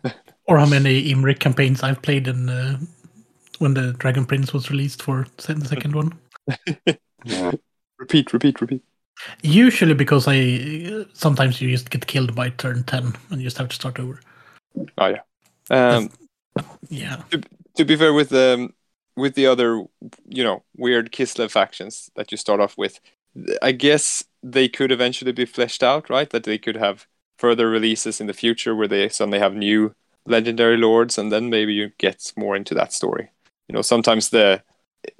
[0.47, 2.78] Or how many Imric campaigns I've played in uh,
[3.59, 6.12] when the Dragon Prince was released for the second one.
[7.24, 7.53] Yeah.
[7.99, 8.83] Repeat, repeat, repeat.
[9.43, 10.39] Usually because I
[10.91, 14.01] uh, sometimes you just get killed by turn 10 and you just have to start
[14.01, 14.18] over.
[14.99, 15.20] Oh yeah.
[15.70, 16.11] Um,
[16.89, 17.22] Yeah.
[17.76, 18.72] to be fair with um
[19.20, 19.84] with the other
[20.28, 23.00] you know weird Kislev factions that you start off with,
[23.62, 26.30] I guess they could eventually be fleshed out, right?
[26.30, 27.06] That they could have
[27.38, 29.94] further releases in the future where they suddenly have new
[30.26, 33.30] legendary lords, and then maybe you get more into that story.
[33.68, 34.62] You know, sometimes the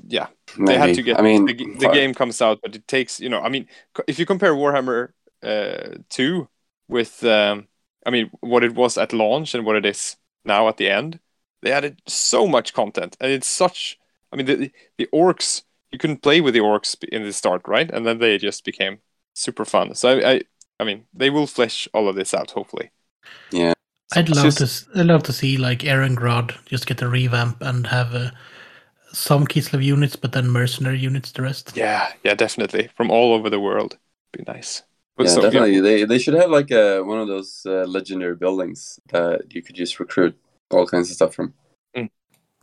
[0.07, 0.26] yeah
[0.59, 3.28] they had to get I mean, the, the game comes out, but it takes you
[3.28, 3.40] know.
[3.40, 3.66] I mean,
[4.07, 5.11] if you compare Warhammer
[5.42, 6.48] uh, two
[6.88, 7.68] with um,
[8.05, 11.20] I mean what it was at launch and what it is now at the end,
[11.63, 13.99] they added so much content, and it's such.
[14.33, 17.91] I mean, the the orcs you couldn't play with the orcs in the start, right?
[17.91, 18.99] And then they just became
[19.35, 19.95] super fun.
[19.95, 20.41] So I, I,
[20.79, 22.91] I mean, they will flesh all of this out, hopefully.
[23.51, 23.73] Yeah.
[24.15, 24.65] I'd It's love just- to.
[24.65, 28.31] s- I'd love to see like Erengrad just get a revamp and have uh,
[29.13, 31.77] some Kislev units, but then mercenary units the rest.
[31.77, 33.99] Yeah, yeah, definitely from all over the world.
[34.33, 34.83] Be nice.
[35.17, 35.81] But Yeah, so, definitely.
[35.81, 39.75] They they should have like a one of those uh, legendary buildings that you could
[39.77, 40.37] just recruit
[40.71, 41.55] all kinds of stuff from.
[41.97, 42.11] Mm.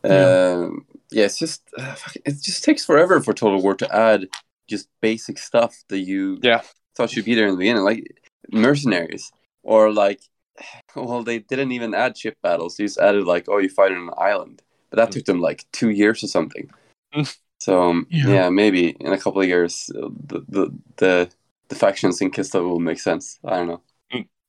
[0.04, 1.96] Um, yeah, it's just uh,
[2.26, 4.28] it just takes forever for Total War to add
[4.68, 6.62] just basic stuff that you Yeah.
[6.96, 8.04] thought should be there in the beginning, like
[8.52, 9.32] mercenaries
[9.64, 10.22] or like.
[10.96, 12.78] Well, they didn't even add ship battles.
[12.78, 15.12] They just added like, oh, you fight on an island, but that Mm.
[15.14, 16.70] took them like two years or something.
[17.14, 17.38] Mm.
[17.60, 18.28] So um, Yeah.
[18.30, 18.50] yeah.
[18.50, 21.30] maybe in a couple of years, uh, the the the,
[21.70, 23.40] the factions in Kista will make sense.
[23.46, 23.82] I don't know.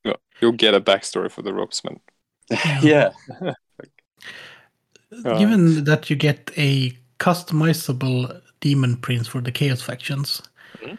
[0.05, 2.01] yeah, you'll get a backstory for the Ropsmenn.
[2.83, 3.11] Yeah,
[3.43, 3.55] Uh,
[5.39, 10.43] Given that you get a customizable demon prince for the chaos factions,
[10.83, 10.99] Mhm.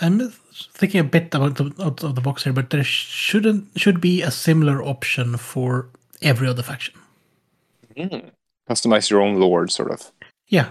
[0.00, 0.32] I'm
[0.74, 4.22] thinking a bit about the, out of the box here, but there shouldn't should be
[4.22, 5.88] a similar option for
[6.22, 6.94] every other faction.
[7.96, 8.30] mm.
[8.70, 10.12] Customize your own lord, sort of.
[10.46, 10.70] Yeah.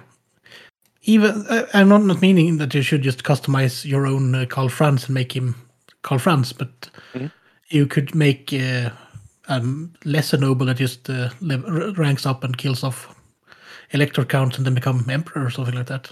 [1.04, 4.70] Even I- I'm not, not meaning that you should just customize your own uh, Karl
[4.70, 5.56] Franz and make him
[6.04, 7.32] Karl Franz, but Mhm.
[7.70, 8.92] you could make uh,
[9.48, 13.16] um, lesser noble that just uh, lev- ranks up and kills off
[13.92, 16.12] elector counts and then become emperor or something like that.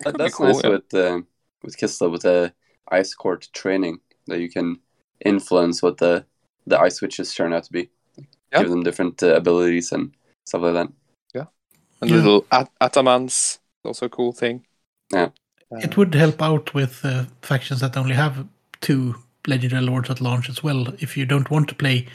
[0.00, 0.70] That that, could be that's cool, nice yeah.
[0.70, 1.20] with uh,
[1.62, 2.52] with Kista with the
[2.90, 4.78] ice court training that you can
[5.24, 6.24] influence what the
[6.66, 7.90] the ice witches turn out to be.
[8.52, 8.62] Yeah.
[8.62, 10.12] Give them different uh, abilities and
[10.44, 10.88] stuff like that.
[12.00, 12.16] And Yeah.
[12.16, 14.66] little at- atamans, also a cool thing.
[15.12, 15.30] Yeah.
[15.70, 18.46] It would help out with uh, factions that only have
[18.80, 19.14] two
[19.46, 20.88] legendary lords at launch as well.
[21.00, 22.06] If you don't want to play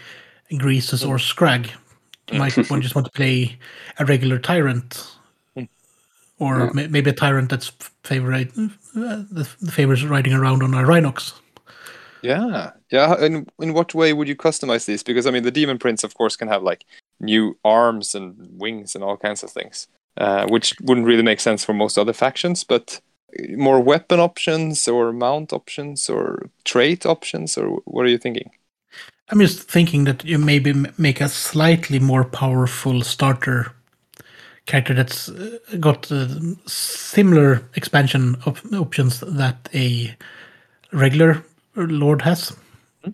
[0.51, 1.69] Greasus or Skrag,
[2.31, 3.57] you might want, just want to play
[3.99, 5.11] a regular tyrant,
[5.57, 5.67] Mm.
[6.39, 6.87] or Yeah.
[6.87, 7.71] maybe a tyrant that's
[8.03, 11.33] favorite uh, the, the favors riding around on a Rhinox.
[12.21, 13.15] Yeah, yeah.
[13.23, 15.03] In in what way would you customize these?
[15.03, 16.85] Because I mean, the demon prince, of course, can have like
[17.19, 21.63] new arms and wings and all kinds of things, uh, which wouldn't really make sense
[21.63, 22.63] for most other factions.
[22.63, 22.99] But
[23.57, 28.51] more weapon options, or mount options, or trait options, or what are you thinking?
[29.29, 33.71] I'm just thinking that you maybe make a slightly more powerful starter
[34.67, 35.29] character that's
[35.79, 36.27] got uh,
[36.67, 40.15] similar expansion op- options that a
[40.91, 41.43] regular
[41.75, 42.55] lord has,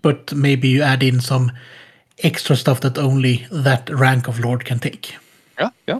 [0.01, 1.51] but maybe you add in some
[2.19, 5.15] extra stuff that only that rank of lord can take.
[5.59, 5.99] Yeah, yeah,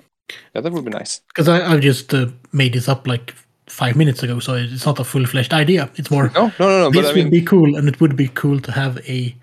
[0.53, 0.61] yeah.
[0.61, 1.22] That would be nice.
[1.30, 3.34] Because I, I just uh, made this up like
[3.72, 5.89] five minutes ago, so it's not a full fledged idea.
[5.95, 6.89] It's more No, no, no, no.
[6.91, 9.36] this But I would mean, be cool, and it would be cool to have a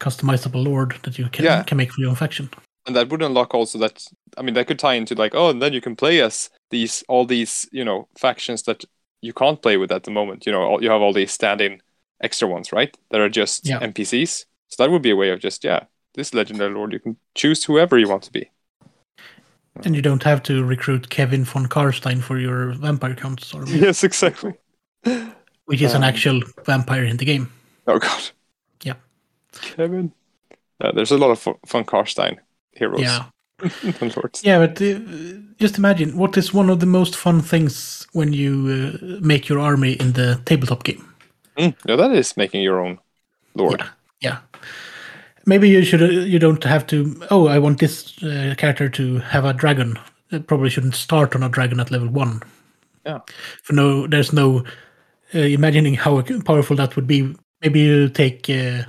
[0.00, 1.62] customizable lord that you can Yeah.
[1.62, 2.48] can make for your own faction.
[2.86, 4.06] and that would unlock also that.
[4.36, 7.04] I mean, that could tie into like, oh, and then you can play as these
[7.08, 8.84] all these you know factions that
[9.22, 10.44] you can't play with at the moment.
[10.46, 11.80] You know, all, you have all these stand-in
[12.20, 12.94] extra ones, right?
[13.10, 13.80] That are just Yeah.
[13.80, 14.44] NPCs.
[14.68, 15.80] So that would be a way of just yeah,
[16.14, 18.50] this legendary lord you can choose whoever you want to be.
[19.84, 24.04] And you don't have to recruit Kevin von Karstein for your vampire counts, or yes,
[24.04, 24.52] exactly.
[25.66, 27.46] which is an Um, actual vampire in the game.
[27.86, 28.30] Oh god.
[28.84, 28.96] Yeah.
[29.76, 30.12] Kevin.
[30.80, 32.38] Yeah, there's a lot of von Karstein
[32.72, 33.24] heroes Yeah,
[34.42, 34.98] yeah, but uh,
[35.60, 39.60] just imagine what is one of the most fun things when you uh, make your
[39.60, 41.04] army in the tabletop game.
[41.56, 42.98] Mm, yeah, that is making your own
[43.54, 43.80] lord.
[43.80, 43.88] Yeah,
[44.20, 44.38] yeah.
[45.46, 46.02] Maybe you should.
[46.02, 47.22] Uh, you don't have to.
[47.30, 49.98] Oh, I want this uh, character to have a dragon.
[50.30, 52.42] It probably shouldn't start on a dragon at level one.
[53.04, 53.20] Yeah.
[53.62, 54.64] For no, there's no
[55.34, 57.34] uh, imagining how powerful that would be.
[57.62, 58.84] Maybe you take uh,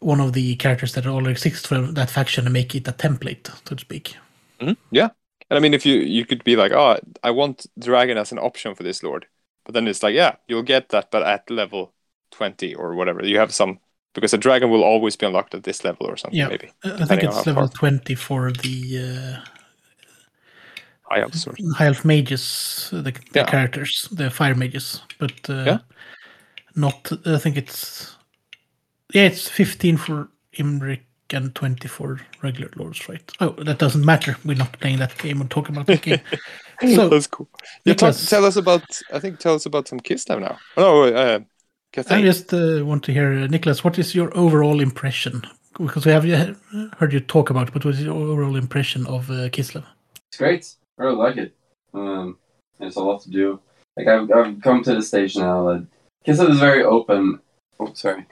[0.00, 3.46] one of the characters that already exist from that faction and make it a template,
[3.68, 4.16] so to speak.
[4.60, 5.10] Mhm, Yeah.
[5.50, 8.38] And I mean, if you you could be like, oh, I want dragon as an
[8.38, 9.26] option for this lord,
[9.64, 11.92] but then it's like, yeah, you'll get that, but at level
[12.30, 13.80] twenty or whatever, you have some
[14.14, 16.48] because a dragon will always be unlocked at this level or something, Yeah.
[16.48, 19.48] maybe I think it's level twenty for the uh,
[21.02, 21.46] high elves
[21.76, 23.44] High Elf mages, the, the Yeah.
[23.46, 25.78] characters, the fire mages, but uh, Yeah.
[26.74, 27.10] not.
[27.26, 28.16] I think it's
[29.12, 30.28] yeah, it's fifteen for
[30.58, 31.00] Imric
[31.32, 33.32] and twenty for regular lords, right?
[33.40, 34.36] Oh, that doesn't matter.
[34.44, 35.40] We're not playing that game.
[35.40, 36.20] We're talking about that game.
[36.94, 37.46] So, That's cool.
[37.84, 38.82] Yeah, talk, tell us about.
[39.12, 40.58] I think tell us about some Kislev now.
[40.78, 41.40] Oh, no, uh,
[41.96, 45.42] I just uh, want to hear, uh, Niklas, what is your overall impression
[45.78, 46.54] because we have uh,
[46.98, 49.84] heard you talk about, it, but what is your overall impression of uh, Kislev?
[50.28, 50.74] It's great.
[50.98, 51.54] I really like it.
[51.94, 52.38] Um,
[52.78, 53.60] there's a lot to do.
[53.96, 55.86] Like I've, I've come to the stage now that
[56.26, 57.40] Kislev is very open.
[57.78, 58.26] Oh, sorry.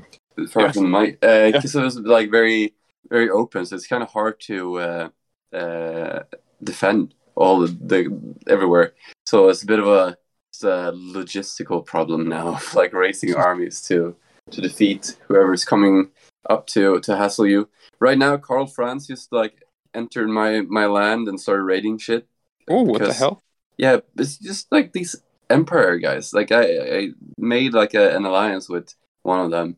[0.51, 0.75] Far Yes.
[0.75, 1.19] from the mic.
[1.23, 2.75] Uh, Kislev is like very,
[3.09, 5.09] very open, so it's kind of hard to uh,
[5.53, 6.21] uh,
[6.63, 8.95] defend all the, the everywhere.
[9.27, 10.19] So it's a bit of a, it's
[10.65, 14.17] a logistical problem now, of like racing armies to
[14.51, 16.11] to defeat whoever's coming
[16.49, 17.69] up to to hassle you.
[18.01, 19.63] Right now, Karl Franz just like
[19.95, 22.27] entered my my land and started raiding shit.
[22.69, 23.43] Oh, what the hell?
[23.77, 25.17] Yeah, it's just like these
[25.51, 26.35] empire guys.
[26.35, 27.09] Like I, I
[27.39, 29.77] made like a, an alliance with one of them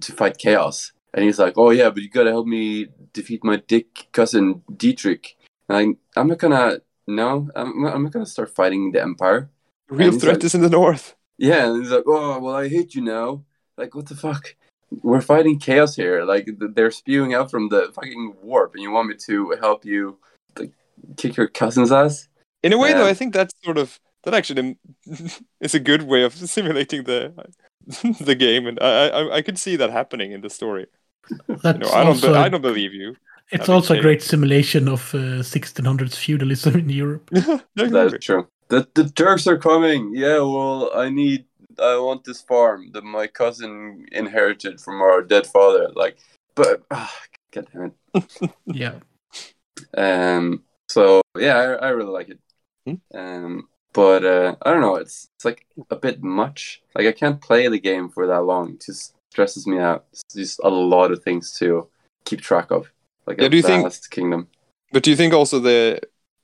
[0.00, 3.56] to fight chaos, and he's like, "Oh yeah, but you gotta help me defeat my
[3.56, 5.36] dick cousin Dietrich."
[5.68, 6.78] And I, I'm not gonna.
[7.06, 9.50] No, I'm, I'm not gonna start fighting the empire.
[9.88, 11.14] The real he's threat like- is in the north.
[11.38, 13.42] Yeah, and he's like, "Oh well, I hate you now."
[13.76, 14.54] Like, what the fuck?
[15.02, 16.24] We're fighting chaos here.
[16.24, 20.18] Like they're spewing out from the fucking warp, and you want me to help you
[20.58, 20.72] like
[21.16, 22.28] kick your cousin's ass?
[22.62, 24.76] In a way, though, I think that's sort of that actually
[25.60, 27.32] is a good way of simulating the
[28.20, 30.86] the game, and I I, I could see that happening in the story.
[31.48, 33.16] That's You know, I don't also, be, I don't believe you.
[33.50, 37.30] it's also a great simulation of uh, 1600s feudalism in Europe.
[37.76, 38.46] That is true.
[38.72, 40.14] The the Turks are coming.
[40.14, 41.44] Yeah, well, I need.
[41.78, 45.90] I want this farm that my cousin inherited from our dead father.
[45.94, 46.16] Like,
[46.54, 47.14] but ah,
[47.52, 48.50] God damn it.
[48.66, 48.94] Yeah.
[49.94, 50.62] Um.
[50.88, 52.38] So yeah, I, I really like it.
[52.86, 53.18] Hmm.
[53.18, 53.68] Um.
[53.92, 54.96] But uh, I don't know.
[54.96, 56.80] It's it's like a bit much.
[56.94, 58.70] Like I can't play the game for that long.
[58.74, 60.06] It just stresses me out.
[60.14, 61.88] It's just a lot of things to
[62.24, 62.90] keep track of.
[63.26, 64.48] Like Yeah, a do you think- kingdom.
[64.92, 66.00] But do you think also the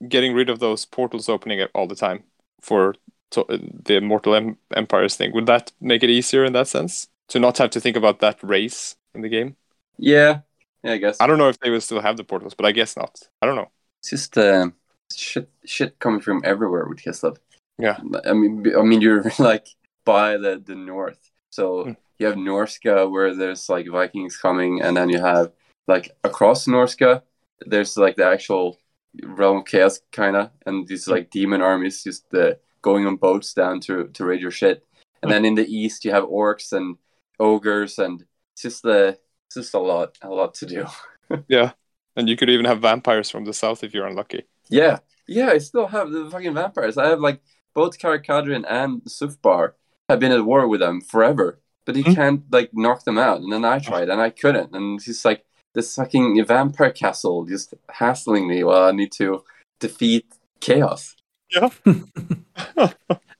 [0.06, 2.24] getting rid of those portals opening up all the time
[2.60, 2.94] for
[3.32, 7.38] to, the Mortal em- Empires thing would that make it easier in that sense to
[7.38, 9.56] not have to think about that race in the game?
[9.98, 10.40] Yeah.
[10.84, 11.16] Yeah, I guess.
[11.20, 13.18] I don't know if they will still have the portals, but I guess not.
[13.42, 13.70] I don't know.
[14.00, 14.70] It's just uh,
[15.14, 17.36] shit, shit coming from everywhere with Kislev.
[17.78, 17.98] Yeah.
[18.24, 19.66] I mean, I mean, you're like
[20.04, 21.18] by the the north,
[21.50, 21.96] so Mm.
[22.18, 25.52] you have Norsca where there's like Vikings coming, and then you have
[25.88, 27.22] like across Norsca,
[27.66, 28.78] there's like the actual
[29.22, 33.54] realm of chaos kind of, and these like demon armies just uh, going on boats
[33.54, 34.84] down to to raid your shit,
[35.22, 36.96] and then in the east you have orcs and
[37.40, 40.86] ogres, and it's just the it's just a lot, a lot to do.
[41.48, 41.72] Yeah,
[42.16, 44.44] and you could even have vampires from the south if you're unlucky.
[44.70, 46.96] Yeah, yeah, I still have the fucking vampires.
[46.96, 47.40] I have like
[47.74, 49.72] both Karak Kadrin and Zhufbar
[50.08, 52.14] have been at war with them forever, but he Hmm.
[52.14, 53.40] can't like knock them out.
[53.40, 54.74] And then I tried, and I couldn't.
[54.74, 55.44] And he's like
[55.78, 59.44] this fucking vampire castle just hassling me while I need to
[59.80, 60.26] defeat
[60.60, 61.14] chaos.
[61.54, 61.70] Yeah.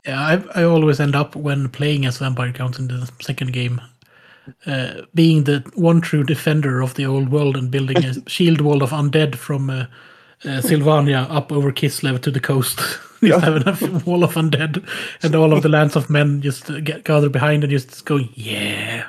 [0.06, 0.20] Yeah,
[0.54, 3.78] I, I always end up when playing as Vampire Count in the second game,
[4.64, 8.82] uh, being the one true defender of the old world and building a shield wall
[8.82, 9.84] of undead from uh,
[10.44, 12.78] uh, Sylvania up over Kislev to the coast.
[13.20, 13.40] just Yeah.
[13.40, 14.82] having a wall of undead,
[15.22, 18.30] and all of the lands of men just uh, get gather behind and just going,
[18.34, 19.04] yeah,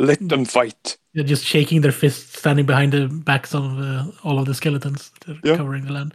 [0.00, 0.96] Let them fight.
[1.12, 5.10] They're just shaking their fists, standing behind the backs of uh, all of the skeletons
[5.44, 5.56] Yeah.
[5.56, 6.14] covering the land.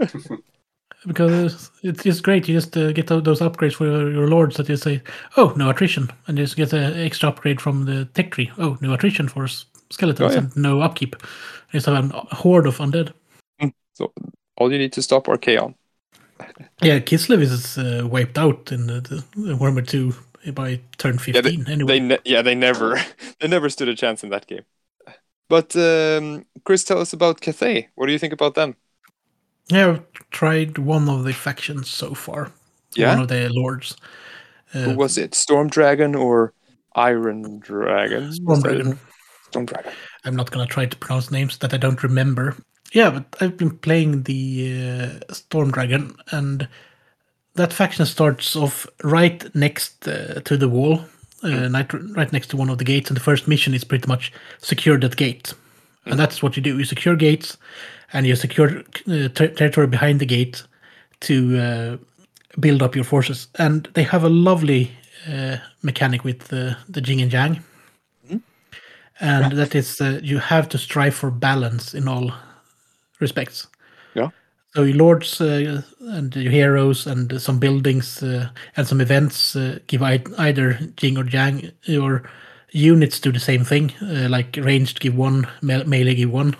[1.06, 2.48] because it's just great.
[2.48, 5.02] You just uh, get those upgrades for your, lords that you say,
[5.36, 6.10] oh, no attrition.
[6.26, 8.50] And you just get an extra upgrade from the tech tree.
[8.58, 9.46] Oh, no attrition for
[9.90, 10.38] skeletons Oh, yeah.
[10.38, 11.14] and no upkeep.
[11.72, 13.12] You just have a horde of undead.
[13.94, 14.12] So
[14.56, 15.74] all you need to stop are Kaon.
[16.80, 20.12] Yeah, Kislev is uh, wiped out in the, the, the Warhammer 2
[20.50, 21.86] by turn 15 anyway.
[21.86, 23.00] They ne- yeah, they never
[23.40, 24.64] they never stood a chance in that game.
[25.48, 27.88] But um, Chris, tell us about Cathay.
[27.94, 28.74] What do you think about them?
[29.68, 32.52] Yeah, I've tried one of the factions so far.
[32.96, 33.10] Yeah?
[33.10, 33.96] One of the lords.
[34.74, 35.34] Uh, Who was it?
[35.34, 36.54] Storm Dragon or
[36.94, 38.32] Iron Dragon?
[38.32, 38.98] Storm Dragon.
[39.50, 39.92] Storm Dragon.
[40.24, 42.56] I'm not gonna try to pronounce names that I don't remember.
[42.92, 46.68] Yeah, but I've been playing the uh, Storm Dragon, and
[47.54, 51.04] that faction starts off right next uh, to the wall,
[51.44, 53.10] uh, right, right next to one of the gates.
[53.10, 55.54] And the first mission is pretty much secure that gate,
[56.06, 57.56] and that's what you do: you secure gates,
[58.12, 60.62] and you secure uh, ter- territory behind the gate
[61.20, 61.96] to uh,
[62.58, 63.48] build up your forces.
[63.58, 64.92] And they have a lovely
[65.28, 67.62] uh, mechanic with the the Jing and Jang
[69.22, 72.32] and that is uh, you have to strive for balance in all
[73.20, 73.68] respects.
[74.14, 74.30] Yeah.
[74.74, 79.78] So your lords uh, and your heroes and some buildings uh, and some events uh,
[79.86, 81.72] give ei- either Jing or Yang.
[81.84, 82.22] Your
[82.70, 86.56] units do the same thing, uh, like ranged give one, me- melee give one,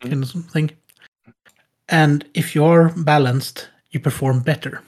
[0.00, 0.70] kind of thing.
[1.88, 4.82] And if you are balanced, you perform better.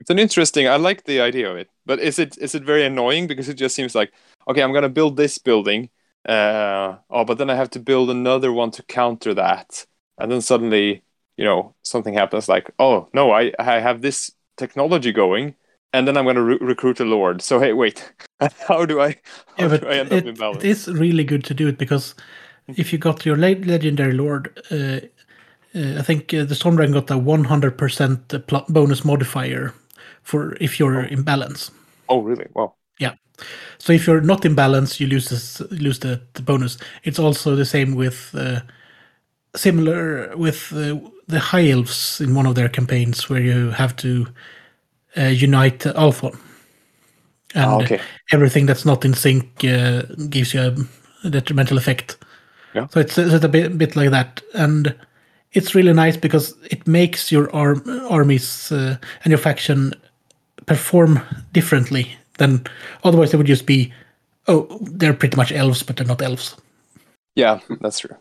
[0.00, 0.68] It's an interesting.
[0.68, 3.54] I like the idea of it, but is it is it very annoying because it
[3.54, 4.12] just seems like
[4.48, 5.90] okay, I'm gonna build this building,
[6.28, 9.86] uh, oh, but then I have to build another one to counter that,
[10.18, 11.02] and then suddenly,
[11.36, 15.54] you know, something happens like, oh no, I I have this technology going,
[15.92, 17.42] and then I'm going to re- recruit a lord.
[17.42, 18.12] So hey, wait,
[18.68, 19.16] how do I
[19.58, 20.62] how Yeah, but do I end up in balance?
[20.62, 22.14] it is really good to do it because
[22.76, 25.00] if you got your le- legendary lord, uh,
[25.74, 29.74] uh, I think uh, the Stormdragon got a 100% pl- bonus modifier
[30.22, 31.70] for if you're in balance.
[32.08, 32.46] Oh really?
[32.54, 32.76] Wow.
[32.98, 33.14] Yeah.
[33.78, 36.78] So if you're not in balance, you lose this, lose the, the bonus.
[37.04, 38.60] It's also the same with uh,
[39.56, 44.26] similar with uh, the high elves in one of their campaigns where you have to
[45.16, 46.38] uh, unite Alphon.
[47.54, 48.00] And Ah, okay.
[48.32, 50.76] everything that's not in sync uh, gives you
[51.24, 52.18] a detrimental effect.
[52.74, 52.86] Yeah.
[52.88, 54.94] So it's, it's a bit, bit like that, and
[55.52, 59.94] it's really nice because it makes your arm, armies uh, and your faction
[60.66, 61.20] perform
[61.52, 62.66] differently than
[63.04, 63.30] otherwise.
[63.30, 63.92] They would just be,
[64.48, 66.56] oh, they're pretty much elves, but they're not elves.
[67.36, 68.16] Yeah, that's true.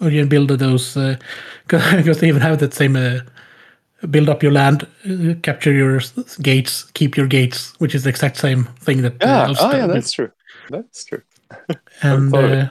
[0.00, 0.94] Or you can build those
[1.66, 3.20] because they even have that same uh,
[4.10, 6.00] build up your land, uh, capture your
[6.40, 9.42] gates, keep your gates, which is the exact same thing that Yeah.
[9.50, 10.30] uh, oh yeah, that's true.
[10.70, 11.22] That's true.
[12.02, 12.64] and thought of it.
[12.64, 12.68] uh,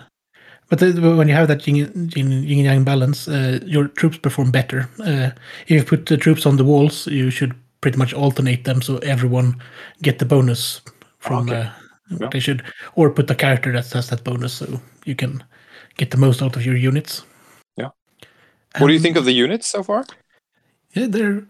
[0.70, 4.52] but the, when you have that yin, yin, yin yang balance, uh, your troops perform
[4.52, 4.90] better.
[5.00, 5.32] Uh,
[5.68, 8.98] if you put the troops on the walls, you should pretty much alternate them so
[9.00, 9.56] everyone
[10.02, 10.82] get the bonus
[11.20, 11.62] from Okay.
[11.62, 11.70] uh,
[12.22, 12.30] Yeah.
[12.32, 12.64] they should,
[12.96, 15.44] or put a character that has that bonus so you can
[15.98, 17.24] get the most out of your units.
[17.76, 17.90] Yeah.
[18.80, 20.06] What do you think of the units so far?
[20.96, 21.44] yeah, they're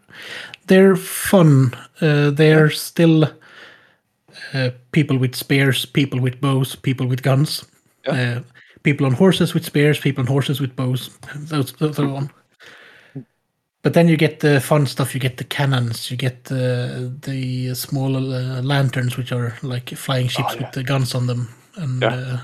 [0.68, 1.74] they're fun.
[2.02, 3.24] Uh, they're still
[4.54, 7.66] uh, people with spears, people with bows, people with guns,
[8.06, 8.38] Yeah.
[8.38, 8.42] uh,
[8.84, 12.30] people on horses with spears, people on horses with bows, those those are on.
[13.84, 15.14] But then you get the fun stuff.
[15.14, 16.12] You get the cannons.
[16.12, 20.62] You get the the small uh, lanterns, which are like flying ships Oh, yeah.
[20.66, 21.48] with the guns on them.
[21.76, 22.16] And Yeah.
[22.16, 22.40] uh,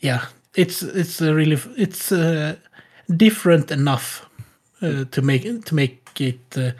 [0.00, 0.24] yeah,
[0.56, 2.56] it's it's a really it's uh,
[3.16, 4.26] different enough
[4.82, 6.72] uh, to make to make it uh,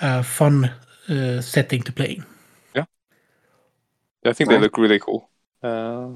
[0.00, 0.70] a fun
[1.08, 2.20] uh, setting to play.
[2.74, 2.84] Yeah,
[4.24, 5.28] I think they look really cool.
[5.62, 6.08] Uh,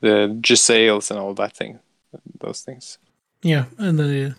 [0.00, 1.78] the Gisales and all that thing,
[2.40, 2.98] those things.
[3.42, 4.34] Yeah, and then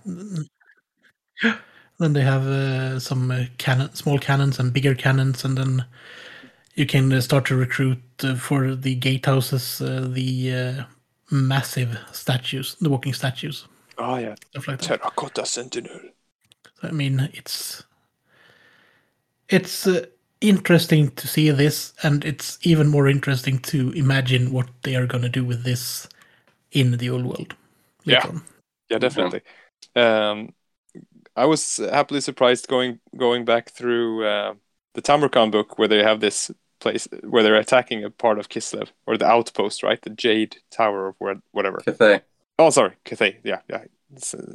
[1.44, 1.54] they,
[2.00, 5.86] then they have uh, some uh, cannon, small cannons and bigger cannons, and then
[6.76, 10.84] you can uh, start to recruit uh, for the gatehouses uh, the uh,
[11.32, 15.00] massive statues, the walking statues, Oh yeah, stuff like that.
[15.00, 16.00] Terracotta Sentinel.
[16.84, 17.84] I mean, it's
[19.50, 20.06] it's uh,
[20.42, 25.24] interesting to see this, and it's even more interesting to imagine what they are going
[25.24, 26.08] to do with this
[26.72, 27.56] in the old world.
[28.04, 28.28] Yeah.
[28.28, 28.44] on.
[28.90, 29.42] Yeah, definitely.
[29.96, 30.54] Um,
[31.36, 34.54] I was happily surprised going going back through uh,
[34.94, 36.52] the Tamurkhan book where they have this
[36.86, 39.99] place where they're attacking a part of Kislev or the outpost, right?
[39.99, 41.78] The Jade Tower of where, whatever.
[41.78, 42.22] Cathay.
[42.60, 43.40] Oh, sorry, Cathay.
[43.44, 44.53] Yeah, yeah, it's, uh,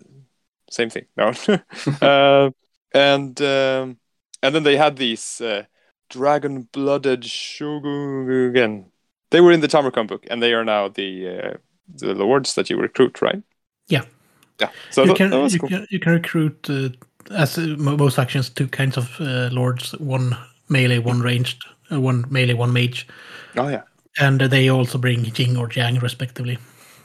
[0.71, 1.07] same thing.
[1.17, 1.33] No,
[2.01, 2.51] uh,
[2.95, 3.99] and um,
[4.43, 5.65] and then they had these uh,
[6.09, 8.93] dragon-blooded shogun.
[9.31, 11.55] They were in the Tamurkhan book, and they are now the uh,
[11.89, 13.43] the lords that you recruit, right?
[13.89, 14.05] Yeah.
[14.61, 14.71] yeah.
[14.91, 15.69] So you that, can that was you, cool.
[15.69, 16.91] can you can recruit uh,
[17.35, 20.37] as uh, most actions two kinds of uh, lords: one
[20.69, 23.07] melee, one ranged, uh, one melee, one mage,
[23.57, 23.83] Oh yeah,
[24.19, 26.59] and they also bring Jing or Jiang respectively.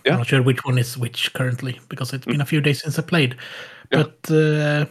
[0.05, 0.13] Yeah.
[0.13, 2.99] I'm not sure which one is which currently because it's been a few days since
[2.99, 3.35] I played.
[3.91, 4.03] Yeah.
[4.03, 4.85] But uh,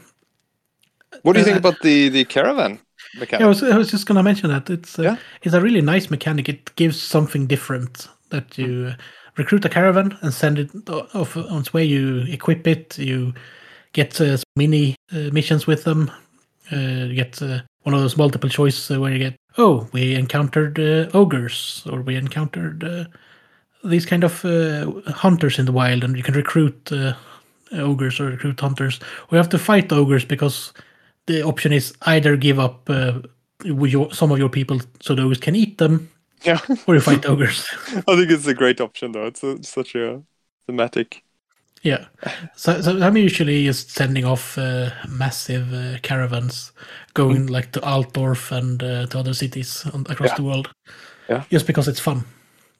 [1.22, 2.80] What do you think Uh, about the the caravan
[3.18, 3.40] mechanic?
[3.40, 5.16] Yeah, I was, I was just gonna mention that it's Yeah.
[5.42, 6.48] it's a really nice mechanic.
[6.48, 8.94] It gives something different that you uh,
[9.36, 11.84] recruit a caravan and send it off on its way.
[11.84, 12.98] You equip it.
[12.98, 13.32] You
[13.92, 16.10] get uh, mini uh, missions with them.
[16.72, 20.14] Uh, you get uh, one of those multiple choice uh, where you get oh we
[20.14, 23.04] encountered uh, ogres or we encountered uh,
[23.84, 27.14] these kind of uh, hunters in the wild and you can recruit uh,
[27.72, 29.00] ogres or recruit hunters.
[29.30, 30.72] We have to fight ogres because
[31.26, 33.20] the option is either give up uh,
[33.64, 36.10] your, some of your people so the ogres can eat them,
[36.44, 37.66] Yeah, or you fight ogres.
[38.08, 39.26] I think it's a great option though.
[39.26, 40.22] It's a, such a
[40.66, 41.22] thematic.
[41.84, 42.06] Yeah.
[42.56, 46.72] So, so I'm usually just sending off uh, massive uh, caravans
[47.14, 50.36] going like to Altdorf and uh, to other cities on, across Yeah.
[50.36, 50.70] the world.
[51.28, 51.44] Yeah.
[51.50, 52.24] Just because it's fun.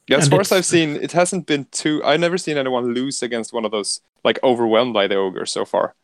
[0.07, 2.03] Yeah, as And far as I've seen, it hasn't been too.
[2.03, 5.65] I've never seen anyone lose against one of those like overwhelmed by the ogre so
[5.65, 5.95] far.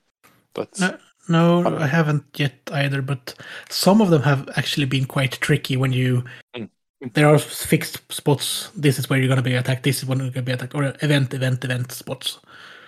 [0.53, 0.97] But No,
[1.29, 1.81] no, don't.
[1.81, 3.01] I haven't yet either.
[3.01, 3.35] But
[3.69, 6.23] some of them have actually been quite tricky when you.
[6.55, 6.69] Mm.
[7.13, 8.69] There are fixed spots.
[8.75, 9.83] This is where you're going to be attacked.
[9.83, 12.39] This is when you're going to be attacked, or event, event, event spots.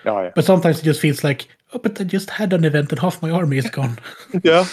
[0.06, 2.92] Oh yeah, But sometimes it just feels like, oh, but I just had an event
[2.92, 3.98] and half my army is gone.
[4.44, 4.66] yeah.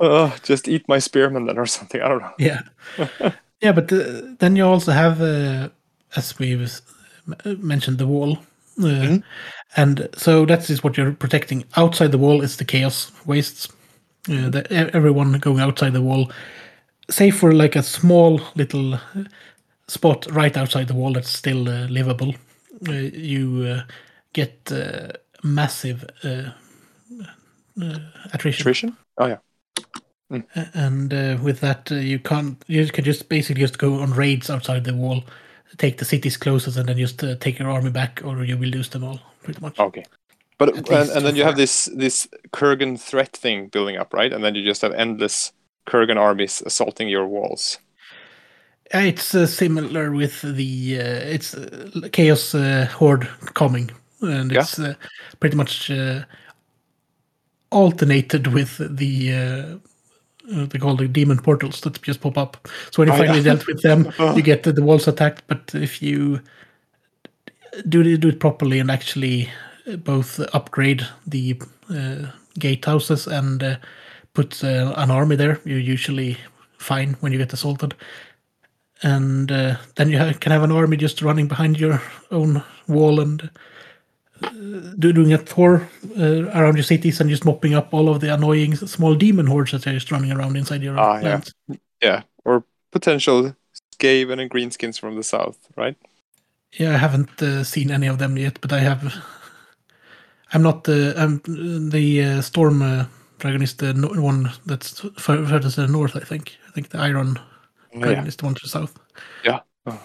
[0.00, 2.00] uh, just eat my spearman then or something.
[2.02, 2.32] I don't know.
[2.38, 2.62] yeah,
[3.60, 3.72] yeah.
[3.72, 5.68] But uh, then you also have, uh,
[6.16, 6.80] as we've
[7.58, 8.38] mentioned the wall.
[8.78, 9.22] Uh, Mhm.
[9.76, 11.64] And so that is what you're protecting.
[11.76, 13.68] Outside the wall is the chaos wastes.
[14.28, 16.30] Uh, the, everyone going outside the wall,
[17.10, 19.00] save for like a small little uh,
[19.88, 22.34] spot right outside the wall that's still uh, livable.
[22.88, 23.82] Uh, you uh,
[24.34, 25.12] get uh,
[25.42, 26.50] massive uh,
[27.80, 27.98] uh,
[28.32, 28.62] attrition.
[28.62, 28.96] Attrition?
[29.16, 29.38] Oh yeah.
[30.30, 34.12] A- and uh, with that uh, you can't you can just basically just go on
[34.12, 35.24] raids outside the wall
[35.76, 38.68] take the cities closest and then just uh, take your army back or you will
[38.68, 40.04] lose them all pretty much Okay.
[40.56, 44.32] But and, and then you have this this Kurgan threat thing building up, right?
[44.32, 45.52] And then you just have endless
[45.86, 47.78] Kurgan armies assaulting your walls.
[48.92, 54.60] It's uh, similar with the uh, it's uh, chaos uh, horde coming and Yeah.
[54.60, 54.94] it's uh,
[55.40, 56.24] pretty much uh,
[57.70, 59.76] alternated with the uh,
[60.54, 62.68] uh, they call the demon portals that just pop up.
[62.90, 63.44] So when you Oh, finally yeah.
[63.54, 65.42] dealt with them, you get the, the walls attacked.
[65.46, 66.40] But if you
[67.88, 69.48] do it, do it properly and actually
[70.04, 71.60] both upgrade the
[71.90, 72.26] uh,
[72.58, 73.76] gatehouses and uh,
[74.34, 76.36] put uh, an army there, you're usually
[76.78, 77.94] fine when you get assaulted.
[79.02, 82.00] And uh, then you ha- can have an army just running behind your
[82.30, 83.50] own wall and
[84.98, 85.88] do- doing a tour
[86.18, 89.72] uh, around your cities and just mopping up all of the annoying small demon hordes
[89.72, 91.22] that are just running around inside your Ah, yeah.
[91.28, 91.54] lands.
[92.02, 92.22] Yeah.
[92.44, 93.54] Or potential
[93.96, 95.96] Skaven and Greenskins from the south, right?
[96.72, 99.02] Yeah, I haven't uh, seen any of them yet, but I have.
[100.52, 101.14] I'm not the.
[101.16, 101.40] I'm
[101.90, 103.06] the uh, storm uh,
[103.38, 106.16] dragon is the no- one that's further to the north.
[106.16, 106.56] I think.
[106.68, 107.38] I think the iron
[107.92, 108.28] dragon Yeah.
[108.28, 108.98] is the one to the south.
[109.44, 109.60] Yeah.
[109.86, 110.00] Oh.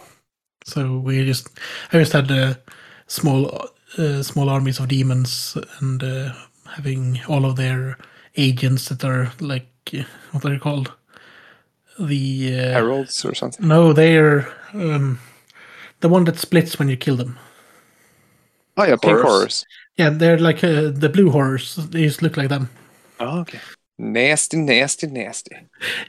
[0.66, 1.50] So we just.
[1.92, 2.60] I just had a
[3.08, 3.70] small,
[4.00, 6.34] uh, small armies of demons and uh,
[6.76, 7.98] having all of their
[8.38, 10.94] agents that are like uh, what are they called?
[12.00, 13.68] The uh, Heralds or something.
[13.68, 15.20] no, they're um,
[16.00, 17.38] the one that splits when you kill them.
[18.78, 19.24] Oh yeah, pink Horrors.
[19.24, 19.66] horrors.
[19.98, 21.76] Yeah, they're like uh, the blue horrors.
[21.76, 22.70] They just look like them.
[23.20, 23.60] Oh, okay.
[23.98, 25.58] Nasty, nasty, nasty.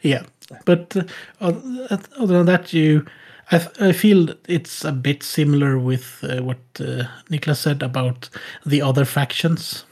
[0.03, 0.23] Yeah,
[0.65, 1.03] but uh,
[1.41, 3.05] other than that, you,
[3.53, 8.29] I, f- I feel it's a bit similar with uh, what uh, Niklas said about
[8.65, 9.85] the other factions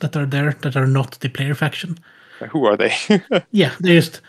[0.00, 1.98] that are there that are not the player faction.
[2.50, 2.94] Who are they?
[3.50, 4.20] Yeah, they're just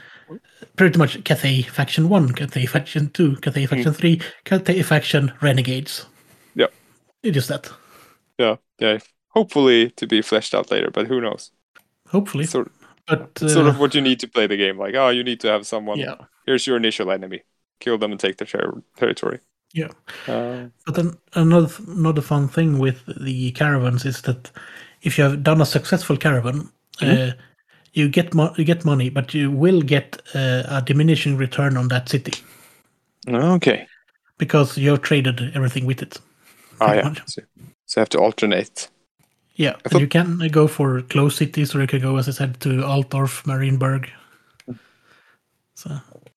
[0.78, 6.06] pretty much Cathay faction one, Cathay faction two, Cathay faction three, Cathay faction renegades.
[6.56, 6.68] Yeah.
[7.24, 7.70] It's that.
[8.38, 9.00] yeah, yeah.
[9.30, 11.52] Hopefully to be fleshed out later, but who knows?
[12.08, 12.72] Hopefully, Sort,
[13.06, 14.78] but uh, sort of what you need to play the game.
[14.78, 16.00] Like, oh, you need to have someone.
[16.00, 16.16] yeah.
[16.46, 17.44] Here's your initial enemy.
[17.80, 19.40] Kill them and take their ter- territory.
[19.74, 19.90] Yeah.
[20.28, 24.52] Uh, But then another another fun thing with the caravans is that
[25.02, 26.70] if you have done a successful caravan,
[27.02, 27.32] uh,
[27.94, 31.88] you get mo- you get money, but you will get uh, a diminishing return on
[31.90, 32.34] that city
[33.28, 33.88] okay.
[34.38, 36.20] because you have traded everything with it.
[36.82, 37.14] Oh yeah.
[37.26, 37.42] So,
[37.86, 38.90] so I have to alternate.
[39.56, 42.32] Yeah, and thought- you can go for close cities, or you can go, as I
[42.32, 44.10] said, to Altdorf, Marienburg.
[45.76, 45.90] So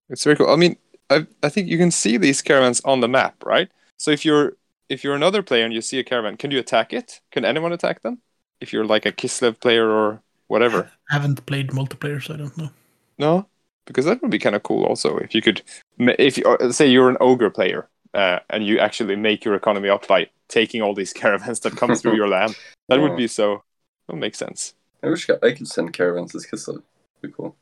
[0.08, 0.50] It's very cool.
[0.50, 0.76] I mean,
[1.10, 3.68] I I think you can see these caravans on the map, right?
[3.98, 4.56] So if you're
[4.88, 7.20] if you're another player and you see a caravan, can you attack it?
[7.30, 8.18] Can anyone attack them?
[8.60, 10.90] If you're like a Kislev player or whatever.
[11.10, 12.70] I haven't played multiplayer, so I don't know.
[13.18, 13.46] No,
[13.86, 14.84] because that would be kind of cool.
[14.84, 15.62] Also, if you could,
[15.98, 19.88] if you uh, say you're an ogre player uh, and you actually make your economy
[19.88, 22.56] up by taking all these caravans that come through your land,
[22.88, 23.62] that would be so.
[24.06, 24.74] That would make sense.
[25.02, 26.82] I wish I could send caravans to Kislev.
[27.22, 27.56] Be cool.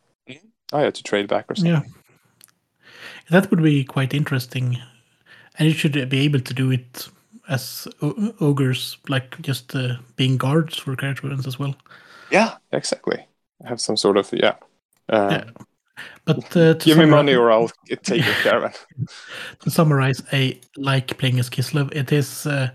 [0.73, 1.73] Oh yeah, to trade back or something.
[1.73, 1.83] Yeah.
[3.31, 4.79] That would be quite interesting.
[5.59, 7.09] And you should be able to do it
[7.49, 11.75] as o- ogres, like just uh, being guards for caravans as well.
[12.31, 13.27] Yeah, exactly.
[13.65, 14.57] Have some sort of yeah.
[15.09, 15.45] Uh, Yeah.
[16.25, 17.71] But uh, to, Give me money or I'll
[18.03, 18.73] take your caravan.
[19.61, 21.95] to summarize, I like playing as Kislev.
[21.95, 22.71] It is uh,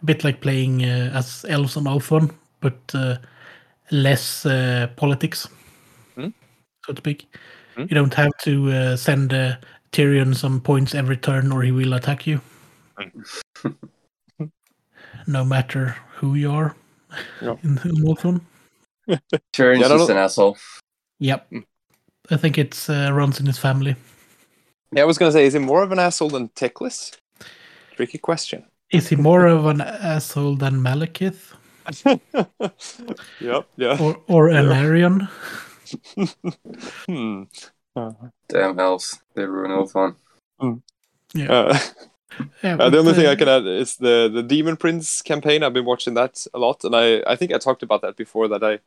[0.00, 3.16] a bit like playing uh, as elves on Alphon, but uh,
[3.90, 5.48] less uh, politics,
[6.16, 6.32] Hmm?
[6.84, 7.26] so to speak.
[7.76, 7.86] Hmm?
[7.88, 9.56] You don't have to uh, send uh,
[9.92, 12.40] Tyrion some points every turn, or he will attack you.
[15.26, 16.74] no matter who you are
[17.40, 17.56] Yeah.
[17.62, 18.40] in, in Alphon.
[19.52, 20.56] Tyrion's Yeah, I just an asshole.
[21.20, 21.48] Yep.
[21.50, 21.58] Hmm.
[22.30, 23.96] I think it's uh, runs in his family.
[24.92, 27.16] Yeah, I was gonna say, is he more of an asshole than Teclis?
[27.96, 28.64] Tricky question.
[28.90, 31.52] Is he more of an asshole than Malekith
[33.40, 33.66] yep.
[33.76, 33.98] Yeah.
[34.00, 34.62] or or Yeah.
[34.62, 35.28] Aenarion?
[37.06, 37.42] Hmm.
[37.94, 38.12] Uh,
[38.48, 39.20] Damn elves.
[39.34, 40.16] They ruin all fun.
[41.34, 41.52] Yeah.
[41.52, 41.78] uh,
[42.62, 45.62] Yeah, Uh, the only thing uh, I can add is the the Demon Prince campaign.
[45.62, 48.48] I've been watching that a lot, and I I think I talked about that before.
[48.48, 48.78] That I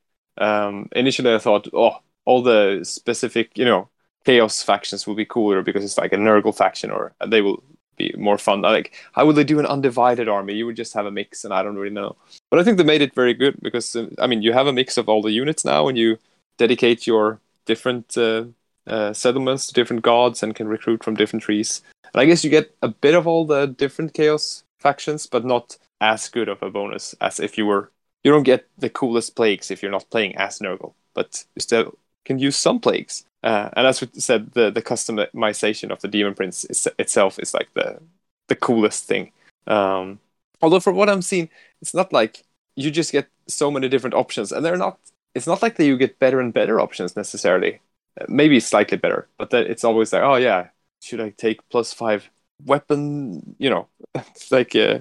[0.43, 3.89] um, initially I thought, oh, all the specific you know
[4.25, 7.63] chaos factions will be cooler because it's like a Nurgle faction, or they will
[7.97, 8.61] be more fun.
[8.61, 10.53] Like, how would they do an undivided army?
[10.55, 12.15] You would just have a mix, and I don't really know.
[12.49, 14.73] But I think they made it very good because uh, I mean, you have a
[14.73, 16.17] mix of all the units now, and you
[16.57, 18.45] dedicate your different uh,
[18.87, 21.81] uh, settlements to different gods and can recruit from different trees.
[22.13, 25.77] And I guess you get a bit of all the different chaos factions, but not
[26.01, 27.91] as good of a bonus as if you were.
[28.23, 31.97] You don't get the coolest plagues if you're not playing as Nurgle, but you still
[32.25, 33.25] can use some plagues.
[33.43, 37.53] Uh, and as we said, the the customization of the Demon Prince is, itself is
[37.53, 37.99] like the
[38.47, 39.31] the coolest thing.
[39.67, 40.19] Um,
[40.61, 41.49] although from what I'm seeing,
[41.81, 42.43] it's not like
[42.75, 44.97] you just get so many different options, and they're not.
[45.35, 47.81] It's not like that you get better and better options necessarily.
[48.27, 50.69] Maybe slightly better, but that it's always like, oh yeah,
[51.01, 52.29] should I take plus five
[52.65, 53.55] weapon?
[53.59, 53.87] You know,
[54.51, 54.99] like uh,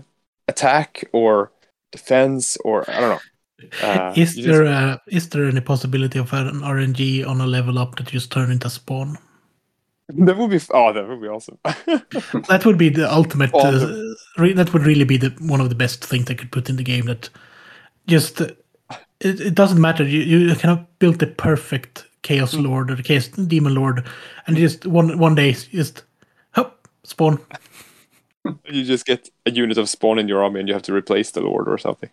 [0.48, 1.52] attack or
[1.92, 3.20] defense or I don't know.
[3.88, 7.78] Uh, is there just- a, is there any possibility of an RNG on a level
[7.78, 9.18] up that you just turn into spawn?
[10.08, 11.58] that would be oh that would be awesome.
[12.48, 13.54] That would be the ultimate.
[13.54, 16.68] Uh, re- that would really be the one of the best things they could put
[16.68, 17.06] in the game.
[17.06, 17.30] That
[18.06, 18.48] just uh,
[19.20, 20.04] it, it doesn't matter.
[20.04, 22.64] You you kind of built the perfect chaos Mm.
[22.64, 24.02] lord or the chaos demon lord,
[24.46, 26.04] and just one one day just
[26.56, 27.38] hop spawn.
[28.72, 31.30] you just get a unit of spawn in your army and you have to replace
[31.32, 32.10] the lord or something.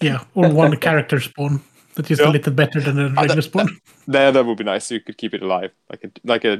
[0.00, 1.60] Yeah, or one character spawn
[1.94, 2.28] that's Yeah.
[2.28, 3.68] a little better than a Ah, regular that- spawn.
[4.06, 4.90] Yeah, that would be nice.
[4.94, 6.56] You could keep it alive, like a like a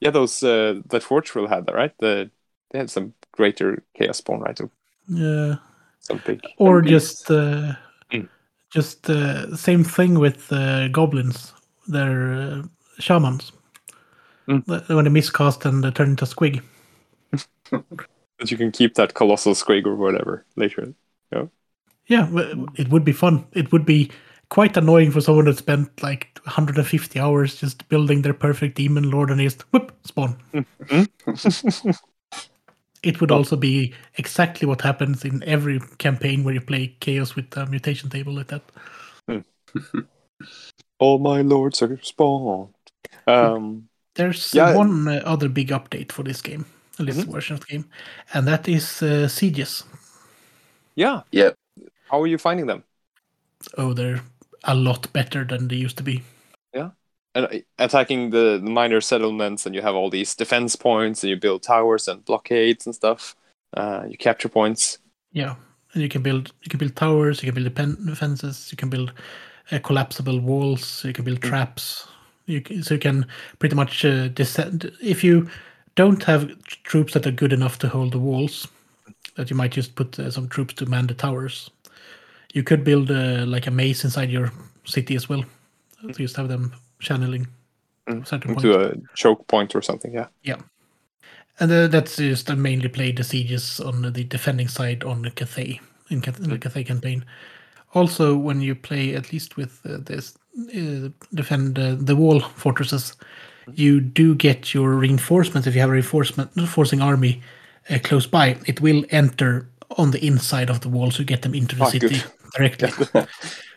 [0.00, 0.12] yeah.
[0.12, 1.94] Those uh, that Fortrell had that right.
[1.98, 2.30] The
[2.70, 4.60] they had some greater chaos spawn right.
[5.08, 5.56] Yeah.
[6.00, 6.40] Something.
[6.58, 7.74] or just uh,
[8.12, 8.28] Mm.
[8.76, 11.52] just uh, same thing with uh, goblins.
[11.88, 12.62] They're uh,
[12.98, 13.52] shamans.
[14.46, 14.66] Mm.
[14.66, 16.62] Th- When they miscast and they turn into squig.
[17.70, 20.94] but you can keep that colossal squig or whatever later.
[22.08, 23.44] Yeah, w- it would be fun.
[23.52, 24.10] It would be
[24.48, 29.30] quite annoying for someone that spent like 150 hours just building their perfect demon lord
[29.30, 30.36] and just whoop spawn.
[33.02, 37.56] It would also be exactly what happens in every campaign where you play chaos with
[37.56, 38.62] a mutation table like that.
[40.98, 42.74] All my lords are spawned.
[43.26, 44.74] Um, There's Yeah.
[44.76, 46.64] one uh, other big update for this game,
[46.98, 47.32] this Mhm.
[47.32, 47.84] version of the game,
[48.34, 49.84] and that is uh, sieges.
[50.96, 51.22] yeah.
[51.30, 51.54] Yep.
[52.10, 52.82] How are you finding them?
[53.76, 54.20] Oh, they're
[54.64, 56.22] a lot better than they used to be.
[56.74, 56.90] Yeah.
[57.34, 61.30] And uh, attacking the, the minor settlements, and you have all these defense points, and
[61.30, 63.36] you build towers and blockades and stuff.
[63.76, 64.98] Uh, you capture points.
[65.32, 65.54] Yeah,
[65.92, 67.74] and you can build you can build towers, you can build
[68.06, 69.12] defenses, you can build
[69.72, 71.48] uh, collapsible walls, you can build Mm.
[71.48, 72.06] traps.
[72.46, 73.26] You can, so you can
[73.58, 74.90] pretty much uh, descend.
[75.02, 75.48] If you
[75.96, 76.50] don't have
[76.84, 78.66] troops that are good enough to hold the walls,
[79.36, 81.70] that you might just put uh, some troops to man the towers.
[82.54, 84.50] You could build uh, like a maze inside your
[84.84, 85.44] city as well.
[86.02, 87.46] So just have them channeling
[88.08, 88.64] Mm, points.
[88.64, 90.14] into a choke point or something.
[90.14, 90.28] Yeah.
[90.42, 90.56] Yeah.
[91.60, 95.30] And uh, that's just I mainly played the sieges on the defending side on the
[95.30, 97.24] Cathay in, Cath- in the Cathay campaign.
[97.94, 100.36] Also, when you play at least with uh, this
[100.76, 103.16] uh, defend uh, the wall fortresses,
[103.74, 105.66] you do get your reinforcements.
[105.66, 107.42] If you have a reinforcement forcing army
[107.90, 111.42] uh, close by, it will enter on the inside of the wall, so you get
[111.42, 112.24] them into the Ah, city good.
[112.56, 112.90] directly.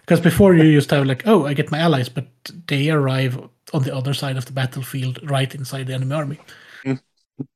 [0.01, 2.27] Because before you used to have like, oh, I get my allies, but
[2.67, 3.39] they arrive
[3.73, 6.39] on the other side of the battlefield, right inside the enemy army.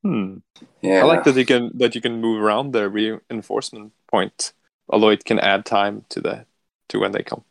[0.03, 0.38] Hmm.
[0.82, 1.02] Yeah.
[1.02, 4.53] I like that you can that you can move around the reinforcement point,
[4.90, 6.45] although it can add time to the
[6.90, 7.44] to when they come.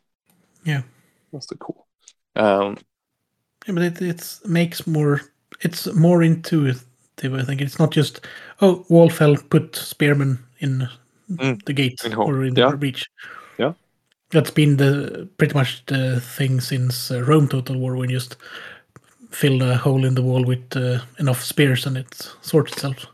[0.65, 0.83] Yeah.
[1.33, 1.87] That's so cool.
[2.37, 2.77] Um,
[3.67, 5.21] Yeah, but it it's makes more.
[5.61, 6.85] It's more intuitive.
[7.23, 8.21] I think it's not just
[8.61, 10.89] oh wall fell, put spearmen in
[11.41, 12.73] Mm, the gate in or in the yeah.
[12.77, 13.11] breach.
[13.59, 13.75] Yeah.
[14.31, 18.37] that's been the pretty much the thing since uh, Rome Total War when you just
[19.31, 23.07] fill a hole in the wall with uh, enough spears and it sorts itself.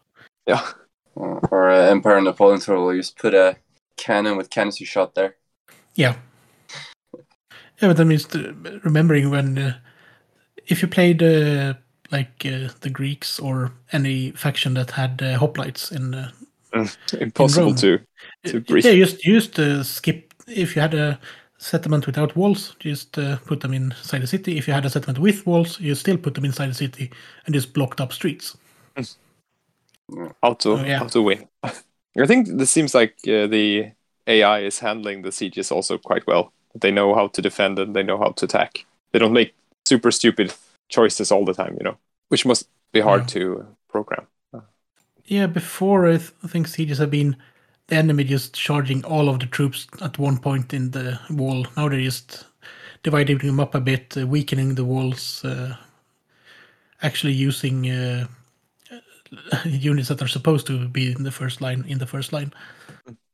[0.47, 0.73] yeah.
[1.15, 3.57] Or uh, Empire Napoleon Total, you just put a
[4.01, 5.37] cannon with canister shot there.
[5.95, 6.17] Yeah.
[7.81, 8.53] Yeah, but I mean, just, uh,
[8.85, 9.79] remembering when uh,
[10.67, 11.75] if you played uh,
[12.11, 16.31] like uh, the Greeks or any faction that had uh, hoplites in uh,
[17.21, 17.77] Impossible Rome.
[17.77, 17.99] to
[18.45, 18.85] to breathe.
[18.85, 21.19] Yeah, just just uh, skip if you had a
[21.59, 24.59] settlement without walls, just uh, put them inside the city.
[24.59, 27.11] If you had a settlement with walls, you still put them inside the city
[27.47, 28.57] and just blocked up streets.
[30.43, 30.99] how to Oh, yeah.
[30.99, 31.49] how to win.
[32.19, 33.93] I think this seems like uh, the
[34.27, 36.53] AI is handling the sieges also quite well.
[36.75, 38.85] They know how to defend and they know how to attack.
[39.13, 39.55] They don't make
[39.85, 40.53] super stupid
[40.89, 41.97] choices all the time, you know,
[42.29, 43.27] which must be hard Yeah.
[43.27, 44.27] to program.
[45.27, 47.37] Yeah, before I, th- I think sieges have been
[47.87, 51.67] the enemy just charging all of the troops at one point in the wall.
[51.77, 52.47] Now they're just
[53.05, 55.77] dividing them up a bit, uh, weakening the walls, uh,
[57.03, 58.27] actually using uh,
[59.65, 62.53] units that are supposed to be in the first line in the first line.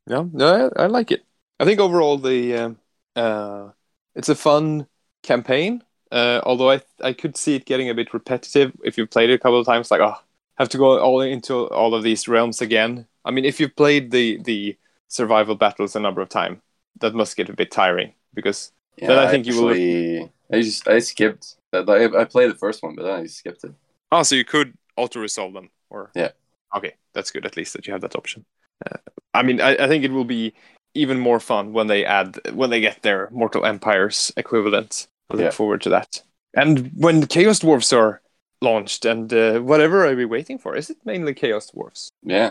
[0.06, 1.24] Yeah, no, I, I like it.
[1.58, 2.78] I think overall the um,
[3.14, 3.70] uh,
[4.14, 4.86] it's a fun
[5.22, 5.82] campaign.
[6.12, 9.34] Uh, although I I could see it getting a bit repetitive if you've played it
[9.34, 9.90] a couple of times.
[9.90, 10.14] Like, oh,
[10.58, 13.06] have to go all into all of these realms again.
[13.24, 14.76] I mean, if you've played the the
[15.08, 16.58] survival battles a number of times,
[17.00, 20.86] that must get a bit tiring because Yeah, Then I think you will- I just
[20.86, 21.88] I skipped that.
[21.88, 23.74] I, I played the first one, but then I skipped it.
[24.12, 26.30] oh, so you could auto resolve them or Yeah.
[26.74, 27.46] Okay, that's good.
[27.46, 28.44] At least that you have that option.
[28.84, 28.98] Uh,
[29.34, 30.54] I mean, I, I think it will be
[30.94, 35.06] even more fun when they add when they get their Mortal Empires equivalent.
[35.30, 35.50] I look Yeah.
[35.52, 36.22] forward to that.
[36.54, 38.22] And when Chaos Dwarfs are
[38.62, 40.74] launched and uh, whatever are we waiting for?
[40.76, 42.10] Is it mainly Chaos Dwarfs?
[42.22, 42.50] Yeah,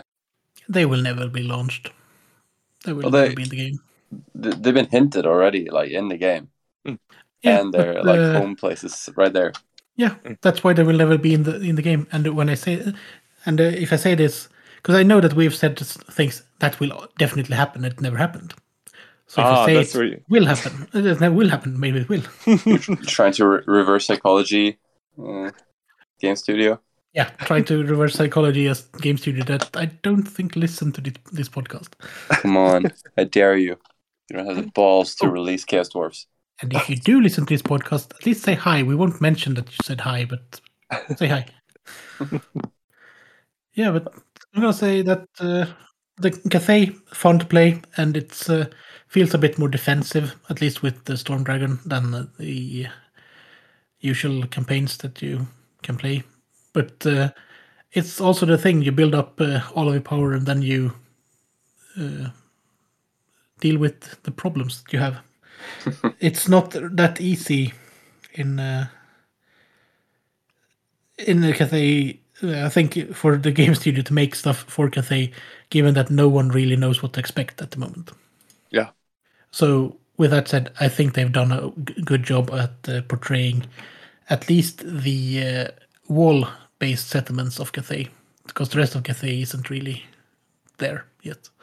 [0.68, 1.90] They will never be launched.
[2.84, 3.80] they will well, never they, be in the game
[4.34, 6.48] they've been hinted already, like in the game,
[7.42, 9.52] Yeah, and their but, like uh, home places right there.
[9.96, 12.06] Yeah, that's why they will never be in the in the game.
[12.12, 12.92] And when I say,
[13.46, 17.06] and uh, if I say this, because I know that we've said things that will
[17.18, 18.54] definitely happen, it never happened.
[19.28, 21.78] So if Ah, I say that's it you- will happen, it never will happen.
[21.80, 22.22] Maybe it will.
[23.06, 24.78] Trying to re- reverse psychology,
[25.18, 25.50] uh,
[26.20, 26.80] game studio.
[27.14, 31.00] Yeah, trying to reverse psychology as game studio that I don't think listen to
[31.32, 31.88] this, podcast.
[32.42, 33.78] Come on, I dare you.
[34.28, 35.30] You don't have the balls to Oh.
[35.30, 36.26] release Chaos Dwarfs.
[36.60, 38.82] And if you do listen to this podcast, at least say hi.
[38.82, 40.60] We won't mention that you said hi, but
[41.16, 41.46] say hi.
[43.76, 44.12] yeah, but
[44.54, 45.66] I'm gonna say that uh,
[46.16, 48.66] the Cathay fun to play, and it uh,
[49.08, 52.88] feels a bit more defensive, at least with the Storm Dragon, than the
[54.00, 55.46] usual campaigns that you
[55.82, 56.22] can play.
[56.72, 57.30] But uh,
[57.92, 60.92] it's also the thing you build up uh, all of your power, and then you
[62.00, 62.30] uh,
[63.60, 65.20] deal with the problems that you have
[66.20, 67.72] it's not that easy
[68.34, 68.86] in uh,
[71.18, 72.20] in the Cathay.
[72.42, 75.32] I think for the game studio to make stuff for Cathay,
[75.70, 78.10] given that no one really knows what to expect at the moment.
[78.70, 78.90] Yeah.
[79.50, 83.66] So with that said, I think they've done a g- good job at uh, portraying
[84.28, 85.68] at least the uh,
[86.08, 88.08] wall-based settlements of Cathay,
[88.46, 90.04] because the rest of Cathay isn't really
[90.78, 91.48] there yet.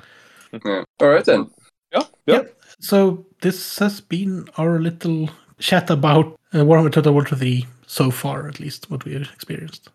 [0.64, 0.84] Yeah.
[1.00, 1.50] All right then.
[1.92, 2.36] Yeah, yeah.
[2.36, 2.62] Yep.
[2.80, 8.48] So this has been our little chat about uh, Warhammer Total War 3 so far,
[8.48, 9.90] at least what we have experienced.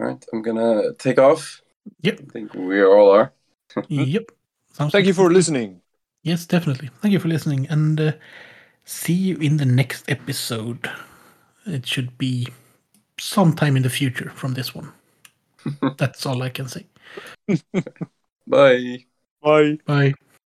[0.00, 1.60] All right, I'm gonna take off.
[2.00, 2.20] Yep.
[2.20, 3.32] I think we all are.
[3.88, 4.30] yep.
[4.72, 5.82] Sounds Thank like- you for listening.
[6.22, 6.90] Yes, definitely.
[7.00, 8.12] Thank you for listening, and uh,
[8.84, 10.90] see you in the next episode.
[11.66, 12.48] It should be
[13.18, 14.92] sometime in the future from this one.
[15.98, 16.86] That's all I can say.
[18.46, 19.04] Bye.
[19.42, 19.78] Bye.
[19.86, 20.14] Bye.